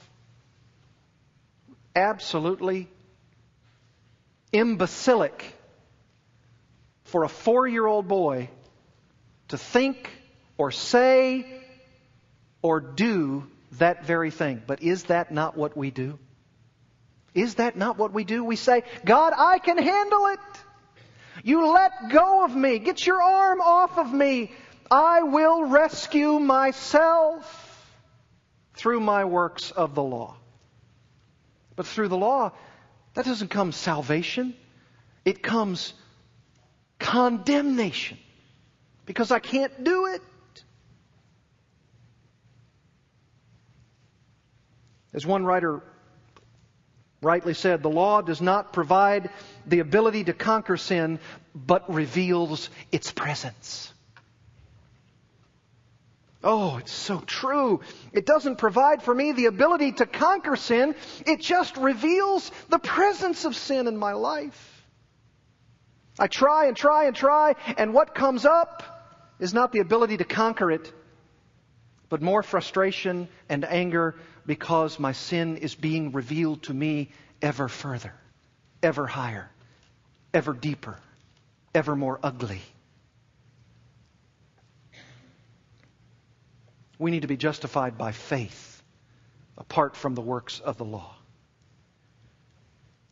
Absolutely 1.96 2.88
imbecilic 4.52 5.52
for 7.04 7.24
a 7.24 7.28
four 7.28 7.66
year 7.66 7.86
old 7.86 8.06
boy 8.06 8.50
to 9.48 9.58
think 9.58 10.10
or 10.58 10.70
say 10.70 11.46
or 12.62 12.80
do 12.80 13.46
that 13.72 14.04
very 14.04 14.30
thing. 14.30 14.62
But 14.66 14.82
is 14.82 15.04
that 15.04 15.32
not 15.32 15.56
what 15.56 15.76
we 15.76 15.90
do? 15.90 16.18
Is 17.34 17.56
that 17.56 17.76
not 17.76 17.98
what 17.98 18.12
we 18.12 18.24
do? 18.24 18.44
We 18.44 18.56
say, 18.56 18.82
God, 19.04 19.32
I 19.36 19.58
can 19.58 19.78
handle 19.78 20.26
it. 20.26 20.40
You 21.44 21.66
let 21.70 22.10
go 22.10 22.44
of 22.44 22.56
me. 22.56 22.78
Get 22.78 23.06
your 23.06 23.22
arm 23.22 23.60
off 23.60 23.98
of 23.98 24.12
me. 24.12 24.52
I 24.90 25.22
will 25.22 25.64
rescue 25.64 26.38
myself 26.40 27.44
through 28.74 29.00
my 29.00 29.24
works 29.26 29.70
of 29.70 29.94
the 29.94 30.02
law. 30.02 30.36
But 31.76 31.86
through 31.86 32.08
the 32.08 32.16
law, 32.16 32.52
that 33.14 33.24
doesn't 33.24 33.48
come 33.48 33.72
salvation. 33.72 34.54
It 35.24 35.42
comes 35.42 35.92
condemnation 36.98 38.18
because 39.04 39.30
I 39.30 39.38
can't 39.38 39.84
do 39.84 40.06
it. 40.06 40.22
As 45.12 45.24
one 45.24 45.44
writer 45.44 45.82
rightly 47.22 47.54
said, 47.54 47.82
the 47.82 47.90
law 47.90 48.20
does 48.20 48.40
not 48.40 48.72
provide 48.72 49.30
the 49.66 49.80
ability 49.80 50.24
to 50.24 50.32
conquer 50.32 50.76
sin, 50.76 51.18
but 51.54 51.92
reveals 51.92 52.68
its 52.92 53.10
presence. 53.10 53.92
Oh, 56.48 56.76
it's 56.76 56.92
so 56.92 57.18
true. 57.18 57.80
It 58.12 58.24
doesn't 58.24 58.58
provide 58.58 59.02
for 59.02 59.12
me 59.12 59.32
the 59.32 59.46
ability 59.46 59.90
to 59.94 60.06
conquer 60.06 60.54
sin. 60.54 60.94
It 61.26 61.40
just 61.40 61.76
reveals 61.76 62.52
the 62.68 62.78
presence 62.78 63.44
of 63.44 63.56
sin 63.56 63.88
in 63.88 63.96
my 63.96 64.12
life. 64.12 64.86
I 66.20 66.28
try 66.28 66.66
and 66.66 66.76
try 66.76 67.06
and 67.06 67.16
try, 67.16 67.56
and 67.76 67.92
what 67.92 68.14
comes 68.14 68.44
up 68.44 68.84
is 69.40 69.52
not 69.52 69.72
the 69.72 69.80
ability 69.80 70.18
to 70.18 70.24
conquer 70.24 70.70
it, 70.70 70.92
but 72.08 72.22
more 72.22 72.44
frustration 72.44 73.28
and 73.48 73.64
anger 73.64 74.14
because 74.46 75.00
my 75.00 75.10
sin 75.10 75.56
is 75.56 75.74
being 75.74 76.12
revealed 76.12 76.62
to 76.62 76.72
me 76.72 77.10
ever 77.42 77.66
further, 77.66 78.14
ever 78.84 79.08
higher, 79.08 79.50
ever 80.32 80.52
deeper, 80.52 80.96
ever 81.74 81.96
more 81.96 82.20
ugly. 82.22 82.62
We 86.98 87.10
need 87.10 87.22
to 87.22 87.28
be 87.28 87.36
justified 87.36 87.98
by 87.98 88.12
faith 88.12 88.82
apart 89.58 89.96
from 89.96 90.14
the 90.14 90.22
works 90.22 90.60
of 90.60 90.76
the 90.76 90.84
law. 90.84 91.14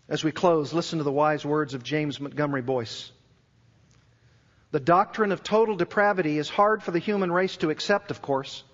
As 0.08 0.22
we 0.22 0.32
close, 0.32 0.72
listen 0.72 0.98
to 0.98 1.04
the 1.04 1.12
wise 1.12 1.44
words 1.44 1.74
of 1.74 1.82
James 1.82 2.20
Montgomery 2.20 2.62
Boice. 2.62 3.10
The 4.70 4.80
doctrine 4.80 5.32
of 5.32 5.42
total 5.42 5.76
depravity 5.76 6.36
is 6.38 6.48
hard 6.48 6.82
for 6.82 6.90
the 6.90 6.98
human 6.98 7.32
race 7.32 7.56
to 7.58 7.70
accept, 7.70 8.10
of 8.10 8.20
course. 8.20 8.64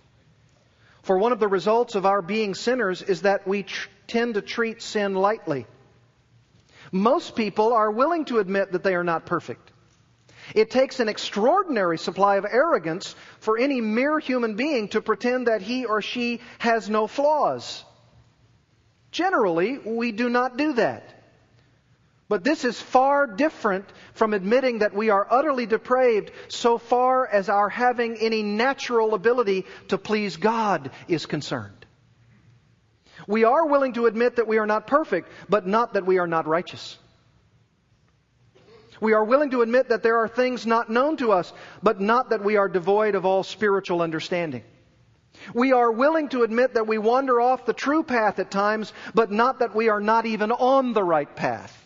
For 1.02 1.18
one 1.18 1.32
of 1.32 1.38
the 1.38 1.48
results 1.48 1.94
of 1.94 2.06
our 2.06 2.22
being 2.22 2.54
sinners 2.54 3.02
is 3.02 3.22
that 3.22 3.46
we 3.46 3.62
tr- 3.62 3.88
tend 4.06 4.34
to 4.34 4.42
treat 4.42 4.82
sin 4.82 5.14
lightly. 5.14 5.66
Most 6.90 7.36
people 7.36 7.72
are 7.72 7.90
willing 7.90 8.24
to 8.26 8.38
admit 8.38 8.72
that 8.72 8.82
they 8.82 8.94
are 8.94 9.04
not 9.04 9.26
perfect. 9.26 9.70
It 10.54 10.70
takes 10.70 11.00
an 11.00 11.08
extraordinary 11.08 11.98
supply 11.98 12.36
of 12.36 12.44
arrogance 12.44 13.14
for 13.38 13.58
any 13.58 13.80
mere 13.80 14.18
human 14.18 14.56
being 14.56 14.88
to 14.88 15.00
pretend 15.00 15.46
that 15.46 15.62
he 15.62 15.84
or 15.84 16.02
she 16.02 16.40
has 16.58 16.90
no 16.90 17.06
flaws. 17.06 17.84
Generally, 19.10 19.78
we 19.78 20.12
do 20.12 20.28
not 20.28 20.56
do 20.56 20.72
that. 20.74 21.20
But 22.28 22.44
this 22.44 22.64
is 22.64 22.80
far 22.80 23.26
different 23.26 23.86
from 24.14 24.34
admitting 24.34 24.78
that 24.78 24.94
we 24.94 25.10
are 25.10 25.26
utterly 25.28 25.66
depraved 25.66 26.30
so 26.46 26.78
far 26.78 27.26
as 27.26 27.48
our 27.48 27.68
having 27.68 28.16
any 28.18 28.44
natural 28.44 29.14
ability 29.14 29.66
to 29.88 29.98
please 29.98 30.36
God 30.36 30.92
is 31.08 31.26
concerned. 31.26 31.84
We 33.26 33.42
are 33.42 33.66
willing 33.66 33.94
to 33.94 34.06
admit 34.06 34.36
that 34.36 34.46
we 34.46 34.58
are 34.58 34.66
not 34.66 34.86
perfect, 34.86 35.28
but 35.48 35.66
not 35.66 35.94
that 35.94 36.06
we 36.06 36.18
are 36.18 36.28
not 36.28 36.46
righteous. 36.46 36.98
We 39.00 39.14
are 39.14 39.24
willing 39.24 39.50
to 39.50 39.62
admit 39.62 39.88
that 39.88 40.02
there 40.02 40.18
are 40.18 40.28
things 40.28 40.66
not 40.66 40.90
known 40.90 41.16
to 41.18 41.32
us, 41.32 41.52
but 41.82 42.00
not 42.00 42.30
that 42.30 42.44
we 42.44 42.56
are 42.56 42.68
devoid 42.68 43.14
of 43.14 43.24
all 43.24 43.42
spiritual 43.42 44.02
understanding. 44.02 44.62
We 45.54 45.72
are 45.72 45.90
willing 45.90 46.28
to 46.30 46.42
admit 46.42 46.74
that 46.74 46.86
we 46.86 46.98
wander 46.98 47.40
off 47.40 47.64
the 47.64 47.72
true 47.72 48.02
path 48.02 48.38
at 48.38 48.50
times, 48.50 48.92
but 49.14 49.30
not 49.30 49.60
that 49.60 49.74
we 49.74 49.88
are 49.88 50.00
not 50.00 50.26
even 50.26 50.52
on 50.52 50.92
the 50.92 51.04
right 51.04 51.34
path. 51.34 51.76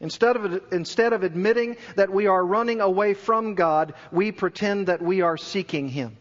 Instead 0.00 0.36
of, 0.36 0.62
instead 0.72 1.12
of 1.12 1.22
admitting 1.22 1.76
that 1.94 2.10
we 2.10 2.26
are 2.26 2.44
running 2.44 2.80
away 2.80 3.14
from 3.14 3.54
God, 3.54 3.94
we 4.10 4.32
pretend 4.32 4.88
that 4.88 5.02
we 5.02 5.20
are 5.20 5.36
seeking 5.36 5.88
Him. 5.88 6.16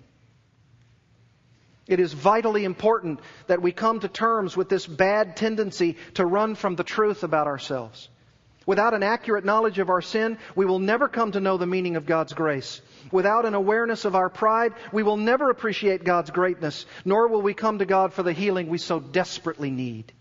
It 1.87 1.99
is 1.99 2.13
vitally 2.13 2.65
important 2.65 3.21
that 3.47 3.61
we 3.61 3.71
come 3.71 4.01
to 4.01 4.07
terms 4.07 4.55
with 4.55 4.69
this 4.69 4.85
bad 4.85 5.35
tendency 5.35 5.97
to 6.15 6.25
run 6.25 6.53
from 6.55 6.75
the 6.75 6.83
truth 6.83 7.23
about 7.23 7.47
ourselves. 7.47 8.09
Without 8.69 8.93
an 8.93 9.01
accurate 9.01 9.45
knowledge 9.45 9.79
of 9.79 9.89
our 9.89 9.99
sin, 9.99 10.37
we 10.55 10.63
will 10.63 10.77
never 10.77 11.07
come 11.07 11.31
to 11.31 11.39
know 11.39 11.57
the 11.57 11.65
meaning 11.65 11.95
of 11.95 12.05
God's 12.05 12.33
grace. 12.33 12.81
Without 13.11 13.47
an 13.47 13.55
awareness 13.55 14.05
of 14.05 14.13
our 14.13 14.29
pride, 14.29 14.75
we 14.93 15.01
will 15.01 15.17
never 15.17 15.49
appreciate 15.49 16.03
God's 16.03 16.29
greatness, 16.29 16.85
nor 17.03 17.29
will 17.29 17.41
we 17.41 17.55
come 17.55 17.79
to 17.79 17.87
God 17.87 18.13
for 18.13 18.21
the 18.21 18.31
healing 18.31 18.69
we 18.69 18.77
so 18.77 18.99
desperately 18.99 19.71
need. 19.71 20.13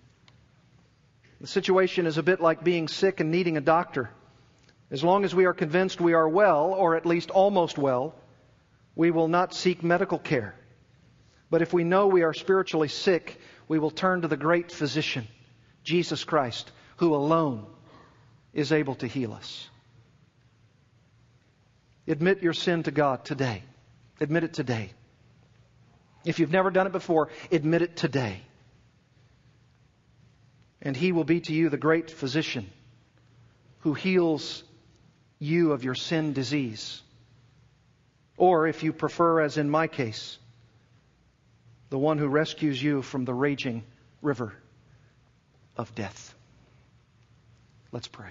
The 1.42 1.46
situation 1.46 2.06
is 2.06 2.16
a 2.16 2.22
bit 2.22 2.40
like 2.40 2.64
being 2.64 2.88
sick 2.88 3.20
and 3.20 3.30
needing 3.30 3.58
a 3.58 3.60
doctor. 3.60 4.08
As 4.90 5.04
long 5.04 5.26
as 5.26 5.34
we 5.34 5.44
are 5.44 5.52
convinced 5.52 6.00
we 6.00 6.14
are 6.14 6.26
well, 6.26 6.72
or 6.72 6.96
at 6.96 7.04
least 7.04 7.28
almost 7.28 7.76
well, 7.76 8.14
we 8.96 9.10
will 9.10 9.28
not 9.28 9.52
seek 9.52 9.82
medical 9.82 10.18
care. 10.18 10.54
But 11.50 11.60
if 11.60 11.74
we 11.74 11.84
know 11.84 12.06
we 12.06 12.22
are 12.22 12.32
spiritually 12.32 12.88
sick, 12.88 13.38
we 13.68 13.78
will 13.78 13.90
turn 13.90 14.22
to 14.22 14.28
the 14.28 14.38
great 14.38 14.72
physician, 14.72 15.28
Jesus 15.84 16.24
Christ, 16.24 16.72
who 16.96 17.14
alone 17.14 17.66
is 18.58 18.72
able 18.72 18.94
to 18.96 19.06
heal 19.06 19.32
us. 19.32 19.68
Admit 22.06 22.42
your 22.42 22.54
sin 22.54 22.82
to 22.84 22.90
God 22.90 23.24
today. 23.24 23.62
Admit 24.20 24.44
it 24.44 24.54
today. 24.54 24.90
If 26.24 26.38
you've 26.38 26.50
never 26.50 26.70
done 26.70 26.86
it 26.86 26.92
before, 26.92 27.28
admit 27.50 27.82
it 27.82 27.96
today 27.96 28.42
and 30.80 30.96
he 30.96 31.12
will 31.12 31.24
be 31.24 31.40
to 31.40 31.52
you 31.52 31.68
the 31.68 31.76
great 31.76 32.10
physician 32.10 32.70
who 33.80 33.94
heals 33.94 34.62
you 35.38 35.72
of 35.72 35.84
your 35.84 35.94
sin 35.94 36.32
disease. 36.32 37.02
Or, 38.36 38.68
if 38.68 38.82
you 38.82 38.92
prefer, 38.92 39.40
as 39.40 39.58
in 39.58 39.68
my 39.68 39.88
case, 39.88 40.38
the 41.90 41.98
one 41.98 42.18
who 42.18 42.28
rescues 42.28 42.80
you 42.80 43.02
from 43.02 43.24
the 43.24 43.34
raging 43.34 43.84
river 44.22 44.54
of 45.76 45.92
death. 45.94 46.34
Let's 47.90 48.08
pray. 48.08 48.30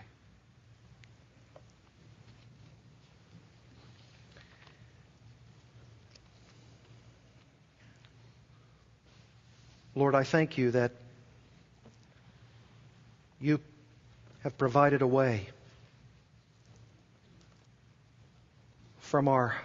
Lord, 9.98 10.14
I 10.14 10.26
thank 10.26 10.60
you 10.60 10.70
that 10.72 10.92
you 13.42 13.60
have 14.44 14.56
provided 14.56 15.02
a 15.02 15.08
way 15.08 15.48
from 19.00 19.28
our 19.28 19.56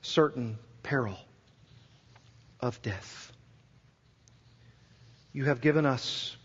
certain 0.00 0.58
peril 0.84 1.18
of 2.60 2.80
death. 2.82 3.32
You 5.32 5.46
have 5.46 5.60
given 5.60 5.86
us 5.86 6.36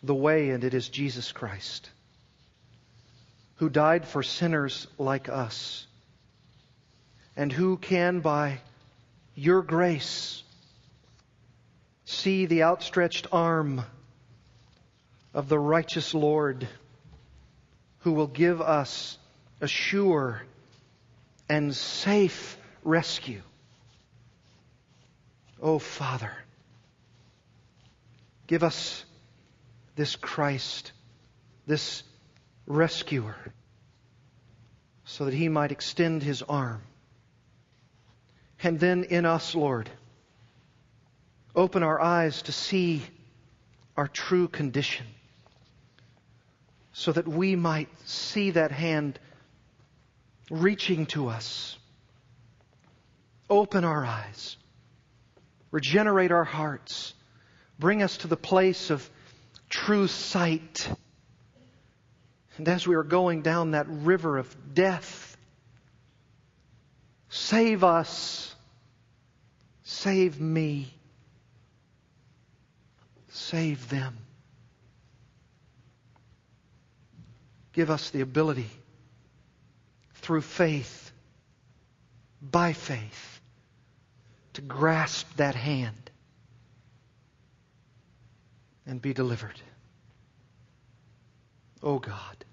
the 0.00 0.14
way, 0.14 0.50
and 0.50 0.62
it 0.62 0.74
is 0.74 0.88
Jesus 0.88 1.32
Christ, 1.32 1.90
who 3.56 3.68
died 3.68 4.06
for 4.06 4.22
sinners 4.22 4.86
like 4.96 5.28
us, 5.28 5.88
and 7.36 7.50
who 7.50 7.78
can, 7.78 8.20
by 8.20 8.60
your 9.34 9.62
grace, 9.62 10.44
see 12.12 12.46
the 12.46 12.62
outstretched 12.62 13.26
arm 13.32 13.82
of 15.34 15.48
the 15.48 15.58
righteous 15.58 16.14
Lord, 16.14 16.68
who 18.00 18.12
will 18.12 18.26
give 18.26 18.60
us 18.60 19.18
a 19.60 19.66
sure 19.66 20.42
and 21.48 21.74
safe 21.74 22.56
rescue. 22.84 23.42
Oh, 25.60 25.78
Father, 25.78 26.32
give 28.46 28.62
us 28.62 29.04
this 29.96 30.16
Christ, 30.16 30.92
this 31.66 32.02
rescuer, 32.66 33.36
so 35.04 35.24
that 35.24 35.34
he 35.34 35.48
might 35.48 35.72
extend 35.72 36.22
his 36.22 36.42
arm. 36.42 36.82
And 38.62 38.78
then 38.78 39.04
in 39.04 39.24
us, 39.24 39.54
Lord, 39.54 39.90
open 41.54 41.82
our 41.82 42.00
eyes 42.00 42.42
to 42.42 42.52
see 42.52 43.02
our 43.96 44.08
true 44.08 44.48
condition, 44.48 45.06
so 46.92 47.12
that 47.12 47.28
we 47.28 47.56
might 47.56 47.88
see 48.06 48.50
that 48.50 48.72
hand 48.72 49.18
reaching 50.50 51.06
to 51.06 51.28
us. 51.28 51.78
Open 53.50 53.84
our 53.84 54.04
eyes, 54.04 54.56
regenerate 55.70 56.32
our 56.32 56.44
hearts, 56.44 57.12
bring 57.78 58.02
us 58.02 58.16
to 58.18 58.28
the 58.28 58.36
place 58.36 58.90
of 58.90 59.08
true 59.68 60.06
sight. 60.06 60.88
And 62.56 62.68
as 62.68 62.86
we 62.86 62.94
are 62.94 63.02
going 63.02 63.42
down 63.42 63.72
that 63.72 63.86
river 63.88 64.38
of 64.38 64.74
death, 64.74 65.36
save 67.28 67.84
us, 67.84 68.54
save 69.82 70.40
me, 70.40 70.94
save 73.42 73.88
them. 73.88 74.16
Give 77.72 77.90
us 77.90 78.10
the 78.10 78.20
ability 78.20 78.70
through 80.14 80.42
faith, 80.42 81.10
by 82.40 82.72
faith, 82.72 83.40
to 84.54 84.60
grasp 84.60 85.36
that 85.36 85.54
hand 85.54 86.10
and 88.86 89.00
be 89.00 89.14
delivered. 89.14 89.60
Oh 91.82 91.98
God, 91.98 92.44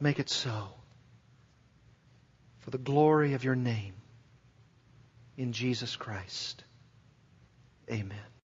make 0.00 0.18
it 0.18 0.30
so 0.30 0.68
for 2.60 2.70
the 2.70 2.78
glory 2.78 3.34
of 3.34 3.44
your 3.44 3.54
name 3.54 3.94
in 5.36 5.52
Jesus 5.52 5.96
Christ. 5.96 6.64
Amen. 7.90 8.29